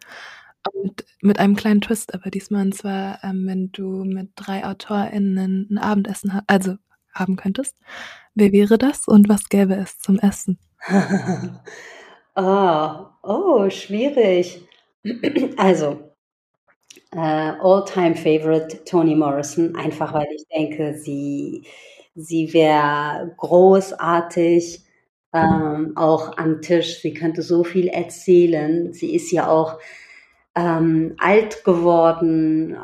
Mit, 0.81 1.05
mit 1.21 1.41
einem 1.41 1.57
kleinen 1.57 1.81
Twist, 1.81 2.15
aber 2.15 2.31
diesmal 2.31 2.67
und 2.67 2.75
zwar, 2.75 3.19
ähm, 3.25 3.49
wenn 3.49 3.73
du 3.73 4.05
mit 4.05 4.31
drei 4.37 4.65
AutorInnen 4.65 5.67
ein 5.69 5.79
Abendessen 5.79 6.33
ha 6.35 6.43
also 6.47 6.77
haben 7.13 7.35
könntest, 7.35 7.77
wer 8.37 8.53
wäre 8.53 8.79
das 8.79 9.09
und 9.09 9.29
was 9.29 9.49
gäbe 9.49 9.75
es 9.75 9.99
zum 9.99 10.21
Essen? 10.21 10.61
ah, 12.37 13.11
oh, 13.23 13.69
schwierig. 13.71 14.63
also, 15.57 16.12
äh, 17.13 17.19
all-time 17.61 18.15
favorite 18.15 18.85
Toni 18.85 19.15
Morrison, 19.15 19.77
einfach 19.77 20.13
weil 20.15 20.29
ich 20.35 20.47
denke, 20.49 20.95
sie, 20.95 21.65
sie 22.15 22.53
wäre 22.53 23.35
großartig, 23.37 24.85
ähm, 25.35 25.93
auch 25.97 26.37
am 26.37 26.61
Tisch. 26.61 27.01
Sie 27.01 27.15
könnte 27.15 27.43
so 27.43 27.65
viel 27.65 27.89
erzählen. 27.89 28.93
Sie 28.93 29.15
ist 29.15 29.31
ja 29.33 29.49
auch 29.49 29.79
ähm, 30.55 31.15
alt 31.19 31.65
geworden. 31.65 32.77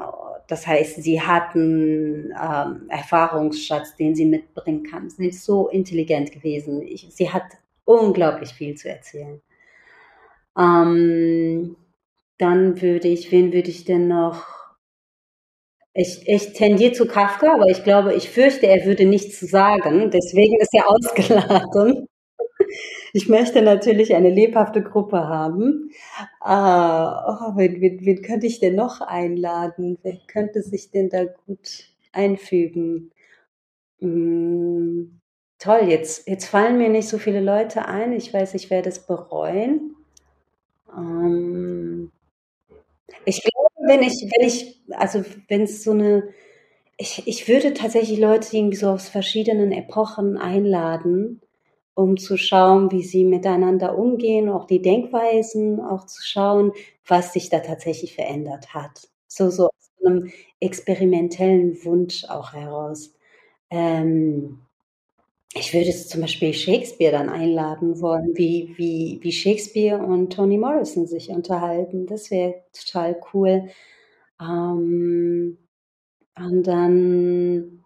Das 0.48 0.66
heißt, 0.66 1.02
sie 1.02 1.20
hat 1.20 1.54
einen 1.54 2.32
ähm, 2.42 2.88
Erfahrungsschatz, 2.88 3.96
den 3.96 4.14
sie 4.14 4.24
mitbringen 4.24 4.84
kann. 4.84 5.10
Sie 5.10 5.28
ist 5.28 5.44
so 5.44 5.68
intelligent 5.68 6.32
gewesen. 6.32 6.82
Ich, 6.82 7.06
sie 7.10 7.30
hat 7.30 7.44
unglaublich 7.84 8.52
viel 8.54 8.74
zu 8.76 8.88
erzählen. 8.88 9.42
Ähm, 10.58 11.76
dann 12.38 12.80
würde 12.80 13.08
ich, 13.08 13.32
wen 13.32 13.52
würde 13.52 13.70
ich 13.70 13.84
denn 13.84 14.08
noch? 14.08 14.44
Ich, 15.94 16.26
ich 16.28 16.52
tendiere 16.52 16.92
zu 16.92 17.06
Kafka, 17.06 17.54
aber 17.54 17.66
ich 17.66 17.82
glaube, 17.82 18.14
ich 18.14 18.30
fürchte, 18.30 18.66
er 18.66 18.86
würde 18.86 19.04
nichts 19.04 19.40
sagen. 19.40 20.10
Deswegen 20.10 20.60
ist 20.60 20.72
er 20.74 20.88
ausgeladen. 20.90 22.08
Ich 23.12 23.28
möchte 23.28 23.62
natürlich 23.62 24.14
eine 24.14 24.30
lebhafte 24.30 24.82
Gruppe 24.82 25.28
haben. 25.28 25.90
Ah, 26.40 27.50
oh, 27.52 27.56
wen, 27.56 27.80
wen, 27.80 28.04
wen 28.04 28.22
könnte 28.22 28.46
ich 28.46 28.60
denn 28.60 28.74
noch 28.74 29.00
einladen? 29.00 29.98
Wer 30.02 30.18
könnte 30.26 30.62
sich 30.62 30.90
denn 30.90 31.08
da 31.08 31.24
gut 31.24 31.86
einfügen? 32.12 33.10
Hm, 34.00 35.20
toll, 35.58 35.82
jetzt, 35.88 36.28
jetzt 36.28 36.46
fallen 36.46 36.78
mir 36.78 36.88
nicht 36.90 37.08
so 37.08 37.18
viele 37.18 37.40
Leute 37.40 37.86
ein. 37.86 38.12
Ich 38.12 38.32
weiß, 38.32 38.54
ich 38.54 38.70
werde 38.70 38.90
es 38.90 39.00
bereuen. 39.06 39.96
Ähm, 40.96 42.12
ich 43.28 43.42
glaube, 43.42 43.68
wenn 43.88 44.02
ich, 44.02 44.14
wenn 44.36 44.46
ich, 44.48 44.80
also 44.90 45.24
wenn 45.48 45.62
es 45.62 45.84
so 45.84 45.92
eine, 45.92 46.28
ich, 46.98 47.22
ich 47.26 47.48
würde 47.48 47.74
tatsächlich 47.74 48.18
Leute 48.18 48.56
irgendwie 48.56 48.76
so 48.76 48.88
aus 48.90 49.08
verschiedenen 49.08 49.72
Epochen 49.72 50.36
einladen 50.38 51.40
um 51.94 52.16
zu 52.16 52.36
schauen, 52.38 52.92
wie 52.92 53.02
sie 53.02 53.24
miteinander 53.24 53.98
umgehen, 53.98 54.48
auch 54.48 54.66
die 54.66 54.82
Denkweisen, 54.82 55.80
auch 55.80 56.06
zu 56.06 56.22
schauen, 56.22 56.72
was 57.06 57.32
sich 57.32 57.50
da 57.50 57.58
tatsächlich 57.60 58.14
verändert 58.14 58.72
hat. 58.74 59.08
So, 59.26 59.50
so 59.50 59.64
aus 59.66 59.90
einem 60.06 60.30
experimentellen 60.60 61.84
Wunsch 61.84 62.24
auch 62.28 62.52
heraus. 62.52 63.14
Ähm, 63.70 64.60
ich 65.54 65.72
würde 65.74 65.90
zum 65.92 66.20
Beispiel 66.20 66.52
Shakespeare 66.52 67.12
dann 67.12 67.28
einladen 67.28 68.00
wollen, 68.00 68.36
wie, 68.36 68.74
wie, 68.76 69.18
wie 69.22 69.32
Shakespeare 69.32 69.98
und 70.04 70.32
Toni 70.32 70.58
Morrison 70.58 71.06
sich 71.06 71.30
unterhalten. 71.30 72.06
Das 72.06 72.30
wäre 72.30 72.62
total 72.72 73.18
cool. 73.34 73.68
Ähm, 74.40 75.58
und 76.36 76.66
dann 76.66 77.84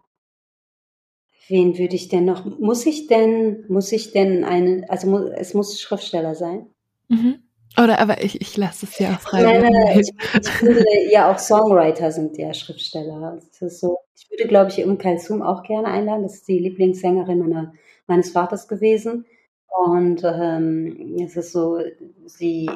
Wen 1.47 1.77
würde 1.77 1.95
ich 1.95 2.07
denn 2.09 2.25
noch? 2.25 2.45
Muss 2.59 2.85
ich 2.85 3.07
denn, 3.07 3.65
muss 3.69 3.91
ich 3.91 4.11
denn 4.11 4.43
eine, 4.43 4.89
also 4.89 5.27
es 5.29 5.53
muss 5.53 5.79
Schriftsteller 5.79 6.35
sein? 6.35 6.67
Mhm. 7.09 7.42
Oder 7.81 7.99
aber 7.99 8.23
ich, 8.23 8.39
ich 8.39 8.55
lasse 8.57 8.85
es 8.85 8.99
ja 8.99 9.13
auch 9.13 9.19
frei. 9.19 9.41
Nein, 9.41 9.61
nein, 9.61 9.99
ich, 9.99 10.11
ich 10.41 10.49
finde, 10.49 10.85
ja 11.11 11.31
auch 11.31 11.39
Songwriter 11.39 12.11
sind 12.11 12.37
ja 12.37 12.53
Schriftsteller. 12.53 13.39
Das 13.39 13.61
ist 13.61 13.79
so. 13.79 13.99
Ich 14.15 14.29
würde, 14.29 14.47
glaube 14.47 14.69
ich, 14.69 14.85
Um 14.85 14.97
Kalsum 14.97 15.41
auch 15.41 15.63
gerne 15.63 15.87
einladen. 15.87 16.23
Das 16.23 16.35
ist 16.35 16.47
die 16.47 16.59
Lieblingssängerin 16.59 17.39
meiner, 17.39 17.73
meines 18.07 18.31
Vaters 18.31 18.67
gewesen. 18.67 19.25
Und 19.67 20.23
ähm, 20.23 21.17
es 21.19 21.35
ist 21.35 21.51
so, 21.51 21.79
sie 22.25 22.69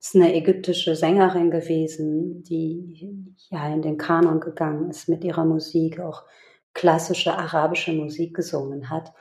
ist 0.00 0.14
eine 0.14 0.34
ägyptische 0.34 0.94
Sängerin 0.94 1.50
gewesen, 1.50 2.44
die 2.44 3.34
ja 3.50 3.68
in 3.72 3.82
den 3.82 3.98
Kanon 3.98 4.40
gegangen 4.40 4.90
ist 4.90 5.08
mit 5.08 5.24
ihrer 5.24 5.44
Musik, 5.44 6.00
auch 6.00 6.22
klassische 6.72 7.36
arabische 7.36 7.92
Musik 7.92 8.34
gesungen 8.34 8.88
hat. 8.90 9.12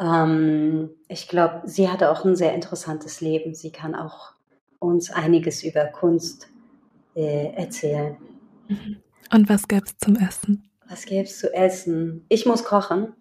Ähm, 0.00 0.90
ich 1.08 1.28
glaube, 1.28 1.62
sie 1.64 1.88
hatte 1.88 2.10
auch 2.10 2.24
ein 2.24 2.36
sehr 2.36 2.54
interessantes 2.54 3.20
Leben. 3.20 3.54
Sie 3.54 3.70
kann 3.70 3.94
auch 3.94 4.32
uns 4.78 5.10
einiges 5.10 5.62
über 5.62 5.84
Kunst 5.84 6.48
äh, 7.14 7.52
erzählen. 7.54 8.16
Mhm. 8.68 8.96
Und 9.32 9.48
was 9.48 9.68
gäbe 9.68 9.84
es 9.84 9.96
zum 9.98 10.16
Essen? 10.16 10.70
Was 10.88 11.04
gäbe 11.04 11.24
es 11.24 11.38
zu 11.38 11.52
essen? 11.54 12.24
Ich 12.28 12.46
muss 12.46 12.64
kochen. 12.64 13.14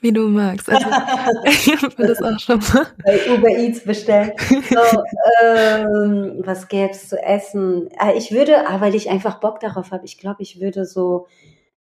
Wie 0.00 0.12
du 0.12 0.28
magst. 0.28 0.68
Also, 0.68 0.86
ich 1.44 1.82
habe 1.82 2.06
das 2.06 2.22
auch 2.22 2.38
schon 2.40 2.58
mal. 2.58 2.86
Bei 3.04 3.30
Uber 3.30 3.50
Eats 3.50 3.84
bestellt. 3.84 4.32
So, 4.40 5.02
ähm, 5.42 6.40
was 6.44 6.66
gäbe 6.66 6.90
es 6.90 7.08
zu 7.08 7.22
essen? 7.22 7.88
Ah, 7.98 8.12
ich 8.14 8.32
würde, 8.32 8.68
ah, 8.68 8.80
weil 8.80 8.94
ich 8.94 9.10
einfach 9.10 9.38
Bock 9.38 9.60
darauf 9.60 9.92
habe, 9.92 10.04
ich 10.04 10.18
glaube, 10.18 10.42
ich 10.42 10.60
würde 10.60 10.84
so 10.84 11.26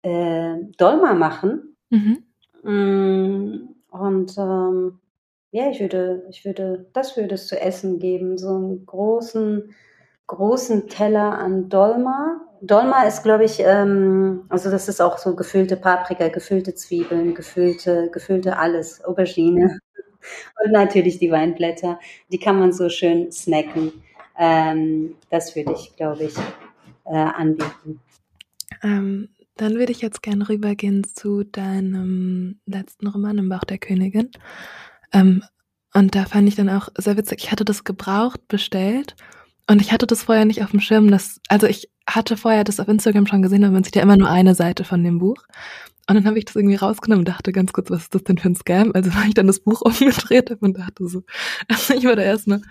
äh, 0.01 0.55
Dolma 0.77 1.13
machen. 1.13 1.75
Mhm. 1.89 2.23
Und 3.99 4.37
ähm, 4.37 4.99
ja, 5.51 5.69
ich 5.69 5.79
würde, 5.79 6.25
ich 6.29 6.45
würde, 6.45 6.87
das 6.93 7.15
würde 7.17 7.35
es 7.35 7.47
zu 7.47 7.59
essen 7.59 7.99
geben, 7.99 8.37
so 8.37 8.49
einen 8.49 8.85
großen, 8.85 9.73
großen 10.27 10.87
Teller 10.87 11.37
an 11.37 11.69
Dolma. 11.69 12.41
Dolma 12.61 13.03
ist, 13.03 13.23
glaube 13.23 13.45
ich, 13.45 13.59
ähm, 13.59 14.45
also 14.49 14.69
das 14.71 14.89
ist 14.89 15.01
auch 15.01 15.17
so 15.17 15.35
gefüllte 15.35 15.77
Paprika, 15.77 16.27
gefüllte 16.27 16.75
Zwiebeln, 16.75 17.35
gefüllte, 17.35 18.09
gefüllte 18.11 18.57
alles, 18.57 19.03
Aubergine 19.05 19.79
und 20.63 20.71
natürlich 20.71 21.19
die 21.19 21.31
Weinblätter. 21.31 21.99
Die 22.31 22.39
kann 22.39 22.59
man 22.59 22.73
so 22.73 22.89
schön 22.89 23.31
snacken. 23.31 23.93
Ähm, 24.37 25.15
das 25.29 25.55
würde 25.55 25.73
ich, 25.73 25.95
glaube 25.95 26.25
ich, 26.25 26.35
äh, 27.05 27.15
anbieten. 27.15 28.01
Ähm, 28.83 29.29
dann 29.57 29.75
würde 29.75 29.91
ich 29.91 30.01
jetzt 30.01 30.21
gerne 30.21 30.47
rübergehen 30.47 31.03
zu 31.03 31.43
deinem 31.43 32.59
letzten 32.65 33.07
Roman 33.07 33.37
im 33.37 33.49
Bauch 33.49 33.63
der 33.63 33.77
Königin. 33.77 34.29
Ähm, 35.11 35.43
und 35.93 36.15
da 36.15 36.25
fand 36.25 36.47
ich 36.47 36.55
dann 36.55 36.69
auch 36.69 36.89
sehr 36.97 37.17
witzig, 37.17 37.39
ich 37.43 37.51
hatte 37.51 37.65
das 37.65 37.83
gebraucht, 37.83 38.47
bestellt 38.47 39.15
und 39.69 39.81
ich 39.81 39.91
hatte 39.91 40.07
das 40.07 40.23
vorher 40.23 40.45
nicht 40.45 40.63
auf 40.63 40.71
dem 40.71 40.79
Schirm. 40.79 41.09
Dass, 41.09 41.41
also 41.47 41.67
ich 41.67 41.89
hatte 42.07 42.37
vorher 42.37 42.63
das 42.63 42.79
auf 42.79 42.87
Instagram 42.87 43.27
schon 43.27 43.41
gesehen, 43.41 43.63
aber 43.63 43.73
man 43.73 43.83
sieht 43.83 43.95
ja 43.95 44.01
immer 44.01 44.17
nur 44.17 44.29
eine 44.29 44.55
Seite 44.55 44.83
von 44.83 45.03
dem 45.03 45.19
Buch. 45.19 45.43
Und 46.09 46.15
dann 46.15 46.25
habe 46.25 46.39
ich 46.39 46.45
das 46.45 46.55
irgendwie 46.55 46.75
rausgenommen 46.75 47.21
und 47.21 47.27
dachte 47.27 47.51
ganz 47.51 47.73
kurz, 47.73 47.89
was 47.89 48.03
ist 48.03 48.15
das 48.15 48.23
denn 48.23 48.37
für 48.37 48.47
ein 48.47 48.55
Scam? 48.55 48.91
Also 48.93 49.13
weil 49.15 49.27
ich 49.27 49.33
dann 49.33 49.47
das 49.47 49.59
Buch 49.59 49.81
umgedreht 49.85 50.49
habe 50.49 50.65
und 50.65 50.77
dachte 50.77 51.07
so, 51.07 51.23
also 51.67 51.93
ich 51.97 52.05
war 52.05 52.15
da 52.15 52.23
erstmal 52.23 52.61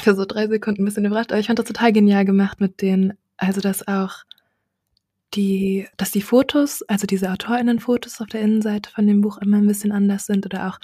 für 0.00 0.14
so 0.14 0.24
drei 0.24 0.46
Sekunden 0.46 0.82
ein 0.82 0.84
bisschen 0.84 1.04
überrascht, 1.04 1.32
aber 1.32 1.40
ich 1.40 1.48
fand 1.48 1.58
das 1.58 1.66
total 1.66 1.92
genial 1.92 2.24
gemacht 2.24 2.60
mit 2.60 2.80
den, 2.80 3.14
also 3.36 3.60
dass 3.60 3.86
auch 3.88 4.22
die, 5.34 5.86
dass 5.96 6.10
die 6.10 6.22
Fotos, 6.22 6.82
also 6.88 7.06
diese 7.06 7.30
AutorInnen-Fotos 7.30 8.20
auf 8.20 8.28
der 8.28 8.40
Innenseite 8.40 8.90
von 8.90 9.06
dem 9.06 9.20
Buch 9.20 9.38
immer 9.38 9.58
ein 9.58 9.66
bisschen 9.66 9.92
anders 9.92 10.26
sind 10.26 10.46
oder 10.46 10.68
auch 10.68 10.78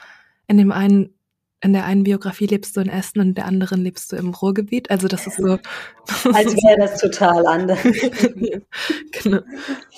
in 0.46 0.58
dem 0.58 0.72
einen, 0.72 1.14
in 1.60 1.72
der 1.72 1.86
einen 1.86 2.04
Biografie 2.04 2.46
lebst 2.46 2.76
du 2.76 2.80
in 2.80 2.90
Essen 2.90 3.20
und 3.20 3.28
in 3.28 3.34
der 3.34 3.46
anderen 3.46 3.82
lebst 3.82 4.12
du 4.12 4.16
im 4.16 4.30
Ruhrgebiet. 4.30 4.90
Also 4.90 5.08
das 5.08 5.26
ist 5.26 5.38
so. 5.38 5.52
Als 6.32 6.54
wäre 6.54 6.76
das 6.78 7.00
total 7.00 7.46
anders. 7.46 7.78
genau. 9.22 9.40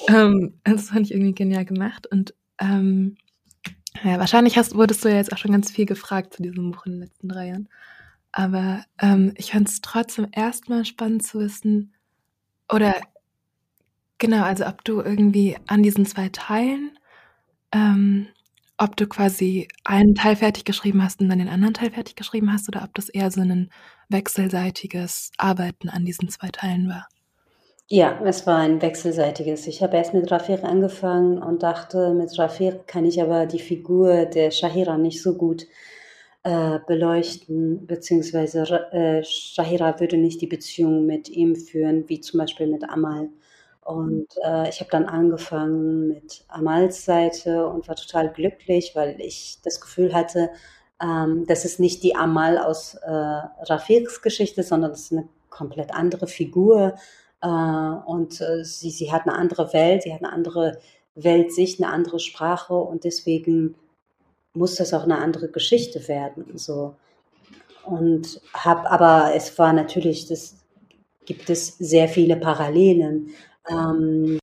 Ähm, 0.08 0.54
das 0.62 0.90
fand 0.90 1.06
ich 1.06 1.12
irgendwie 1.12 1.34
genial 1.34 1.64
gemacht. 1.64 2.06
Und 2.06 2.34
ähm, 2.60 3.16
ja, 4.04 4.18
wahrscheinlich 4.20 4.56
hast, 4.56 4.76
wurdest 4.76 5.04
du 5.04 5.08
ja 5.08 5.16
jetzt 5.16 5.32
auch 5.32 5.38
schon 5.38 5.50
ganz 5.50 5.72
viel 5.72 5.86
gefragt 5.86 6.34
zu 6.34 6.42
diesem 6.42 6.70
Buch 6.70 6.86
in 6.86 6.92
den 6.92 7.00
letzten 7.00 7.28
drei 7.28 7.48
Jahren. 7.48 7.68
Aber 8.30 8.84
ähm, 9.00 9.32
ich 9.36 9.50
fand 9.50 9.68
es 9.68 9.80
trotzdem 9.80 10.28
erstmal 10.30 10.84
spannend 10.84 11.24
zu 11.26 11.40
wissen, 11.40 11.94
oder 12.72 12.94
Genau, 14.18 14.42
also 14.44 14.66
ob 14.66 14.84
du 14.84 15.00
irgendwie 15.00 15.56
an 15.66 15.82
diesen 15.82 16.06
zwei 16.06 16.28
Teilen, 16.30 16.98
ähm, 17.72 18.28
ob 18.78 18.96
du 18.96 19.06
quasi 19.06 19.68
einen 19.84 20.14
Teil 20.14 20.36
fertig 20.36 20.64
geschrieben 20.64 21.02
hast 21.02 21.20
und 21.20 21.28
dann 21.28 21.38
den 21.38 21.48
anderen 21.48 21.74
Teil 21.74 21.90
fertig 21.90 22.16
geschrieben 22.16 22.52
hast 22.52 22.68
oder 22.68 22.82
ob 22.84 22.94
das 22.94 23.08
eher 23.08 23.30
so 23.30 23.40
ein 23.40 23.70
wechselseitiges 24.08 25.32
Arbeiten 25.38 25.88
an 25.88 26.04
diesen 26.04 26.28
zwei 26.28 26.48
Teilen 26.48 26.88
war. 26.88 27.08
Ja, 27.88 28.20
es 28.24 28.46
war 28.46 28.58
ein 28.58 28.82
wechselseitiges. 28.82 29.66
Ich 29.68 29.80
habe 29.82 29.96
erst 29.96 30.12
mit 30.12 30.30
Rafir 30.30 30.64
angefangen 30.64 31.38
und 31.38 31.62
dachte, 31.62 32.14
mit 32.14 32.36
Rafir 32.36 32.80
kann 32.86 33.04
ich 33.04 33.22
aber 33.22 33.46
die 33.46 33.60
Figur 33.60 34.26
der 34.26 34.50
Shahira 34.50 34.98
nicht 34.98 35.22
so 35.22 35.34
gut 35.34 35.66
äh, 36.42 36.80
beleuchten, 36.86 37.86
beziehungsweise 37.86 38.62
äh, 38.92 39.22
Shahira 39.22 40.00
würde 40.00 40.16
nicht 40.16 40.40
die 40.40 40.48
Beziehung 40.48 41.06
mit 41.06 41.28
ihm 41.28 41.54
führen, 41.54 42.08
wie 42.08 42.20
zum 42.20 42.38
Beispiel 42.38 42.66
mit 42.66 42.88
Amal. 42.88 43.28
Und 43.86 44.26
äh, 44.44 44.68
ich 44.68 44.80
habe 44.80 44.90
dann 44.90 45.04
angefangen 45.04 46.08
mit 46.08 46.44
Amals 46.48 47.04
Seite 47.04 47.68
und 47.68 47.86
war 47.86 47.94
total 47.94 48.32
glücklich, 48.32 48.96
weil 48.96 49.20
ich 49.20 49.60
das 49.62 49.80
Gefühl 49.80 50.12
hatte, 50.12 50.50
ähm, 51.00 51.44
das 51.46 51.64
ist 51.64 51.78
nicht 51.78 52.02
die 52.02 52.16
Amal 52.16 52.58
aus 52.58 52.94
äh, 52.94 53.10
Rafiks 53.10 54.22
Geschichte, 54.22 54.64
sondern 54.64 54.90
das 54.90 55.02
ist 55.02 55.12
eine 55.12 55.28
komplett 55.50 55.94
andere 55.94 56.26
Figur. 56.26 56.96
Äh, 57.40 57.46
und 57.46 58.40
äh, 58.40 58.64
sie, 58.64 58.90
sie 58.90 59.12
hat 59.12 59.22
eine 59.22 59.36
andere 59.36 59.72
Welt, 59.72 60.02
sie 60.02 60.12
hat 60.12 60.24
eine 60.24 60.32
andere 60.32 60.78
Weltsicht, 61.14 61.80
eine 61.80 61.92
andere 61.92 62.18
Sprache 62.18 62.74
und 62.74 63.04
deswegen 63.04 63.76
muss 64.52 64.74
das 64.74 64.94
auch 64.94 65.04
eine 65.04 65.18
andere 65.18 65.48
Geschichte 65.48 66.08
werden. 66.08 66.58
So. 66.58 66.96
Und 67.84 68.40
habe, 68.52 68.90
aber 68.90 69.32
es 69.34 69.56
war 69.58 69.72
natürlich, 69.72 70.26
das 70.26 70.56
gibt 71.24 71.50
es 71.50 71.78
sehr 71.78 72.08
viele 72.08 72.36
Parallelen. 72.36 73.30
Ähm, 73.68 74.38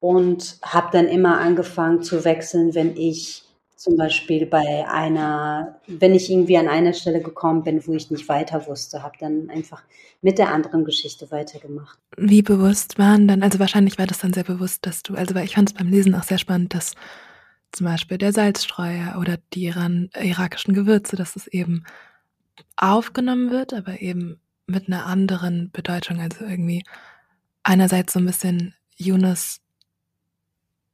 und 0.00 0.58
habe 0.62 0.88
dann 0.92 1.08
immer 1.08 1.38
angefangen 1.40 2.02
zu 2.02 2.24
wechseln, 2.24 2.74
wenn 2.74 2.96
ich 2.96 3.44
zum 3.80 3.96
Beispiel 3.96 4.44
bei 4.44 4.86
einer, 4.90 5.80
wenn 5.86 6.14
ich 6.14 6.30
irgendwie 6.30 6.58
an 6.58 6.68
einer 6.68 6.92
Stelle 6.92 7.22
gekommen 7.22 7.64
bin, 7.64 7.86
wo 7.86 7.94
ich 7.94 8.10
nicht 8.10 8.28
weiter 8.28 8.66
wusste, 8.66 9.02
habe 9.02 9.16
dann 9.18 9.48
einfach 9.48 9.82
mit 10.20 10.36
der 10.36 10.52
anderen 10.52 10.84
Geschichte 10.84 11.30
weitergemacht. 11.30 11.98
Wie 12.18 12.42
bewusst 12.42 12.98
waren 12.98 13.26
dann, 13.26 13.42
also 13.42 13.58
wahrscheinlich 13.58 13.98
war 13.98 14.06
das 14.06 14.18
dann 14.18 14.34
sehr 14.34 14.44
bewusst, 14.44 14.84
dass 14.84 15.02
du, 15.02 15.14
also 15.14 15.34
ich 15.36 15.54
fand 15.54 15.70
es 15.70 15.74
beim 15.74 15.88
Lesen 15.88 16.14
auch 16.14 16.24
sehr 16.24 16.36
spannend, 16.36 16.74
dass 16.74 16.92
zum 17.72 17.86
Beispiel 17.86 18.18
der 18.18 18.34
Salzstreuer 18.34 19.16
oder 19.18 19.38
die 19.54 19.64
Iran, 19.64 20.10
irakischen 20.14 20.74
Gewürze, 20.74 21.16
dass 21.16 21.36
es 21.36 21.46
eben 21.46 21.84
aufgenommen 22.76 23.50
wird, 23.50 23.72
aber 23.72 24.02
eben 24.02 24.40
mit 24.66 24.88
einer 24.88 25.06
anderen 25.06 25.70
Bedeutung, 25.70 26.20
also 26.20 26.44
irgendwie 26.44 26.84
einerseits 27.62 28.12
so 28.12 28.18
ein 28.20 28.26
bisschen 28.26 28.74
Yunus 28.96 29.60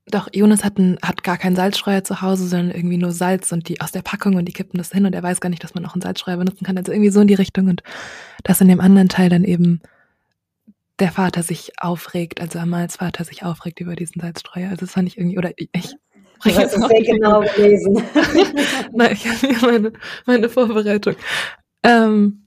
doch, 0.09 0.29
Jonas 0.33 0.63
hat, 0.63 0.79
ein, 0.79 0.99
hat 1.03 1.25
gar 1.25 1.37
keinen 1.37 1.57
Salzstreuer 1.57 2.05
zu 2.05 2.23
Hause, 2.23 2.47
sondern 2.47 2.71
irgendwie 2.71 2.97
nur 2.97 3.11
Salz 3.11 3.51
und 3.51 3.69
die 3.69 3.81
aus 3.81 3.91
der 3.91 4.03
Packung 4.03 4.37
und 4.37 4.45
die 4.45 4.53
kippen 4.53 4.79
das 4.79 4.93
hin 4.93 5.05
und 5.05 5.15
er 5.15 5.23
weiß 5.23 5.41
gar 5.41 5.49
nicht, 5.49 5.65
dass 5.65 5.75
man 5.75 5.85
auch 5.85 5.95
einen 5.95 6.03
Salzstreuer 6.03 6.37
benutzen 6.37 6.65
kann. 6.65 6.79
Also 6.79 6.93
irgendwie 6.93 7.11
so 7.11 7.21
in 7.21 7.27
die 7.27 7.35
Richtung 7.35 7.67
und 7.69 7.83
dass 8.45 8.61
in 8.61 8.69
dem 8.69 8.81
anderen 8.81 9.09
Teil 9.09 9.29
dann 9.29 9.43
eben 9.43 9.81
der 11.01 11.11
Vater 11.11 11.43
sich 11.43 11.73
aufregt, 11.79 12.41
also 12.41 12.59
Amals 12.61 12.97
Vater 12.97 13.25
sich 13.25 13.43
aufregt 13.43 13.81
über 13.81 13.97
diesen 13.97 14.21
Salzstreuer. 14.21 14.71
Also 14.71 14.87
das 14.87 14.93
fand 14.93 15.09
ich 15.09 15.19
irgendwie, 15.19 15.39
oder 15.39 15.51
ich, 15.57 15.69
ich 15.73 15.97
Du 16.45 16.55
hast 16.55 16.75
es 16.75 16.87
sehr 16.87 17.03
genau 17.03 17.41
gelesen. 17.41 18.03
Nein, 18.93 19.13
ich 19.13 19.27
habe 19.27 19.39
hier 19.39 19.59
meine, 19.63 19.93
meine 20.27 20.49
Vorbereitung. 20.51 21.17
Ähm, 21.83 22.47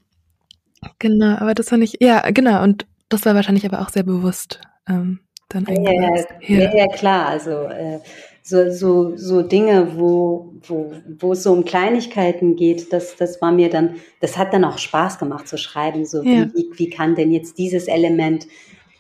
genau, 0.99 1.37
aber 1.37 1.55
das 1.55 1.69
fand 1.69 1.83
ich, 1.83 1.97
ja, 1.99 2.29
genau, 2.29 2.63
und 2.63 2.85
das 3.09 3.25
war 3.25 3.35
wahrscheinlich 3.35 3.65
aber 3.65 3.81
auch 3.81 3.89
sehr 3.89 4.03
bewusst. 4.03 4.61
Ähm, 4.87 5.19
dann 5.49 5.65
eingesetzt. 5.67 6.29
Ja, 6.47 6.59
ja, 6.59 6.75
ja, 6.75 6.87
klar. 6.87 7.27
Also 7.27 7.51
äh, 7.51 7.99
so, 8.43 8.71
so, 8.71 9.17
so 9.17 9.41
Dinge, 9.41 9.97
wo, 9.97 10.53
wo, 10.61 10.93
wo 11.19 11.33
es 11.33 11.43
so 11.43 11.51
um 11.51 11.65
Kleinigkeiten 11.65 12.55
geht, 12.55 12.93
das, 12.93 13.15
das 13.15 13.41
war 13.41 13.51
mir 13.51 13.69
dann, 13.69 13.95
das 14.21 14.37
hat 14.37 14.53
dann 14.53 14.63
auch 14.63 14.77
Spaß 14.77 15.19
gemacht 15.19 15.47
zu 15.47 15.57
schreiben. 15.57 16.05
So 16.05 16.23
ja. 16.23 16.47
wie, 16.53 16.69
wie 16.75 16.89
kann 16.89 17.15
denn 17.15 17.31
jetzt 17.31 17.57
dieses 17.57 17.87
Element 17.87 18.47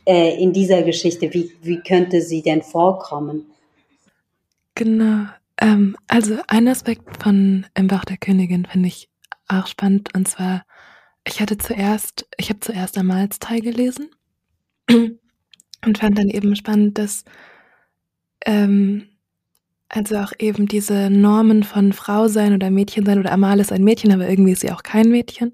äh, 0.05 0.41
in 0.41 0.53
dieser 0.53 0.81
Geschichte, 0.83 1.33
wie, 1.33 1.51
wie 1.61 1.81
könnte 1.81 2.21
sie 2.21 2.41
denn 2.41 2.63
vorkommen? 2.63 3.45
Genau. 4.75 5.25
Ähm, 5.61 5.95
also 6.07 6.37
ein 6.47 6.67
Aspekt 6.67 7.21
von 7.21 7.65
Im 7.75 7.87
Bauch 7.87 8.05
der 8.05 8.17
Königin 8.17 8.65
finde 8.65 8.87
ich 8.87 9.09
auch 9.47 9.67
spannend 9.67 10.15
und 10.15 10.27
zwar, 10.27 10.63
ich 11.25 11.41
hatte 11.41 11.57
zuerst, 11.57 12.27
ich 12.37 12.49
habe 12.49 12.59
zuerst 12.59 12.97
Amalsteil 12.97 13.61
gelesen 13.61 14.09
und 14.89 15.97
fand 15.97 16.17
dann 16.17 16.29
eben 16.29 16.55
spannend, 16.55 16.97
dass 16.97 17.23
ähm, 18.45 19.09
also 19.89 20.17
auch 20.17 20.33
eben 20.37 20.67
diese 20.67 21.09
Normen 21.09 21.63
von 21.63 21.93
Frau 21.93 22.27
sein 22.27 22.53
oder 22.53 22.69
Mädchen 22.69 23.05
sein 23.05 23.19
oder 23.19 23.31
Amal 23.31 23.59
ist 23.59 23.71
ein 23.71 23.83
Mädchen, 23.83 24.11
aber 24.11 24.29
irgendwie 24.29 24.51
ist 24.51 24.61
sie 24.61 24.71
auch 24.71 24.83
kein 24.83 25.09
Mädchen. 25.09 25.51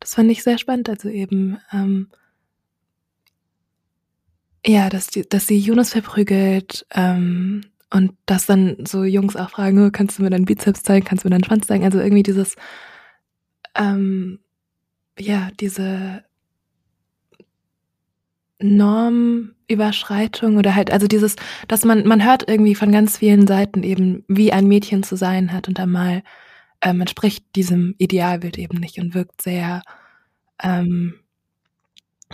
Das 0.00 0.14
fand 0.14 0.30
ich 0.30 0.42
sehr 0.42 0.58
spannend. 0.58 0.88
Also 0.88 1.08
eben, 1.10 1.58
ähm, 1.72 2.08
ja, 4.64 4.88
dass, 4.88 5.08
die, 5.08 5.28
dass 5.28 5.46
sie 5.46 5.58
Yunus 5.58 5.90
verprügelt 5.90 6.86
ähm, 6.92 7.62
und 7.90 8.12
dass 8.24 8.46
dann 8.46 8.84
so 8.86 9.04
Jungs 9.04 9.36
auch 9.36 9.50
fragen, 9.50 9.86
oh, 9.86 9.90
kannst 9.92 10.18
du 10.18 10.22
mir 10.22 10.30
deinen 10.30 10.46
Bizeps 10.46 10.82
zeigen, 10.82 11.04
kannst 11.04 11.24
du 11.24 11.28
mir 11.28 11.32
deinen 11.34 11.44
Schwanz 11.44 11.66
zeigen? 11.66 11.84
Also 11.84 11.98
irgendwie 12.00 12.22
dieses, 12.22 12.56
ähm, 13.74 14.40
ja, 15.18 15.50
diese 15.60 16.24
Normüberschreitung 18.58 20.56
oder 20.56 20.74
halt, 20.74 20.90
also 20.90 21.06
dieses, 21.06 21.36
dass 21.68 21.84
man, 21.84 22.06
man 22.06 22.24
hört 22.24 22.48
irgendwie 22.48 22.74
von 22.74 22.90
ganz 22.92 23.18
vielen 23.18 23.46
Seiten 23.46 23.82
eben, 23.82 24.24
wie 24.28 24.52
ein 24.52 24.66
Mädchen 24.66 25.02
zu 25.02 25.16
sein 25.16 25.52
hat 25.52 25.68
und 25.68 25.78
einmal 25.78 26.22
ähm, 26.82 27.00
entspricht 27.00 27.44
diesem 27.54 27.94
Idealbild 27.98 28.58
eben 28.58 28.78
nicht 28.78 28.98
und 28.98 29.14
wirkt 29.14 29.42
sehr 29.42 29.82
ähm, 30.62 31.14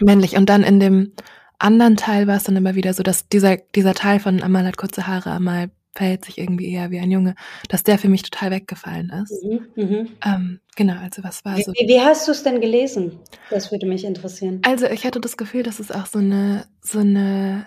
männlich. 0.00 0.36
Und 0.36 0.48
dann 0.48 0.62
in 0.62 0.80
dem 0.80 1.12
anderen 1.58 1.96
Teil 1.96 2.26
war 2.26 2.36
es 2.36 2.44
dann 2.44 2.56
immer 2.56 2.74
wieder 2.74 2.94
so, 2.94 3.02
dass 3.02 3.28
dieser, 3.28 3.56
dieser 3.56 3.94
Teil 3.94 4.20
von 4.20 4.42
Amal 4.42 4.66
hat 4.66 4.76
kurze 4.76 5.06
Haare, 5.06 5.30
Amal 5.30 5.70
verhält 5.94 6.24
sich 6.24 6.38
irgendwie 6.38 6.72
eher 6.72 6.90
wie 6.90 6.98
ein 6.98 7.10
Junge, 7.10 7.34
dass 7.68 7.82
der 7.82 7.98
für 7.98 8.08
mich 8.08 8.22
total 8.22 8.50
weggefallen 8.50 9.10
ist. 9.10 9.44
Mhm, 9.44 9.66
mh. 9.76 10.06
ähm, 10.24 10.60
genau, 10.74 10.98
also 10.98 11.22
was 11.22 11.44
war 11.44 11.56
so. 11.58 11.72
Wie, 11.72 11.86
wie 11.86 12.00
hast 12.00 12.26
du 12.26 12.32
es 12.32 12.42
denn 12.42 12.60
gelesen? 12.60 13.18
Das 13.50 13.70
würde 13.70 13.86
mich 13.86 14.04
interessieren. 14.04 14.60
Also 14.64 14.86
ich 14.86 15.04
hatte 15.04 15.20
das 15.20 15.36
Gefühl, 15.36 15.62
dass 15.62 15.80
es 15.80 15.90
auch 15.90 16.06
so 16.06 16.18
eine, 16.18 16.66
so 16.80 17.00
eine, 17.00 17.66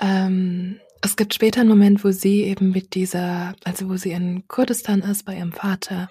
ähm, 0.00 0.80
es 1.00 1.16
gibt 1.16 1.34
später 1.34 1.60
einen 1.60 1.70
Moment, 1.70 2.04
wo 2.04 2.10
sie 2.10 2.42
eben 2.42 2.72
mit 2.72 2.94
dieser, 2.94 3.54
also 3.64 3.88
wo 3.88 3.96
sie 3.96 4.10
in 4.10 4.46
Kurdistan 4.48 5.00
ist 5.00 5.24
bei 5.24 5.36
ihrem 5.36 5.52
Vater 5.52 6.10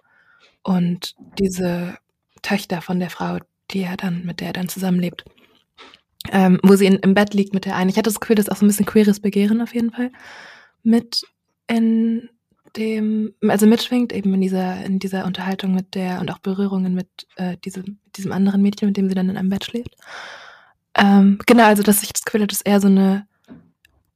und 0.63 1.15
diese 1.37 1.97
Töchter 2.41 2.81
von 2.81 2.99
der 2.99 3.09
Frau, 3.09 3.37
die 3.71 3.81
er 3.81 3.97
dann, 3.97 4.25
mit 4.25 4.39
der 4.39 4.47
er 4.47 4.53
dann 4.53 4.69
zusammenlebt, 4.69 5.25
ähm, 6.31 6.59
wo 6.63 6.75
sie 6.75 6.87
in, 6.87 6.95
im 6.95 7.13
Bett 7.13 7.33
liegt 7.33 7.53
mit 7.53 7.65
der 7.65 7.75
einen. 7.75 7.89
Ich 7.89 7.97
hatte 7.97 8.09
das 8.09 8.19
Gefühl, 8.19 8.35
das 8.35 8.47
ist 8.47 8.51
auch 8.51 8.57
so 8.57 8.65
ein 8.65 8.69
bisschen 8.69 8.85
queeres 8.85 9.19
Begehren 9.19 9.61
auf 9.61 9.75
jeden 9.75 9.91
Fall 9.91 10.11
mit 10.83 11.23
in 11.67 12.29
dem, 12.75 13.33
also 13.47 13.65
mitschwingt 13.65 14.13
eben 14.13 14.33
in 14.33 14.41
dieser, 14.41 14.85
in 14.85 14.99
dieser 14.99 15.25
Unterhaltung 15.25 15.73
mit 15.73 15.95
der 15.95 16.19
und 16.19 16.31
auch 16.31 16.39
Berührungen 16.39 16.93
mit 16.93 17.09
äh, 17.35 17.57
diesem, 17.57 17.99
diesem 18.15 18.31
anderen 18.31 18.61
Mädchen, 18.61 18.87
mit 18.87 18.97
dem 18.97 19.09
sie 19.09 19.15
dann 19.15 19.29
in 19.29 19.37
einem 19.37 19.49
Bett 19.49 19.65
schläft. 19.65 19.95
Ähm, 20.95 21.39
genau, 21.45 21.65
also 21.65 21.83
dass 21.83 22.03
ich 22.03 22.13
das 22.13 22.23
Gefühl 22.23 22.41
hatte, 22.41 22.55
dass 22.55 22.61
eher 22.61 22.81
so 22.81 22.87
eine 22.87 23.27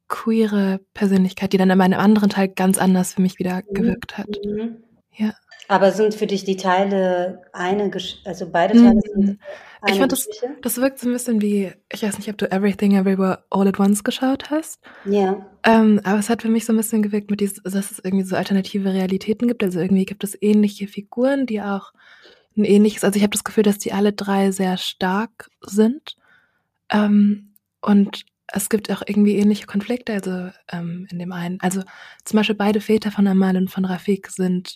queere 0.08 0.82
Persönlichkeit, 0.94 1.54
die 1.54 1.58
dann 1.58 1.70
in 1.70 1.82
einem 1.82 2.00
anderen 2.00 2.30
Teil 2.30 2.50
ganz 2.50 2.78
anders 2.78 3.14
für 3.14 3.22
mich 3.22 3.40
wieder 3.40 3.58
mhm. 3.58 3.74
gewirkt 3.74 4.18
hat. 4.18 4.30
Mhm. 4.46 4.78
Ja. 5.16 5.34
Aber 5.72 5.92
sind 5.92 6.14
für 6.14 6.28
dich 6.28 6.44
die 6.44 6.58
Teile 6.58 7.44
eine, 7.54 7.90
Gesch 7.90 8.22
also 8.26 8.50
beide 8.52 8.74
Teile 8.74 8.96
mhm. 9.16 9.26
sind 9.26 9.40
ich 9.88 9.98
fand 9.98 10.12
das, 10.12 10.28
das 10.62 10.78
wirkt 10.78 11.00
so 11.00 11.10
ein 11.10 11.14
bisschen 11.14 11.42
wie, 11.42 11.72
ich 11.92 12.04
weiß 12.04 12.18
nicht, 12.18 12.30
ob 12.30 12.38
du 12.38 12.52
Everything 12.52 12.96
Everywhere 12.96 13.44
All 13.50 13.68
at 13.68 13.80
Once 13.80 14.04
geschaut 14.04 14.52
hast. 14.52 14.80
Ja. 15.06 15.44
Ähm, 15.64 16.00
aber 16.04 16.20
es 16.20 16.30
hat 16.30 16.44
für 16.44 16.50
mich 16.50 16.66
so 16.66 16.74
ein 16.74 16.78
bisschen 16.78 17.02
gewirkt 17.02 17.32
mit 17.32 17.40
diesem, 17.40 17.64
dass 17.64 17.92
es 17.92 18.00
irgendwie 18.00 18.26
so 18.26 18.36
alternative 18.36 18.94
Realitäten 18.94 19.48
gibt. 19.48 19.64
Also 19.64 19.80
irgendwie 19.80 20.06
gibt 20.06 20.24
es 20.24 20.38
ähnliche 20.40 20.88
Figuren, 20.88 21.48
die 21.48 21.62
auch 21.62 21.94
ein 22.56 22.64
ähnliches, 22.64 23.04
also 23.04 23.18
ich 23.18 23.24
habe 23.24 23.32
das 23.32 23.44
Gefühl, 23.44 23.64
dass 23.64 23.80
die 23.80 23.92
alle 23.92 24.14
drei 24.14 24.52
sehr 24.52 24.78
stark 24.78 25.50
sind. 25.62 26.16
Ähm, 26.92 27.56
und 27.82 28.26
es 28.48 28.70
gibt 28.70 28.92
auch 28.92 29.02
irgendwie 29.06 29.38
ähnliche 29.38 29.66
Konflikte, 29.66 30.14
also 30.14 30.50
ähm, 30.72 31.08
in 31.10 31.18
dem 31.18 31.32
einen, 31.32 31.60
also 31.60 31.82
zum 32.24 32.38
Beispiel 32.38 32.56
beide 32.56 32.82
Väter 32.82 33.10
von 33.10 33.26
Amal 33.26 33.58
und 33.58 33.72
von 33.72 33.86
Rafik 33.86 34.28
sind 34.30 34.76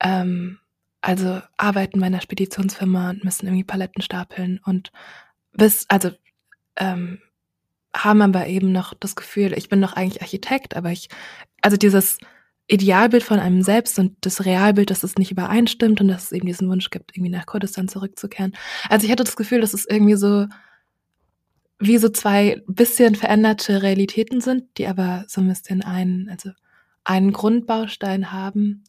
ähm, 0.00 0.58
also 1.00 1.40
arbeiten 1.56 2.00
bei 2.00 2.06
einer 2.06 2.20
Speditionsfirma 2.20 3.10
und 3.10 3.24
müssen 3.24 3.46
irgendwie 3.46 3.64
Paletten 3.64 4.02
stapeln 4.02 4.60
und 4.64 4.90
bis, 5.52 5.86
also 5.88 6.10
ähm, 6.76 7.20
haben 7.94 8.22
aber 8.22 8.46
eben 8.46 8.72
noch 8.72 8.94
das 8.94 9.16
Gefühl, 9.16 9.52
ich 9.56 9.68
bin 9.68 9.80
doch 9.80 9.94
eigentlich 9.94 10.22
Architekt, 10.22 10.76
aber 10.76 10.90
ich, 10.90 11.08
also 11.62 11.76
dieses 11.76 12.18
Idealbild 12.66 13.22
von 13.22 13.40
einem 13.40 13.62
selbst 13.62 13.98
und 13.98 14.16
das 14.20 14.44
Realbild, 14.44 14.90
dass 14.90 15.02
es 15.02 15.16
nicht 15.16 15.30
übereinstimmt 15.32 16.00
und 16.00 16.08
dass 16.08 16.24
es 16.24 16.32
eben 16.32 16.46
diesen 16.46 16.68
Wunsch 16.68 16.90
gibt, 16.90 17.16
irgendwie 17.16 17.30
nach 17.30 17.46
Kurdistan 17.46 17.88
zurückzukehren. 17.88 18.54
Also 18.90 19.06
ich 19.06 19.10
hatte 19.10 19.24
das 19.24 19.36
Gefühl, 19.36 19.60
dass 19.60 19.72
es 19.72 19.86
irgendwie 19.86 20.16
so 20.16 20.46
wie 21.80 21.98
so 21.98 22.08
zwei 22.08 22.62
bisschen 22.66 23.14
veränderte 23.14 23.82
Realitäten 23.82 24.40
sind, 24.40 24.64
die 24.76 24.86
aber 24.86 25.24
so 25.28 25.40
ein 25.40 25.48
bisschen 25.48 25.82
einen, 25.82 26.28
also 26.28 26.50
einen 27.04 27.32
Grundbaustein 27.32 28.32
haben, 28.32 28.84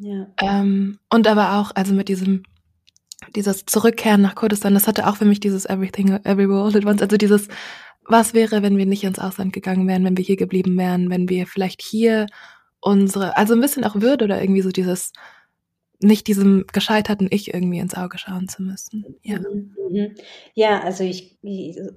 ja. 0.00 0.26
Ähm, 0.40 0.98
und 1.10 1.26
aber 1.26 1.58
auch, 1.58 1.72
also 1.74 1.92
mit 1.92 2.08
diesem, 2.08 2.42
dieses 3.36 3.66
Zurückkehren 3.66 4.22
nach 4.22 4.34
Kurdistan, 4.34 4.74
das 4.74 4.86
hatte 4.86 5.06
auch 5.06 5.16
für 5.16 5.26
mich 5.26 5.40
dieses 5.40 5.66
Everything, 5.66 6.08
Everywhere 6.24 6.62
All 6.62 6.76
at 6.76 6.86
Once, 6.86 7.02
also 7.02 7.16
dieses, 7.16 7.48
was 8.06 8.32
wäre, 8.32 8.62
wenn 8.62 8.78
wir 8.78 8.86
nicht 8.86 9.04
ins 9.04 9.18
Ausland 9.18 9.52
gegangen 9.52 9.86
wären, 9.86 10.04
wenn 10.04 10.16
wir 10.16 10.24
hier 10.24 10.36
geblieben 10.36 10.76
wären, 10.78 11.10
wenn 11.10 11.28
wir 11.28 11.46
vielleicht 11.46 11.82
hier 11.82 12.26
unsere, 12.80 13.36
also 13.36 13.54
ein 13.54 13.60
bisschen 13.60 13.84
auch 13.84 13.96
Würde 13.96 14.24
oder 14.24 14.40
irgendwie 14.40 14.62
so 14.62 14.70
dieses 14.70 15.12
nicht 16.02 16.26
diesem 16.28 16.64
gescheiterten 16.72 17.28
Ich 17.30 17.52
irgendwie 17.52 17.78
ins 17.78 17.94
Auge 17.94 18.16
schauen 18.16 18.48
zu 18.48 18.62
müssen. 18.62 19.04
Ja, 19.22 19.38
mhm, 19.38 19.76
mhm. 19.90 20.14
ja 20.54 20.80
also 20.82 21.04
ich, 21.04 21.38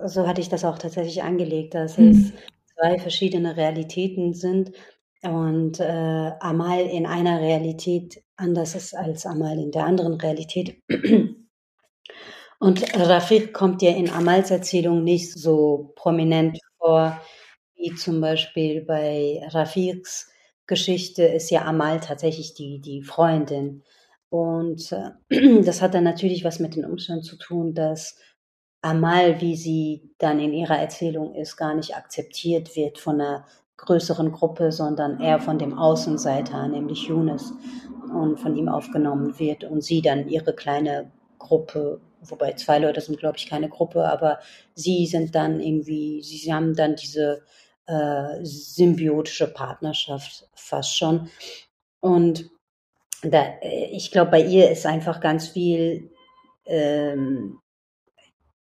so 0.06 0.28
hatte 0.28 0.41
ich 0.41 0.49
das 0.49 0.66
auch 0.66 0.78
tatsächlich 0.78 1.24
angelegt, 1.24 1.74
dass 1.74 1.97
es 1.97 2.34
zwei 2.76 2.99
verschiedene 2.99 3.56
Realitäten 3.56 4.34
sind 4.34 4.74
und 5.24 5.80
äh, 5.80 6.32
Amal 6.39 6.82
in 6.82 7.05
einer 7.05 7.39
Realität 7.39 8.24
anders 8.36 8.76
ist 8.76 8.93
als 8.95 9.26
Amal 9.26 9.57
in 9.57 9.71
der 9.71 9.86
anderen 9.86 10.15
Realität. 10.15 10.82
Und 12.59 12.97
Rafiq 12.97 13.53
kommt 13.53 13.82
ja 13.82 13.91
in 13.91 14.09
Amals 14.09 14.49
Erzählung 14.49 15.03
nicht 15.03 15.34
so 15.34 15.91
prominent 15.95 16.57
vor, 16.78 17.19
wie 17.76 17.93
zum 17.93 18.21
Beispiel 18.21 18.86
bei 18.86 19.41
Rafiqs 19.49 20.32
Geschichte 20.65 21.24
ist 21.24 21.49
ja 21.49 21.65
Amal 21.65 21.99
tatsächlich 21.99 22.53
die, 22.53 22.80
die 22.80 23.03
Freundin. 23.03 23.84
Und 24.30 24.93
äh, 24.93 25.61
das 25.63 25.82
hat 25.82 25.93
dann 25.93 26.05
natürlich 26.05 26.45
was 26.45 26.59
mit 26.59 26.76
den 26.76 26.86
Umständen 26.86 27.24
zu 27.24 27.38
tun, 27.38 27.74
dass 27.74 28.17
Amal, 28.82 29.41
wie 29.41 29.55
sie 29.55 30.13
dann 30.17 30.39
in 30.39 30.53
ihrer 30.53 30.78
Erzählung 30.78 31.36
ist, 31.36 31.57
gar 31.57 31.74
nicht 31.74 31.95
akzeptiert 31.95 32.76
wird 32.76 32.97
von 32.97 33.19
einer 33.19 33.45
größeren 33.86 34.32
Gruppe, 34.32 34.72
sondern 34.72 35.20
eher 35.20 35.40
von 35.40 35.60
dem 35.60 35.78
Außenseiter, 35.78 36.68
nämlich 36.68 37.08
Yunus, 37.08 37.54
und 38.14 38.40
von 38.40 38.56
ihm 38.56 38.70
aufgenommen 38.70 39.40
wird 39.40 39.64
und 39.64 39.84
sie 39.84 40.02
dann 40.02 40.28
ihre 40.30 40.54
kleine 40.54 41.12
Gruppe, 41.40 42.00
wobei 42.22 42.54
zwei 42.54 42.80
Leute 42.80 43.02
sind, 43.02 43.20
glaube 43.20 43.38
ich, 43.38 43.48
keine 43.48 43.70
Gruppe, 43.70 44.08
aber 44.08 44.40
sie 44.76 45.06
sind 45.08 45.36
dann 45.36 45.60
irgendwie, 45.60 46.22
sie 46.22 46.54
haben 46.54 46.76
dann 46.76 46.96
diese 46.96 47.44
äh, 47.86 48.44
symbiotische 48.44 49.48
Partnerschaft 49.48 50.48
fast 50.54 50.96
schon. 50.96 51.30
Und 52.00 52.50
da, 53.24 53.44
äh, 53.62 53.90
ich 53.92 54.12
glaube, 54.12 54.32
bei 54.32 54.42
ihr 54.42 54.72
ist 54.72 54.86
einfach 54.86 55.20
ganz 55.20 55.50
viel, 55.50 56.12
ähm, 56.66 57.60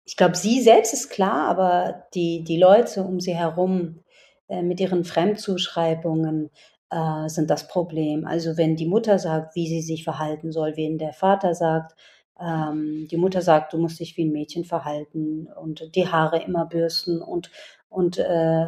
ich 0.05 0.17
glaube, 0.17 0.35
sie 0.35 0.61
selbst 0.61 0.93
ist 0.93 1.09
klar, 1.09 1.47
aber 1.47 2.07
die, 2.13 2.43
die 2.43 2.57
Leute 2.57 3.03
um 3.03 3.19
sie 3.19 3.35
herum 3.35 4.03
äh, 4.49 4.61
mit 4.61 4.79
ihren 4.79 5.05
Fremdzuschreibungen 5.05 6.49
äh, 6.89 7.29
sind 7.29 7.49
das 7.49 7.67
Problem. 7.67 8.25
Also 8.25 8.57
wenn 8.57 8.75
die 8.75 8.87
Mutter 8.87 9.19
sagt, 9.19 9.55
wie 9.55 9.67
sie 9.67 9.81
sich 9.81 10.03
verhalten 10.03 10.51
soll, 10.51 10.75
wenn 10.75 10.97
der 10.97 11.13
Vater 11.13 11.55
sagt, 11.55 11.95
ähm, 12.39 13.07
die 13.09 13.17
Mutter 13.17 13.41
sagt, 13.41 13.73
du 13.73 13.77
musst 13.77 13.99
dich 13.99 14.17
wie 14.17 14.25
ein 14.25 14.31
Mädchen 14.31 14.65
verhalten 14.65 15.47
und 15.47 15.95
die 15.95 16.07
Haare 16.07 16.41
immer 16.41 16.65
bürsten 16.65 17.21
und, 17.21 17.51
und 17.89 18.17
äh, 18.17 18.67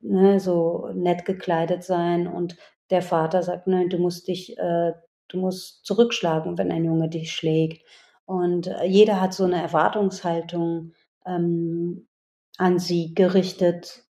ne, 0.00 0.40
so 0.40 0.90
nett 0.94 1.24
gekleidet 1.24 1.84
sein 1.84 2.26
und 2.26 2.56
der 2.90 3.02
Vater 3.02 3.42
sagt, 3.42 3.66
nein, 3.66 3.88
du 3.90 3.98
musst 3.98 4.28
dich, 4.28 4.58
äh, 4.58 4.92
du 5.28 5.38
musst 5.38 5.84
zurückschlagen, 5.84 6.58
wenn 6.58 6.72
ein 6.72 6.84
Junge 6.84 7.08
dich 7.08 7.32
schlägt. 7.32 7.84
Und 8.24 8.66
äh, 8.66 8.84
jeder 8.84 9.20
hat 9.20 9.34
so 9.34 9.44
eine 9.44 9.60
Erwartungshaltung 9.60 10.92
ähm, 11.26 12.08
an 12.56 12.78
sie 12.78 13.14
gerichtet, 13.14 14.04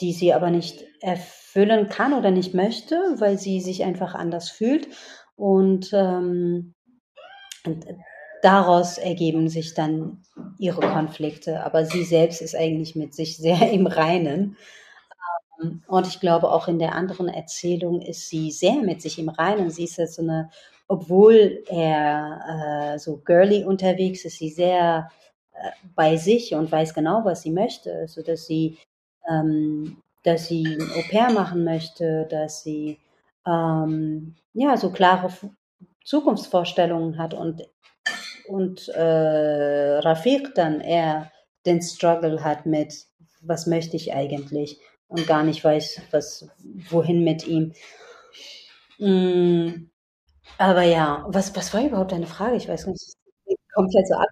die 0.00 0.12
sie 0.12 0.32
aber 0.32 0.50
nicht 0.50 0.84
erfüllen 1.00 1.88
kann 1.88 2.12
oder 2.12 2.30
nicht 2.30 2.54
möchte, 2.54 2.96
weil 3.18 3.38
sie 3.38 3.60
sich 3.60 3.84
einfach 3.84 4.14
anders 4.14 4.50
fühlt. 4.50 4.88
Und, 5.36 5.90
ähm, 5.92 6.74
und 7.64 7.86
daraus 8.42 8.98
ergeben 8.98 9.48
sich 9.48 9.74
dann 9.74 10.22
ihre 10.58 10.80
Konflikte. 10.80 11.64
Aber 11.64 11.84
sie 11.84 12.04
selbst 12.04 12.40
ist 12.42 12.56
eigentlich 12.56 12.96
mit 12.96 13.14
sich 13.14 13.36
sehr 13.36 13.70
im 13.70 13.86
Reinen. 13.86 14.56
Ähm, 15.62 15.82
und 15.86 16.06
ich 16.06 16.20
glaube, 16.20 16.50
auch 16.50 16.68
in 16.68 16.78
der 16.78 16.94
anderen 16.94 17.28
Erzählung 17.28 18.00
ist 18.02 18.28
sie 18.28 18.50
sehr 18.50 18.76
mit 18.82 19.02
sich 19.02 19.18
im 19.18 19.28
Reinen. 19.28 19.70
Sie 19.70 19.84
ist 19.84 19.98
ja 19.98 20.06
so 20.06 20.22
eine, 20.22 20.50
obwohl 20.88 21.64
er 21.68 22.94
äh, 22.94 22.98
so 22.98 23.18
girly 23.18 23.64
unterwegs 23.64 24.24
ist, 24.24 24.38
sie 24.38 24.50
sehr 24.50 25.10
äh, 25.52 25.70
bei 25.94 26.16
sich 26.16 26.54
und 26.54 26.70
weiß 26.70 26.94
genau, 26.94 27.24
was 27.24 27.42
sie 27.42 27.50
möchte, 27.50 28.06
so 28.08 28.22
dass 28.22 28.46
sie 28.46 28.78
ähm, 29.30 29.98
dass 30.24 30.48
sie 30.48 30.64
ein 30.66 30.90
Au-pair 30.92 31.32
machen 31.32 31.64
möchte, 31.64 32.26
dass 32.30 32.62
sie 32.62 32.98
ähm, 33.46 34.34
ja 34.54 34.76
so 34.76 34.90
klare 34.90 35.30
Zukunftsvorstellungen 36.04 37.18
hat 37.18 37.34
und 37.34 37.62
und 38.48 38.88
äh, 38.88 39.98
Rafiq 39.98 40.54
dann 40.54 40.80
eher 40.80 41.30
den 41.66 41.82
Struggle 41.82 42.42
hat 42.44 42.66
mit 42.66 42.94
was 43.42 43.66
möchte 43.66 43.96
ich 43.96 44.14
eigentlich 44.14 44.80
und 45.08 45.26
gar 45.26 45.44
nicht 45.44 45.62
weiß, 45.64 46.02
was 46.10 46.48
wohin 46.90 47.24
mit 47.24 47.46
ihm. 47.46 47.72
Mm, 48.98 49.90
aber 50.58 50.82
ja, 50.84 51.24
was, 51.28 51.54
was 51.56 51.74
war 51.74 51.84
überhaupt 51.84 52.12
deine 52.12 52.26
Frage? 52.26 52.56
Ich 52.56 52.68
weiß 52.68 52.86
nicht, 52.88 53.14
komplett 53.74 54.08
so 54.08 54.14
ab. 54.16 54.28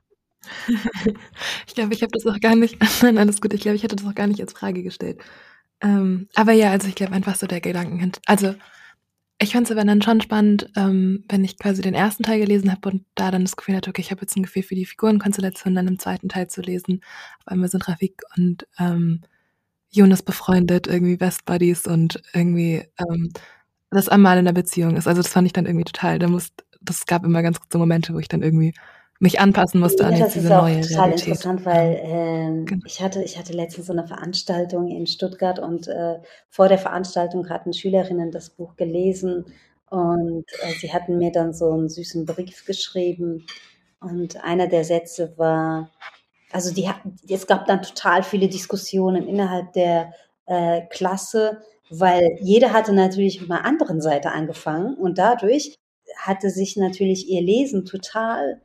Ich 1.67 1.75
glaube, 1.75 1.95
ich 1.95 2.03
habe 2.03 2.13
das 2.13 2.27
auch 2.27 2.41
gar 2.41 2.57
nicht, 2.57 2.79
nein, 3.03 3.19
alles 3.19 3.41
gut, 3.41 3.55
ich 3.55 3.61
glaube, 3.61 3.77
ich 3.77 3.83
hätte 3.83 3.97
das 3.97 4.07
auch 4.07 4.15
gar 4.15 4.27
nicht 4.27 4.41
als 4.41 4.53
Frage 4.53 4.83
gestellt. 4.83 5.21
Ähm, 5.81 6.29
aber 6.35 6.53
ja, 6.53 6.71
also 6.71 6.89
ich 6.89 6.95
glaube 6.95 7.13
einfach 7.13 7.37
so 7.37 7.47
der 7.47 7.61
Gedanken, 7.61 8.13
also 8.27 8.55
ich 9.39 9.53
fand 9.53 9.67
es 9.67 9.73
aber 9.73 9.85
dann 9.85 10.01
schon 10.01 10.21
spannend, 10.23 10.71
ähm, 10.77 11.25
wenn 11.29 11.45
ich 11.45 11.59
quasi 11.59 11.83
den 11.83 11.95
ersten 11.95 12.23
Teil 12.23 12.41
gelesen 12.41 12.73
habe 12.73 12.89
und 12.89 13.05
da 13.15 13.31
dann 13.31 13.45
das 13.45 13.57
Gefühl 13.57 13.77
hatte, 13.77 13.91
okay, 13.91 14.01
ich 14.01 14.11
habe 14.11 14.23
jetzt 14.23 14.35
ein 14.37 14.43
Gefühl 14.43 14.63
für 14.63 14.75
die 14.75 14.87
Figurenkonstellation, 14.87 15.75
dann 15.75 15.89
im 15.89 15.99
zweiten 15.99 16.31
Teil 16.31 16.49
zu 16.49 16.63
lesen. 16.63 17.01
Auf 17.41 17.49
einmal 17.49 17.69
sind 17.69 17.87
Rafik 17.87 18.23
und 18.37 18.67
ähm, 18.79 19.21
Jonas 19.91 20.23
befreundet, 20.23 20.87
irgendwie 20.87 21.17
Best 21.17 21.45
Buddies 21.45 21.87
und 21.87 22.23
irgendwie 22.33 22.85
ähm, 22.99 23.31
das 23.91 24.09
einmal 24.09 24.39
in 24.39 24.47
der 24.47 24.53
Beziehung 24.53 24.97
ist. 24.97 25.07
Also 25.07 25.23
das 25.23 25.33
fand 25.33 25.47
ich 25.47 25.53
dann 25.53 25.67
irgendwie 25.67 25.85
total, 25.85 26.19
da 26.19 26.29
muss, 26.29 26.53
das 26.81 27.07
gab 27.07 27.25
immer 27.25 27.43
ganz 27.43 27.61
kurze 27.61 27.79
Momente, 27.79 28.15
wo 28.15 28.19
ich 28.19 28.29
dann 28.29 28.43
irgendwie 28.43 28.75
mich 29.19 29.41
anpassen 29.41 29.81
musste 29.81 30.03
ja, 30.03 30.09
an 30.11 30.17
jetzt 30.17 30.35
diese 30.35 30.49
neue 30.49 30.79
Das 30.79 30.91
ist 30.91 30.93
auch 30.93 31.05
total 31.05 31.13
interessant, 31.13 31.65
weil 31.65 32.01
ähm, 32.03 32.67
genau. 32.67 32.83
ich 32.87 33.01
hatte 33.01 33.23
ich 33.23 33.39
hatte 33.39 33.53
letztens 33.53 33.87
so 33.87 33.93
eine 33.93 34.07
Veranstaltung 34.07 34.89
in 34.89 35.07
Stuttgart 35.07 35.59
und 35.59 35.89
äh, 35.89 36.17
vor 36.51 36.69
der 36.69 36.79
Veranstaltung 36.79 37.49
hatten 37.49 37.73
Schülerinnen 37.73 38.31
das 38.31 38.51
Buch 38.51 38.77
gelesen 38.77 39.47
und 39.89 40.45
äh, 40.63 40.73
sie 40.81 40.93
hatten 40.93 41.19
mir 41.19 41.33
dann 41.33 41.55
so 41.55 41.71
einen 41.71 41.89
süßen 41.89 42.27
Brief 42.27 42.65
geschrieben 42.67 43.47
und 44.01 44.43
einer 44.45 44.67
der 44.67 44.85
Sätze 44.85 45.33
war, 45.37 45.91
also 46.53 46.75
die 46.75 46.89
es 47.29 47.47
gab 47.47 47.67
dann 47.67 47.83
total 47.83 48.23
viele 48.23 48.49
Diskussionen 48.49 49.27
innerhalb 49.27 49.73
der 49.73 50.13
äh, 50.47 50.83
Klasse, 50.91 51.63
weil 51.89 52.37
jeder 52.41 52.73
hatte 52.73 52.93
natürlich 52.93 53.43
auf 53.43 53.51
einer 53.51 53.65
anderen 53.65 54.01
Seite 54.01 54.33
angefangen 54.33 54.95
und 54.95 55.19
dadurch 55.19 55.77
hatte 56.19 56.51
sich 56.51 56.77
natürlich 56.77 57.29
ihr 57.29 57.43
Lesen 57.43 57.85
total 57.85 58.61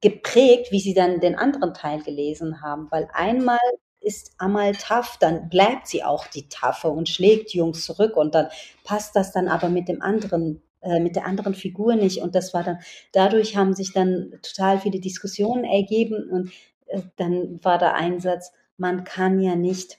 geprägt, 0.00 0.72
wie 0.72 0.80
sie 0.80 0.94
dann 0.94 1.20
den 1.20 1.36
anderen 1.36 1.74
Teil 1.74 2.02
gelesen 2.02 2.62
haben, 2.62 2.88
weil 2.90 3.08
einmal 3.12 3.58
ist 4.00 4.32
Amal 4.38 4.74
tough, 4.74 5.16
dann 5.20 5.48
bleibt 5.48 5.88
sie 5.88 6.04
auch 6.04 6.26
die 6.28 6.48
Taffe 6.48 6.88
und 6.88 7.08
schlägt 7.08 7.52
Jungs 7.52 7.84
zurück 7.84 8.16
und 8.16 8.34
dann 8.34 8.48
passt 8.84 9.16
das 9.16 9.32
dann 9.32 9.48
aber 9.48 9.68
mit 9.68 9.88
dem 9.88 10.00
anderen 10.00 10.62
äh, 10.80 11.00
mit 11.00 11.16
der 11.16 11.26
anderen 11.26 11.54
Figur 11.54 11.96
nicht 11.96 12.22
und 12.22 12.34
das 12.34 12.54
war 12.54 12.62
dann 12.62 12.78
dadurch 13.12 13.56
haben 13.56 13.74
sich 13.74 13.92
dann 13.92 14.32
total 14.42 14.78
viele 14.78 15.00
Diskussionen 15.00 15.64
ergeben 15.64 16.28
und 16.30 16.52
äh, 16.86 17.02
dann 17.16 17.58
war 17.64 17.78
der 17.78 17.94
Einsatz, 17.94 18.52
man 18.76 19.04
kann 19.04 19.40
ja 19.40 19.56
nicht 19.56 19.98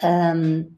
ähm, 0.00 0.76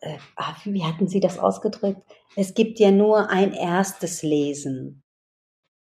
äh, 0.00 0.16
ah, 0.36 0.56
wie 0.64 0.84
hatten 0.84 1.08
Sie 1.08 1.20
das 1.20 1.38
ausgedrückt? 1.38 2.00
Es 2.36 2.54
gibt 2.54 2.78
ja 2.78 2.90
nur 2.90 3.30
ein 3.30 3.52
erstes 3.52 4.22
Lesen. 4.22 5.02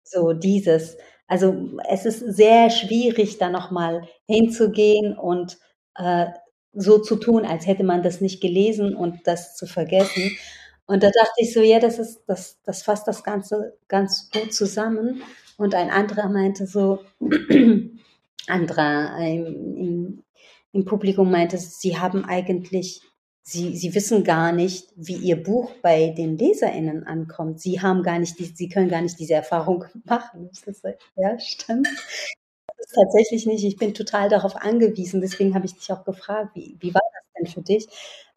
So 0.03 0.33
dieses, 0.33 0.97
also 1.31 1.69
es 1.87 2.05
ist 2.05 2.19
sehr 2.35 2.69
schwierig, 2.69 3.37
da 3.37 3.47
nochmal 3.49 4.05
hinzugehen 4.27 5.17
und 5.17 5.57
äh, 5.95 6.25
so 6.73 6.97
zu 6.97 7.15
tun, 7.15 7.45
als 7.45 7.65
hätte 7.65 7.85
man 7.85 8.03
das 8.03 8.19
nicht 8.19 8.41
gelesen 8.41 8.93
und 8.93 9.25
das 9.25 9.55
zu 9.55 9.65
vergessen. 9.65 10.35
Und 10.87 11.03
da 11.03 11.07
dachte 11.07 11.31
ich 11.37 11.53
so, 11.53 11.61
ja, 11.61 11.79
das 11.79 11.99
ist, 11.99 12.23
das, 12.27 12.61
das 12.63 12.83
fasst 12.83 13.07
das 13.07 13.23
Ganze 13.23 13.77
ganz 13.87 14.29
gut 14.29 14.53
zusammen. 14.53 15.23
Und 15.55 15.73
ein 15.73 15.89
anderer 15.89 16.27
meinte 16.27 16.67
so, 16.67 16.99
anderer 18.47 19.17
im, 19.19 19.77
im, 19.77 20.23
im 20.73 20.83
Publikum 20.83 21.31
meinte, 21.31 21.57
sie 21.57 21.97
haben 21.97 22.25
eigentlich 22.25 23.03
Sie, 23.43 23.75
sie 23.75 23.95
wissen 23.95 24.23
gar 24.23 24.51
nicht, 24.51 24.89
wie 24.95 25.15
ihr 25.15 25.41
Buch 25.41 25.71
bei 25.81 26.09
den 26.09 26.37
LeserInnen 26.37 27.05
ankommt. 27.05 27.59
Sie 27.59 27.81
haben 27.81 28.03
gar 28.03 28.19
nicht, 28.19 28.37
die, 28.37 28.45
sie 28.45 28.69
können 28.69 28.89
gar 28.89 29.01
nicht 29.01 29.19
diese 29.19 29.33
Erfahrung 29.33 29.85
machen. 30.05 30.49
Das 30.65 30.81
ja, 31.15 31.39
stimmt. 31.39 31.87
Das 31.87 32.87
ist 32.87 32.95
tatsächlich 32.95 33.45
nicht. 33.47 33.63
Ich 33.63 33.77
bin 33.77 33.93
total 33.93 34.29
darauf 34.29 34.55
angewiesen. 34.55 35.21
Deswegen 35.21 35.55
habe 35.55 35.65
ich 35.65 35.75
dich 35.75 35.91
auch 35.91 36.03
gefragt, 36.03 36.55
wie, 36.55 36.77
wie 36.79 36.93
war 36.93 37.01
das 37.13 37.23
denn 37.37 37.47
für 37.51 37.61
dich? 37.61 37.87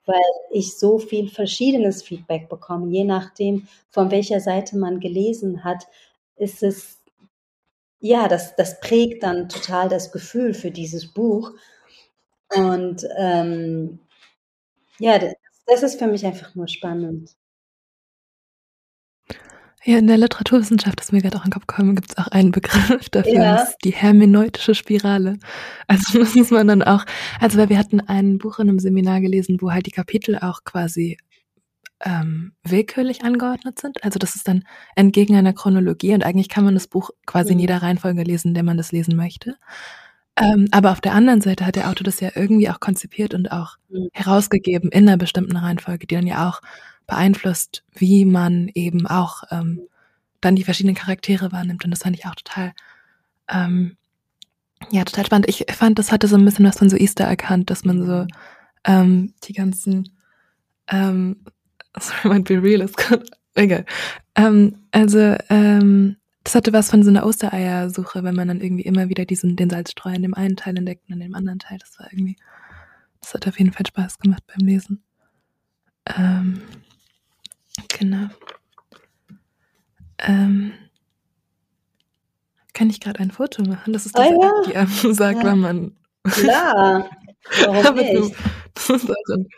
Weil 0.07 0.17
ich 0.51 0.79
so 0.79 0.99
viel 0.99 1.29
verschiedenes 1.29 2.03
Feedback 2.03 2.49
bekomme. 2.49 2.91
Je 2.91 3.05
nachdem, 3.05 3.69
von 3.91 4.11
welcher 4.11 4.41
Seite 4.41 4.77
man 4.77 5.01
gelesen 5.01 5.65
hat, 5.65 5.87
ist 6.37 6.63
es, 6.63 7.03
ja, 8.01 8.27
das, 8.29 8.57
das 8.57 8.81
prägt 8.81 9.23
dann 9.23 9.49
total 9.49 9.89
das 9.89 10.13
Gefühl 10.13 10.55
für 10.55 10.71
dieses 10.71 11.13
Buch. 11.13 11.53
Und 12.55 13.07
ähm, 13.19 13.99
ja, 14.99 15.19
das 15.67 15.83
ist 15.83 15.99
für 15.99 16.07
mich 16.07 16.25
einfach 16.27 16.55
nur 16.55 16.69
spannend. 16.69 17.31
Ja, 19.87 19.99
in 19.99 20.07
der 20.07 20.17
Literaturwissenschaft, 20.17 20.99
das 20.99 21.13
mir 21.13 21.21
gerade 21.21 21.37
auch 21.37 21.45
in 21.45 21.51
den 21.51 21.53
Kopf 21.53 21.67
gekommen, 21.67 21.95
gibt 21.95 22.11
es 22.11 22.17
auch 22.17 22.29
einen 22.29 22.53
Begriff 22.53 23.11
dafür, 23.11 23.33
Ja. 23.35 23.57
das 23.57 23.71
ist 23.71 23.79
die 23.85 23.91
hermeneutische 23.93 24.75
Spirale. 24.75 25.39
Also 25.89 26.19
das 26.19 26.35
muss 26.35 26.51
man 26.51 26.69
dann 26.69 26.83
auch, 26.83 27.05
also 27.39 27.59
weil 27.59 27.69
wir 27.69 27.79
hatten 27.79 28.01
ein 28.01 28.39
Buch 28.39 28.59
in 28.59 28.69
einem 28.71 28.79
Seminar 28.79 29.21
gelesen, 29.21 29.59
wo 29.61 29.73
halt 29.73 29.85
die 29.87 29.91
Kapitel 29.91 30.39
auch 30.39 30.65
quasi 30.65 31.19
ähm, 32.01 32.55
willkürlich 32.63 33.25
angeordnet 33.25 33.79
sind. 33.79 34.03
Also 34.05 34.19
das 34.19 34.37
ist 34.37 34.49
dann 34.49 34.65
entgegen 34.97 35.37
einer 35.37 35.53
Chronologie 35.53 36.15
und 36.15 36.25
eigentlich 36.25 36.49
kann 36.49 36.65
man 36.65 36.75
das 36.75 36.89
Buch 36.89 37.11
quasi 37.27 37.51
in 37.53 37.57
Mhm. 37.57 37.61
jeder 37.61 37.83
Reihenfolge 37.83 38.23
lesen, 38.23 38.49
in 38.49 38.55
der 38.55 38.63
man 38.63 38.77
das 38.79 38.91
lesen 38.91 39.17
möchte. 39.17 39.57
Ähm, 40.37 40.67
aber 40.73 40.93
auf 40.93 41.01
der 41.01 41.15
anderen 41.15 41.41
Seite 41.41 41.65
hat 41.67 41.77
der 41.77 41.89
Autor 41.89 42.05
das 42.05 42.21
ja 42.21 42.31
irgendwie 42.35 42.69
auch 42.69 42.81
konzipiert 42.81 43.35
und 43.35 43.53
auch 43.53 43.77
Mhm. 43.89 44.09
herausgegeben 44.13 44.91
in 44.91 45.09
einer 45.09 45.17
bestimmten 45.17 45.57
Reihenfolge, 45.57 46.07
die 46.07 46.15
dann 46.17 46.27
ja 46.27 46.49
auch 46.49 46.61
beeinflusst, 47.07 47.85
wie 47.95 48.25
man 48.25 48.69
eben 48.75 49.07
auch 49.07 49.45
ähm, 49.51 49.81
dann 50.41 50.57
die 50.57 50.65
verschiedenen 50.65 50.97
Charaktere 50.97 51.53
wahrnimmt. 51.53 51.85
Und 51.85 51.91
das 51.93 52.01
fand 52.03 52.17
ich 52.19 52.27
auch 52.27 52.35
total, 52.35 52.73
ähm, 53.49 53.97
ja, 54.91 55.05
total 55.05 55.27
spannend. 55.27 55.49
Ich 55.49 55.67
fand, 55.75 55.99
das 55.99 56.13
hatte 56.13 56.29
so 56.29 56.37
ein 56.37 56.45
bisschen 56.45 56.67
was 56.67 56.79
von 56.79 56.91
so 56.91 56.97
Easter 56.97 57.25
erkannt, 57.25 57.71
dass 57.71 57.85
man 57.85 58.05
so 58.07 58.27
ähm, 58.85 59.35
die 59.45 59.53
ganzen, 59.55 60.11
ähm, 60.89 61.45
sorry, 61.99 62.29
might 62.31 62.45
be 62.49 62.63
real, 62.63 62.81
ist 62.83 62.97
gerade, 62.97 63.25
egal. 63.55 63.85
Ähm, 64.37 64.77
also, 64.93 65.37
ähm, 65.51 66.17
das 66.45 66.55
hatte 66.55 66.73
was 66.73 66.91
von 66.91 67.03
so 67.03 67.11
einer 67.11 67.27
Ostereiersuche, 67.27 68.23
wenn 68.23 68.35
man 68.35 68.49
dann 68.49 68.61
irgendwie 68.61 68.85
immer 68.85 69.09
wieder 69.09 69.25
diesen, 69.25 69.57
den 69.57 69.71
Salzstreu 69.71 70.13
in 70.13 70.23
dem 70.23 70.35
einen 70.35 70.57
Teil 70.57 70.77
entdeckt 70.77 71.05
und 71.09 71.15
in 71.15 71.21
dem 71.21 71.35
anderen 71.35 71.59
Teil. 71.59 71.79
Das 71.79 71.99
war 71.99 72.13
irgendwie, 72.13 72.37
das 73.21 73.35
hat 73.35 73.49
auf 73.49 73.59
jeden 73.59 73.73
Fall 73.73 73.87
Spaß 73.87 74.19
gemacht 74.19 74.43
beim 74.47 74.67
Lesen. 74.67 75.03
Ähm, 76.17 76.61
genau. 77.89 78.29
Ähm, 80.19 80.73
kann 82.75 82.91
ich 82.91 83.01
gerade 83.01 83.21
ein 83.21 83.31
Foto 83.31 83.63
machen? 83.63 83.93
Das 83.93 84.05
ist 84.05 84.17
Ah, 84.19 84.25
diese 84.29 84.41
ja. 84.41 84.63
Die 84.67 84.77
einem 84.77 85.15
sagt, 85.15 85.39
Ja. 85.39 85.45
wann 85.45 85.61
man. 85.61 85.97
Klar. 86.25 87.11
Warum 87.61 87.87
Aber 87.87 88.03
du, 88.05 88.21
nicht? 88.21 88.37
das 88.75 88.91
ist 88.91 89.11
auch 89.11 89.35
ein, 89.35 89.49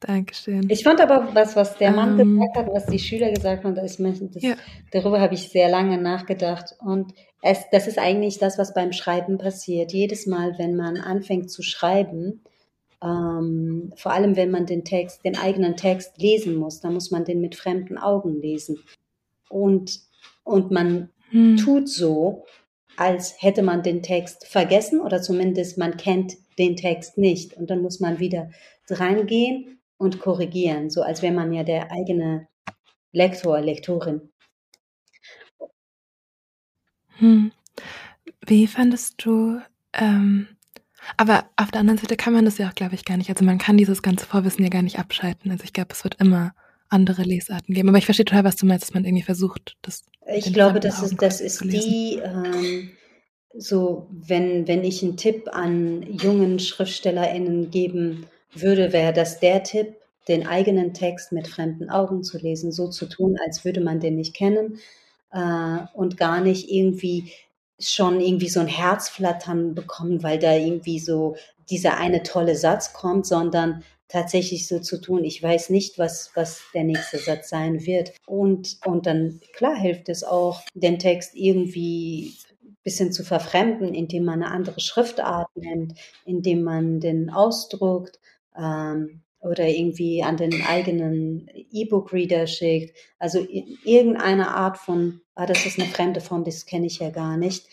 Dankeschön. 0.00 0.68
Ich 0.68 0.84
fand 0.84 1.00
aber 1.00 1.34
was, 1.34 1.56
was 1.56 1.78
der 1.78 1.90
Mann 1.92 2.18
Ähm. 2.18 2.38
gesagt 2.38 2.56
hat, 2.56 2.74
was 2.74 2.86
die 2.86 2.98
Schüler 2.98 3.30
gesagt 3.32 3.64
haben, 3.64 3.74
das, 3.74 3.96
das, 3.96 4.42
Ja. 4.42 4.54
darüber 4.92 5.20
habe 5.20 5.34
ich 5.34 5.48
sehr 5.48 5.68
lange 5.70 5.98
nachgedacht. 5.98 6.74
Und 6.84 7.14
es, 7.42 7.60
das 7.72 7.86
ist 7.86 7.98
eigentlich 7.98 8.38
das, 8.38 8.58
was 8.58 8.74
beim 8.74 8.92
Schreiben 8.92 9.38
passiert. 9.38 9.92
Jedes 9.92 10.26
Mal, 10.26 10.58
wenn 10.58 10.76
man 10.76 10.98
anfängt 10.98 11.50
zu 11.50 11.62
schreiben, 11.62 12.42
ähm, 13.02 13.92
vor 13.96 14.12
allem 14.12 14.36
wenn 14.36 14.50
man 14.50 14.66
den 14.66 14.84
Text, 14.84 15.24
den 15.24 15.36
eigenen 15.36 15.76
Text 15.76 16.18
lesen 16.18 16.56
muss, 16.56 16.80
dann 16.80 16.92
muss 16.94 17.10
man 17.10 17.24
den 17.24 17.40
mit 17.40 17.54
fremden 17.54 17.96
Augen 17.98 18.40
lesen. 18.40 18.78
Und, 19.48 20.00
und 20.44 20.70
man 20.70 21.10
Hm. 21.30 21.56
tut 21.56 21.88
so, 21.88 22.44
als 22.96 23.34
hätte 23.42 23.62
man 23.62 23.82
den 23.82 24.02
Text 24.02 24.46
vergessen 24.46 25.00
oder 25.00 25.20
zumindest 25.20 25.76
man 25.78 25.96
kennt 25.96 26.34
den 26.58 26.76
Text 26.76 27.18
nicht. 27.18 27.54
Und 27.54 27.68
dann 27.70 27.82
muss 27.82 27.98
man 28.00 28.18
wieder 28.20 28.50
drangehen 28.88 29.75
und 29.98 30.20
korrigieren, 30.20 30.90
so 30.90 31.02
als 31.02 31.22
wäre 31.22 31.32
man 31.32 31.52
ja 31.52 31.64
der 31.64 31.90
eigene 31.90 32.48
Lektor, 33.12 33.60
Lektorin. 33.60 34.30
Hm. 37.18 37.52
Wie 38.46 38.66
fandest 38.66 39.24
du, 39.24 39.60
ähm, 39.94 40.48
aber 41.16 41.46
auf 41.56 41.70
der 41.70 41.80
anderen 41.80 41.98
Seite 41.98 42.16
kann 42.16 42.32
man 42.32 42.44
das 42.44 42.58
ja 42.58 42.68
auch, 42.68 42.74
glaube 42.74 42.94
ich, 42.94 43.04
gar 43.04 43.16
nicht. 43.16 43.30
Also 43.30 43.44
man 43.44 43.58
kann 43.58 43.76
dieses 43.76 44.02
ganze 44.02 44.26
Vorwissen 44.26 44.62
ja 44.64 44.70
gar 44.70 44.82
nicht 44.82 44.98
abschalten. 44.98 45.50
Also 45.50 45.64
ich 45.64 45.72
glaube, 45.72 45.92
es 45.92 46.04
wird 46.04 46.16
immer 46.20 46.54
andere 46.88 47.22
Lesarten 47.22 47.74
geben. 47.74 47.88
Aber 47.88 47.98
ich 47.98 48.04
verstehe 48.04 48.24
total, 48.24 48.44
was 48.44 48.56
du 48.56 48.66
meinst, 48.66 48.84
dass 48.84 48.94
man 48.94 49.04
irgendwie 49.04 49.24
versucht, 49.24 49.76
das. 49.82 50.04
Ich 50.34 50.52
glaube, 50.52 50.80
das 50.80 51.02
ist, 51.02 51.20
das 51.22 51.40
ist 51.40 51.64
die, 51.64 52.20
ähm, 52.22 52.90
so, 53.54 54.08
wenn, 54.10 54.68
wenn 54.68 54.84
ich 54.84 55.02
einen 55.02 55.16
Tipp 55.16 55.48
an 55.52 56.02
jungen 56.02 56.58
SchriftstellerInnen 56.58 57.70
geben 57.70 58.26
würde, 58.60 58.92
wäre 58.92 59.12
das 59.12 59.40
der 59.40 59.62
Tipp, 59.62 59.96
den 60.28 60.46
eigenen 60.46 60.92
Text 60.92 61.32
mit 61.32 61.46
fremden 61.46 61.88
Augen 61.88 62.24
zu 62.24 62.38
lesen, 62.38 62.72
so 62.72 62.88
zu 62.88 63.06
tun, 63.06 63.36
als 63.46 63.64
würde 63.64 63.80
man 63.80 64.00
den 64.00 64.16
nicht 64.16 64.34
kennen 64.34 64.78
äh, 65.32 65.78
und 65.94 66.16
gar 66.16 66.40
nicht 66.40 66.70
irgendwie 66.70 67.32
schon 67.78 68.20
irgendwie 68.20 68.48
so 68.48 68.60
ein 68.60 68.68
Herzflattern 68.68 69.74
bekommen, 69.74 70.22
weil 70.22 70.38
da 70.38 70.54
irgendwie 70.54 70.98
so 70.98 71.36
dieser 71.70 71.98
eine 71.98 72.22
tolle 72.22 72.56
Satz 72.56 72.92
kommt, 72.92 73.26
sondern 73.26 73.84
tatsächlich 74.08 74.68
so 74.68 74.78
zu 74.78 75.00
tun, 75.00 75.24
ich 75.24 75.42
weiß 75.42 75.70
nicht, 75.70 75.98
was, 75.98 76.30
was 76.34 76.62
der 76.74 76.84
nächste 76.84 77.18
Satz 77.18 77.48
sein 77.48 77.84
wird. 77.84 78.12
Und, 78.26 78.78
und 78.84 79.06
dann, 79.06 79.40
klar, 79.52 79.76
hilft 79.76 80.08
es 80.08 80.24
auch, 80.24 80.62
den 80.74 80.98
Text 80.98 81.34
irgendwie 81.34 82.34
ein 82.62 82.76
bisschen 82.84 83.12
zu 83.12 83.24
verfremden, 83.24 83.94
indem 83.94 84.24
man 84.24 84.42
eine 84.42 84.52
andere 84.52 84.80
Schriftart 84.80 85.48
nimmt, 85.56 85.98
indem 86.24 86.62
man 86.62 87.00
den 87.00 87.30
ausdruckt 87.30 88.20
ähm, 88.58 89.22
oder 89.40 89.66
irgendwie 89.68 90.22
an 90.22 90.36
den 90.36 90.62
eigenen 90.62 91.48
E-Book-Reader 91.70 92.46
schickt. 92.46 92.96
Also 93.18 93.46
irgendeine 93.84 94.48
Art 94.48 94.78
von, 94.78 95.20
ah, 95.34 95.46
das 95.46 95.66
ist 95.66 95.78
eine 95.78 95.88
fremde 95.88 96.20
Form, 96.20 96.44
das 96.44 96.66
kenne 96.66 96.86
ich 96.86 96.98
ja 96.98 97.10
gar 97.10 97.36
nicht. 97.36 97.68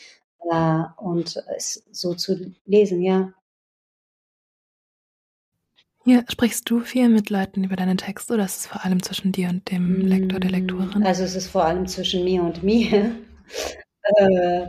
Äh, 0.51 0.83
und 0.97 1.41
es 1.57 1.83
so 1.91 2.13
zu 2.13 2.53
lesen, 2.65 3.01
ja. 3.01 3.33
Ja, 6.05 6.21
sprichst 6.27 6.69
du 6.69 6.81
viel 6.81 7.07
mit 7.07 7.29
Leuten 7.29 7.63
über 7.63 7.77
deine 7.77 7.95
Texte 7.95 8.33
oder 8.33 8.43
ist 8.43 8.59
es 8.59 8.67
vor 8.67 8.83
allem 8.83 9.01
zwischen 9.01 9.31
dir 9.31 9.47
und 9.47 9.71
dem 9.71 10.01
Lektor, 10.01 10.41
der 10.41 10.51
Lektorin? 10.51 11.03
Also 11.03 11.23
es 11.23 11.35
ist 11.35 11.47
vor 11.47 11.63
allem 11.63 11.87
zwischen 11.87 12.25
mir 12.25 12.43
und 12.43 12.61
mir. 12.61 13.15
äh, 14.17 14.67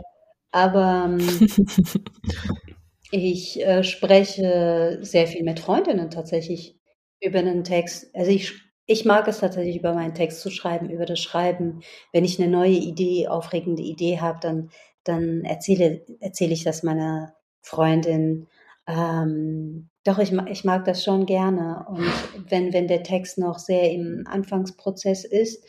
aber 0.51 1.09
ähm, 1.09 1.19
ich 3.23 3.61
äh, 3.65 3.83
spreche 3.83 4.99
sehr 5.01 5.27
viel 5.27 5.43
mit 5.43 5.59
Freundinnen 5.59 6.09
tatsächlich 6.09 6.79
über 7.21 7.39
einen 7.39 7.63
Text. 7.63 8.13
Also 8.15 8.31
ich, 8.31 8.53
ich 8.85 9.05
mag 9.05 9.27
es 9.27 9.39
tatsächlich, 9.39 9.77
über 9.77 9.93
meinen 9.93 10.13
Text 10.13 10.41
zu 10.41 10.49
schreiben, 10.49 10.89
über 10.89 11.05
das 11.05 11.19
Schreiben. 11.19 11.81
Wenn 12.11 12.25
ich 12.25 12.39
eine 12.39 12.49
neue 12.51 12.73
Idee, 12.73 13.27
aufregende 13.27 13.83
Idee 13.83 14.19
habe, 14.19 14.39
dann, 14.41 14.69
dann 15.03 15.43
erzähle, 15.43 16.05
erzähle 16.19 16.53
ich 16.53 16.63
das 16.63 16.83
meiner 16.83 17.33
Freundin. 17.61 18.47
Ähm, 18.87 19.89
doch, 20.03 20.19
ich, 20.19 20.31
ich 20.31 20.63
mag 20.63 20.85
das 20.85 21.03
schon 21.03 21.25
gerne. 21.25 21.85
Und 21.89 22.11
wenn, 22.49 22.73
wenn 22.73 22.87
der 22.87 23.03
Text 23.03 23.37
noch 23.37 23.59
sehr 23.59 23.91
im 23.91 24.25
Anfangsprozess 24.27 25.25
ist, 25.25 25.65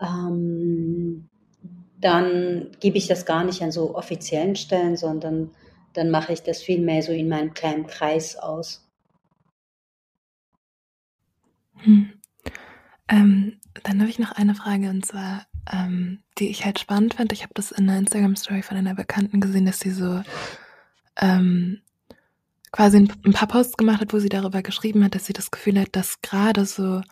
ähm, 0.00 1.28
dann 2.00 2.70
gebe 2.80 2.96
ich 2.98 3.08
das 3.08 3.26
gar 3.26 3.44
nicht 3.44 3.62
an 3.62 3.72
so 3.72 3.94
offiziellen 3.94 4.56
Stellen, 4.56 4.96
sondern 4.96 5.50
dann 5.92 6.10
mache 6.10 6.32
ich 6.32 6.42
das 6.42 6.62
viel 6.62 6.80
mehr 6.80 7.02
so 7.02 7.12
in 7.12 7.28
meinem 7.28 7.54
kleinen 7.54 7.86
Kreis 7.86 8.36
aus. 8.36 8.86
Hm. 11.76 12.12
Ähm, 13.08 13.60
dann 13.82 14.00
habe 14.00 14.10
ich 14.10 14.18
noch 14.18 14.32
eine 14.32 14.54
Frage 14.54 14.90
und 14.90 15.04
zwar, 15.04 15.46
ähm, 15.70 16.22
die 16.38 16.48
ich 16.48 16.64
halt 16.64 16.78
spannend 16.78 17.14
fand. 17.14 17.32
Ich 17.32 17.42
habe 17.42 17.54
das 17.54 17.72
in 17.72 17.88
einer 17.88 17.98
Instagram-Story 17.98 18.62
von 18.62 18.76
einer 18.76 18.94
Bekannten 18.94 19.40
gesehen, 19.40 19.66
dass 19.66 19.80
sie 19.80 19.90
so 19.90 20.22
ähm, 21.16 21.80
quasi 22.72 22.98
ein, 22.98 23.12
ein 23.24 23.32
paar 23.32 23.48
Posts 23.48 23.76
gemacht 23.76 24.00
hat, 24.00 24.12
wo 24.12 24.18
sie 24.18 24.28
darüber 24.28 24.62
geschrieben 24.62 25.04
hat, 25.04 25.14
dass 25.14 25.26
sie 25.26 25.32
das 25.32 25.50
Gefühl 25.50 25.80
hat, 25.80 25.96
dass 25.96 26.20
gerade 26.22 26.66
so 26.66 27.02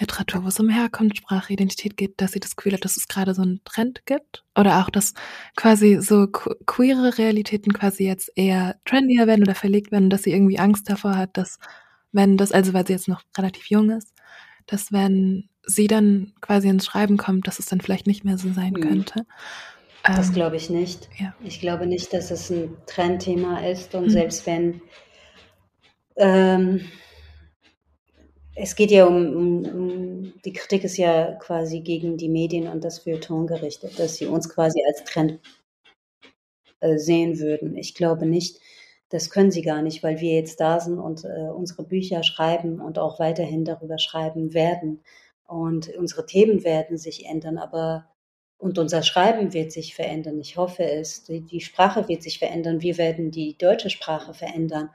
Literatur, 0.00 0.44
wo 0.44 0.48
es 0.48 0.58
um 0.58 0.68
Herkunft, 0.68 1.18
Sprache, 1.18 1.52
Identität 1.52 1.96
geht, 1.96 2.20
dass 2.20 2.32
sie 2.32 2.40
das 2.40 2.56
Gefühl 2.56 2.72
hat, 2.72 2.84
dass 2.84 2.96
es 2.96 3.06
gerade 3.06 3.34
so 3.34 3.42
einen 3.42 3.60
Trend 3.64 4.06
gibt. 4.06 4.44
Oder 4.58 4.80
auch, 4.80 4.90
dass 4.90 5.14
quasi 5.56 5.98
so 6.00 6.26
que- 6.26 6.56
queere 6.66 7.18
Realitäten 7.18 7.72
quasi 7.72 8.04
jetzt 8.04 8.32
eher 8.34 8.76
trendier 8.84 9.26
werden 9.26 9.42
oder 9.42 9.54
verlegt 9.54 9.92
werden, 9.92 10.04
und 10.04 10.10
dass 10.10 10.22
sie 10.22 10.32
irgendwie 10.32 10.58
Angst 10.58 10.88
davor 10.88 11.16
hat, 11.16 11.36
dass 11.36 11.58
wenn 12.12 12.36
das, 12.36 12.50
also 12.50 12.72
weil 12.72 12.86
sie 12.86 12.94
jetzt 12.94 13.08
noch 13.08 13.22
relativ 13.38 13.66
jung 13.70 13.90
ist, 13.90 14.12
dass 14.66 14.90
wenn 14.90 15.48
sie 15.64 15.86
dann 15.86 16.32
quasi 16.40 16.68
ins 16.68 16.86
Schreiben 16.86 17.16
kommt, 17.16 17.46
dass 17.46 17.58
es 17.58 17.66
dann 17.66 17.80
vielleicht 17.80 18.06
nicht 18.06 18.24
mehr 18.24 18.38
so 18.38 18.52
sein 18.52 18.74
Hm. 18.74 18.80
könnte. 18.80 19.26
Das 20.02 20.28
Ähm, 20.28 20.34
glaube 20.34 20.56
ich 20.56 20.70
nicht. 20.70 21.08
ja. 21.18 21.34
Ich 21.44 21.60
glaube 21.60 21.86
nicht, 21.86 22.12
dass 22.14 22.30
es 22.30 22.50
ein 22.50 22.74
Trendthema 22.86 23.60
ist. 23.60 23.94
Und 23.94 24.04
Hm. 24.04 24.10
selbst 24.10 24.46
wenn 24.46 24.80
ähm, 26.16 26.80
es 28.62 28.76
geht 28.76 28.90
ja 28.90 29.06
um, 29.06 29.36
um, 29.36 29.64
um, 29.64 30.32
die 30.44 30.52
Kritik 30.52 30.84
ist 30.84 30.98
ja 30.98 31.32
quasi 31.32 31.80
gegen 31.80 32.16
die 32.16 32.28
Medien 32.28 32.68
und 32.68 32.84
das 32.84 33.00
Feuilleton 33.00 33.46
gerichtet, 33.46 33.98
dass 33.98 34.16
sie 34.16 34.26
uns 34.26 34.48
quasi 34.48 34.82
als 34.86 35.04
Trend 35.04 35.40
äh, 36.80 36.98
sehen 36.98 37.38
würden. 37.38 37.76
Ich 37.76 37.94
glaube 37.94 38.26
nicht, 38.26 38.60
das 39.08 39.30
können 39.30 39.50
sie 39.50 39.62
gar 39.62 39.82
nicht, 39.82 40.02
weil 40.02 40.20
wir 40.20 40.34
jetzt 40.34 40.60
da 40.60 40.78
sind 40.78 40.98
und 40.98 41.24
äh, 41.24 41.48
unsere 41.54 41.84
Bücher 41.84 42.22
schreiben 42.22 42.80
und 42.80 42.98
auch 42.98 43.18
weiterhin 43.18 43.64
darüber 43.64 43.98
schreiben 43.98 44.52
werden. 44.52 45.00
Und 45.46 45.88
unsere 45.96 46.26
Themen 46.26 46.62
werden 46.62 46.98
sich 46.98 47.26
ändern, 47.26 47.58
aber 47.58 48.06
und 48.58 48.78
unser 48.78 49.02
Schreiben 49.02 49.54
wird 49.54 49.72
sich 49.72 49.94
verändern. 49.94 50.38
Ich 50.38 50.58
hoffe 50.58 50.84
es. 50.84 51.24
Die, 51.24 51.40
die 51.40 51.62
Sprache 51.62 52.06
wird 52.08 52.22
sich 52.22 52.38
verändern. 52.38 52.82
Wir 52.82 52.98
werden 52.98 53.30
die 53.30 53.56
deutsche 53.56 53.88
Sprache 53.88 54.34
verändern. 54.34 54.90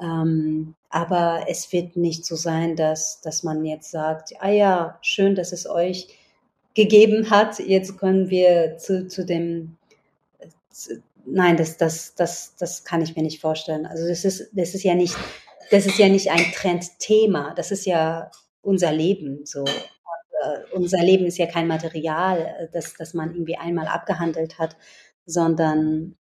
Ähm, 0.00 0.74
aber 0.94 1.46
es 1.48 1.72
wird 1.72 1.96
nicht 1.96 2.24
so 2.24 2.36
sein, 2.36 2.76
dass, 2.76 3.20
dass 3.20 3.42
man 3.42 3.64
jetzt 3.64 3.90
sagt, 3.90 4.32
ah 4.38 4.50
ja, 4.50 4.96
schön, 5.02 5.34
dass 5.34 5.50
es 5.50 5.68
euch 5.68 6.06
gegeben 6.74 7.30
hat, 7.30 7.58
jetzt 7.58 7.98
können 7.98 8.30
wir 8.30 8.76
zu, 8.78 9.08
zu 9.08 9.26
dem, 9.26 9.76
zu, 10.70 11.02
nein, 11.26 11.56
das, 11.56 11.78
das, 11.78 12.14
das, 12.14 12.54
das 12.60 12.84
kann 12.84 13.02
ich 13.02 13.16
mir 13.16 13.24
nicht 13.24 13.40
vorstellen. 13.40 13.86
Also 13.86 14.06
das 14.06 14.24
ist, 14.24 14.50
das 14.52 14.76
ist 14.76 14.84
ja 14.84 14.94
nicht, 14.94 15.16
das 15.72 15.84
ist 15.84 15.98
ja 15.98 16.08
nicht 16.08 16.30
ein 16.30 16.52
Trendthema, 16.54 17.54
das 17.56 17.72
ist 17.72 17.86
ja 17.86 18.30
unser 18.62 18.92
Leben 18.92 19.44
so. 19.44 19.64
Äh, 19.64 20.76
unser 20.76 21.02
Leben 21.02 21.26
ist 21.26 21.38
ja 21.38 21.46
kein 21.46 21.66
Material, 21.66 22.68
das, 22.72 22.94
das 22.94 23.14
man 23.14 23.32
irgendwie 23.32 23.56
einmal 23.56 23.88
abgehandelt 23.88 24.60
hat, 24.60 24.76
sondern 25.26 26.14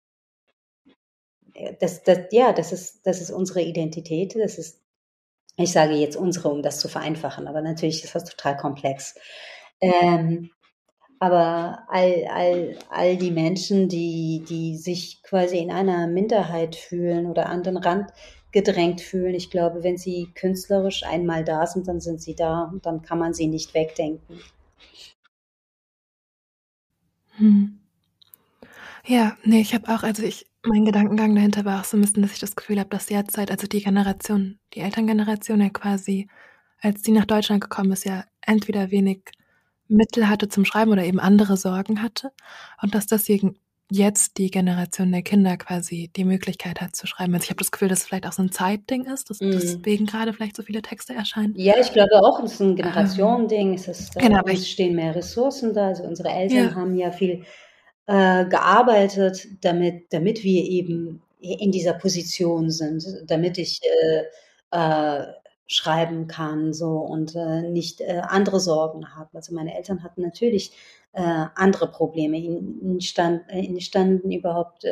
das, 1.80 2.04
das, 2.04 2.20
ja, 2.32 2.54
das 2.54 2.72
ist, 2.72 3.06
das 3.06 3.22
ist 3.22 3.32
unsere 3.32 3.62
Identität, 3.62 4.36
das 4.36 4.58
ist, 4.58 4.82
ich 5.58 5.72
sage 5.72 5.94
jetzt 5.94 6.16
unsere, 6.16 6.50
um 6.50 6.62
das 6.62 6.80
zu 6.80 6.88
vereinfachen, 6.88 7.48
aber 7.48 7.62
natürlich 7.62 8.04
ist 8.04 8.16
das 8.16 8.26
total 8.26 8.58
komplex. 8.58 9.16
Ähm, 9.82 10.52
aber 11.20 11.84
all, 11.88 12.28
all, 12.32 12.80
all 12.90 13.18
die 13.18 13.32
Menschen, 13.32 13.90
die, 13.90 14.44
die 14.48 14.76
sich 14.76 15.22
quasi 15.22 15.60
in 15.60 15.72
einer 15.72 16.08
Minderheit 16.08 16.76
fühlen 16.76 17.28
oder 17.28 17.48
an 17.48 17.64
den 17.64 17.78
Rand 17.78 18.12
gedrängt 18.52 19.02
fühlen, 19.02 19.36
ich 19.36 19.52
glaube, 19.52 19.84
wenn 19.84 19.98
sie 19.98 20.30
künstlerisch 20.34 21.04
einmal 21.04 21.44
da 21.44 21.68
sind, 21.68 21.88
dann 21.88 22.02
sind 22.02 22.22
sie 22.22 22.36
da 22.36 22.64
und 22.64 22.86
dann 22.86 23.02
kann 23.02 23.20
man 23.20 23.34
sie 23.34 23.48
nicht 23.48 23.74
wegdenken. 23.74 24.40
Hm. 27.38 27.80
Ja, 29.06 29.38
nee, 29.44 29.62
ich 29.62 29.74
habe 29.74 29.94
auch, 29.94 30.04
also 30.04 30.24
ich, 30.24 30.48
mein 30.64 30.86
Gedankengang 30.86 31.36
dahinter 31.36 31.66
war 31.66 31.82
auch 31.82 31.86
so 31.86 31.98
ein 31.98 32.02
bisschen, 32.02 32.22
dass 32.22 32.34
ich 32.34 32.40
das 32.40 32.56
Gefühl 32.56 32.80
habe, 32.80 32.90
dass 32.90 33.08
derzeit, 33.08 33.52
also 33.52 33.68
die 33.68 33.84
Generation, 33.84 34.60
die 34.74 34.82
Elterngeneration 34.82 35.62
ja 35.62 35.70
quasi, 35.70 36.28
als 36.80 37.02
die 37.02 37.12
nach 37.12 37.26
Deutschland 37.26 37.62
gekommen 37.62 37.92
ist, 37.92 38.06
ja 38.06 38.26
entweder 38.42 38.92
wenig 38.92 39.24
Mittel 39.88 40.30
hatte 40.30 40.48
zum 40.48 40.66
Schreiben 40.66 40.92
oder 40.92 41.04
eben 41.04 41.20
andere 41.20 41.58
Sorgen 41.58 42.02
hatte 42.02 42.32
und 42.82 42.96
dass 42.96 43.08
deswegen 43.08 43.58
jetzt 43.92 44.38
die 44.38 44.50
Generation 44.50 45.12
der 45.12 45.22
Kinder 45.22 45.58
quasi 45.58 46.10
die 46.16 46.24
Möglichkeit 46.24 46.80
hat 46.80 46.96
zu 46.96 47.08
schreiben. 47.08 47.34
Also 47.34 47.44
ich 47.44 47.50
habe 47.50 47.60
das 47.60 47.72
Gefühl, 47.72 47.90
dass 47.90 48.00
es 48.00 48.06
vielleicht 48.06 48.26
auch 48.26 48.32
so 48.32 48.42
ein 48.42 48.52
Zeitding 48.52 49.06
ist, 49.06 49.30
dass 49.30 49.42
mm. 49.42 49.52
deswegen 49.52 50.06
gerade 50.06 50.32
vielleicht 50.32 50.56
so 50.56 50.64
viele 50.64 50.82
Texte 50.82 51.14
erscheinen. 51.14 51.54
Ja, 51.58 51.74
ich 51.78 51.92
glaube 51.92 52.22
auch, 52.22 52.42
es 52.42 52.54
ist 52.54 52.62
ein 52.62 52.78
Generationending. 52.78 53.74
Es 53.74 53.90
ist, 53.90 54.16
genau, 54.16 54.44
es 54.46 54.70
stehen 54.70 54.96
mehr 54.96 55.14
Ressourcen 55.14 55.74
da. 55.74 55.88
Also 55.88 56.04
unsere 56.04 56.30
Eltern 56.30 56.70
ja. 56.70 56.76
haben 56.76 56.96
ja 56.96 57.12
viel 57.12 57.44
äh, 58.12 58.46
gearbeitet, 58.46 59.48
damit, 59.64 60.12
damit 60.12 60.44
wir 60.44 60.66
eben 60.66 61.22
in 61.40 61.72
dieser 61.72 61.94
Position 61.94 62.70
sind, 62.70 63.06
damit 63.26 63.58
ich 63.58 63.80
äh, 63.84 64.24
äh, 64.72 65.28
schreiben 65.66 66.28
kann 66.28 66.74
so 66.74 66.98
und 66.98 67.36
äh, 67.36 67.62
nicht 67.62 68.04
andere 68.04 68.60
Sorgen 68.60 69.16
habe. 69.16 69.30
Also 69.34 69.56
meine 69.56 69.76
Eltern 69.78 70.04
hatten 70.04 70.22
natürlich 70.22 70.74
andere 71.14 71.92
Probleme. 71.92 72.38
Ihnen, 72.38 73.02
stand, 73.02 73.42
ihnen 73.52 73.82
standen 73.82 74.32
überhaupt 74.32 74.86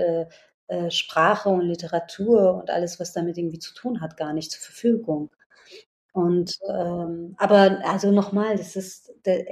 Sprache 0.90 1.48
und 1.48 1.62
Literatur 1.62 2.56
und 2.56 2.70
alles, 2.70 3.00
was 3.00 3.14
damit 3.14 3.38
irgendwie 3.38 3.60
zu 3.60 3.74
tun 3.74 4.02
hat, 4.02 4.18
gar 4.18 4.34
nicht 4.34 4.52
zur 4.52 4.60
Verfügung. 4.62 5.30
Und 6.12 6.60
ähm, 6.70 7.36
aber 7.38 7.80
also 7.86 8.12
nochmal, 8.12 8.58
das 8.58 8.76
ist 8.76 9.14
der, 9.26 9.46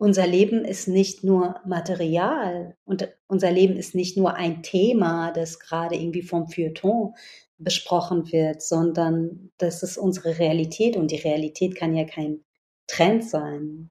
unser 0.00 0.26
Leben 0.26 0.64
ist 0.64 0.88
nicht 0.88 1.24
nur 1.24 1.60
Material 1.66 2.74
und 2.86 3.06
unser 3.26 3.52
Leben 3.52 3.76
ist 3.76 3.94
nicht 3.94 4.16
nur 4.16 4.34
ein 4.34 4.62
Thema, 4.62 5.30
das 5.30 5.60
gerade 5.60 5.94
irgendwie 5.94 6.22
vom 6.22 6.48
Feuilleton 6.48 7.12
besprochen 7.58 8.32
wird, 8.32 8.62
sondern 8.62 9.50
das 9.58 9.82
ist 9.82 9.98
unsere 9.98 10.38
Realität 10.38 10.96
und 10.96 11.10
die 11.10 11.18
Realität 11.18 11.76
kann 11.76 11.94
ja 11.94 12.04
kein 12.04 12.40
Trend 12.86 13.28
sein. 13.28 13.90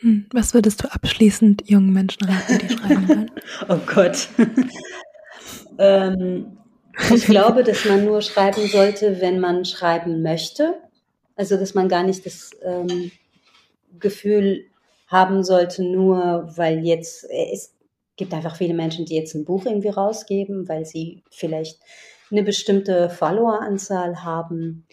Hm, 0.00 0.26
was 0.30 0.52
würdest 0.52 0.84
du 0.84 0.92
abschließend 0.92 1.70
jungen 1.70 1.94
Menschen 1.94 2.28
raten, 2.28 2.58
die 2.58 2.68
schreiben 2.68 3.08
wollen? 3.08 3.30
oh 3.70 3.78
Gott. 3.86 4.28
ähm, 5.78 6.58
ich 7.14 7.24
glaube, 7.24 7.64
dass 7.64 7.86
man 7.86 8.04
nur 8.04 8.20
schreiben 8.20 8.66
sollte, 8.66 9.22
wenn 9.22 9.40
man 9.40 9.64
schreiben 9.64 10.20
möchte. 10.20 10.74
Also, 11.34 11.56
dass 11.56 11.72
man 11.72 11.88
gar 11.88 12.02
nicht 12.02 12.26
das 12.26 12.50
ähm, 12.62 13.10
Gefühl 13.98 14.64
haben 15.06 15.42
sollte, 15.42 15.82
nur 15.82 16.50
weil 16.56 16.84
jetzt, 16.84 17.24
es 17.30 17.74
gibt 18.16 18.34
einfach 18.34 18.56
viele 18.56 18.74
Menschen, 18.74 19.06
die 19.06 19.16
jetzt 19.16 19.34
ein 19.34 19.44
Buch 19.44 19.64
irgendwie 19.64 19.88
rausgeben, 19.88 20.68
weil 20.68 20.84
sie 20.84 21.22
vielleicht 21.30 21.80
eine 22.30 22.42
bestimmte 22.42 23.08
Followeranzahl 23.08 24.22
haben. 24.22 24.86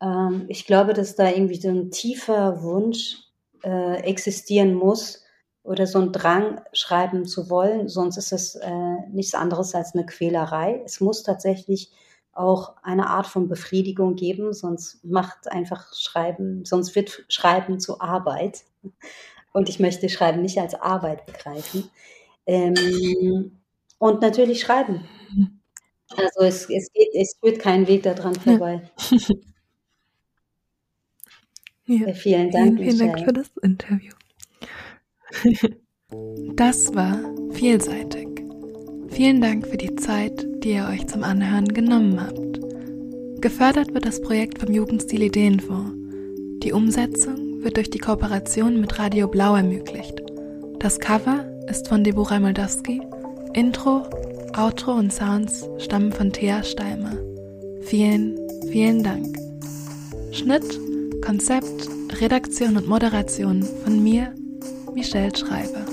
Ähm, 0.00 0.46
ich 0.48 0.66
glaube, 0.66 0.94
dass 0.94 1.14
da 1.14 1.28
irgendwie 1.28 1.60
so 1.60 1.68
ein 1.68 1.90
tiefer 1.90 2.62
Wunsch 2.62 3.18
äh, 3.62 4.00
existieren 4.02 4.74
muss 4.74 5.22
oder 5.62 5.86
so 5.86 6.00
ein 6.00 6.12
Drang 6.12 6.62
schreiben 6.72 7.26
zu 7.26 7.50
wollen, 7.50 7.88
sonst 7.88 8.16
ist 8.16 8.32
es 8.32 8.54
äh, 8.54 9.08
nichts 9.10 9.34
anderes 9.34 9.74
als 9.74 9.94
eine 9.94 10.06
Quälerei. 10.06 10.80
Es 10.86 11.00
muss 11.00 11.22
tatsächlich 11.22 11.90
auch 12.32 12.76
eine 12.82 13.08
Art 13.08 13.26
von 13.26 13.48
Befriedigung 13.48 14.16
geben, 14.16 14.52
sonst 14.52 15.04
macht 15.04 15.50
einfach 15.50 15.94
Schreiben, 15.94 16.64
sonst 16.64 16.94
wird 16.94 17.24
Schreiben 17.28 17.80
zu 17.80 18.00
Arbeit. 18.00 18.64
Und 19.52 19.68
ich 19.68 19.80
möchte 19.80 20.08
Schreiben 20.08 20.42
nicht 20.42 20.58
als 20.58 20.74
Arbeit 20.74 21.26
begreifen. 21.26 21.90
Ähm, 22.46 23.60
und 23.98 24.22
natürlich 24.22 24.60
Schreiben. 24.60 25.08
Also 26.16 26.40
es, 26.40 26.68
es, 26.70 26.92
geht, 26.92 27.08
es 27.14 27.36
führt 27.40 27.58
keinen 27.60 27.86
Weg 27.86 28.02
daran 28.02 28.34
vorbei. 28.34 28.82
Ja. 31.86 32.06
ja 32.06 32.14
vielen 32.14 32.52
Dank. 32.52 32.78
Vielen, 32.78 32.90
vielen 32.92 33.12
Dank 33.12 33.24
für 33.24 33.32
das 33.32 33.50
Interview. 33.62 34.12
Das 36.56 36.92
war 36.92 37.20
vielseitig. 37.52 38.29
Vielen 39.10 39.40
Dank 39.40 39.66
für 39.66 39.76
die 39.76 39.96
Zeit, 39.96 40.46
die 40.62 40.72
ihr 40.72 40.88
euch 40.90 41.06
zum 41.06 41.24
Anhören 41.24 41.68
genommen 41.68 42.20
habt. 42.20 42.60
Gefördert 43.40 43.92
wird 43.92 44.06
das 44.06 44.20
Projekt 44.20 44.58
vom 44.58 44.72
Jugendstil 44.72 45.22
Ideenfonds. 45.22 45.92
Die 46.62 46.72
Umsetzung 46.72 47.62
wird 47.62 47.76
durch 47.76 47.90
die 47.90 47.98
Kooperation 47.98 48.80
mit 48.80 48.98
Radio 48.98 49.28
Blau 49.28 49.56
ermöglicht. 49.56 50.22
Das 50.78 50.98
Cover 50.98 51.44
ist 51.68 51.88
von 51.88 52.04
Deborah 52.04 52.40
Moldowski. 52.40 53.00
Intro, 53.54 54.02
Outro 54.56 54.92
und 54.92 55.12
Sounds 55.12 55.66
stammen 55.78 56.12
von 56.12 56.32
Thea 56.32 56.62
Steimer. 56.62 57.16
Vielen, 57.82 58.38
vielen 58.70 59.02
Dank. 59.02 59.36
Schnitt, 60.32 60.78
Konzept, 61.22 61.88
Redaktion 62.20 62.76
und 62.76 62.86
Moderation 62.86 63.62
von 63.84 64.02
mir, 64.02 64.32
Michelle 64.94 65.34
Schreiber. 65.34 65.89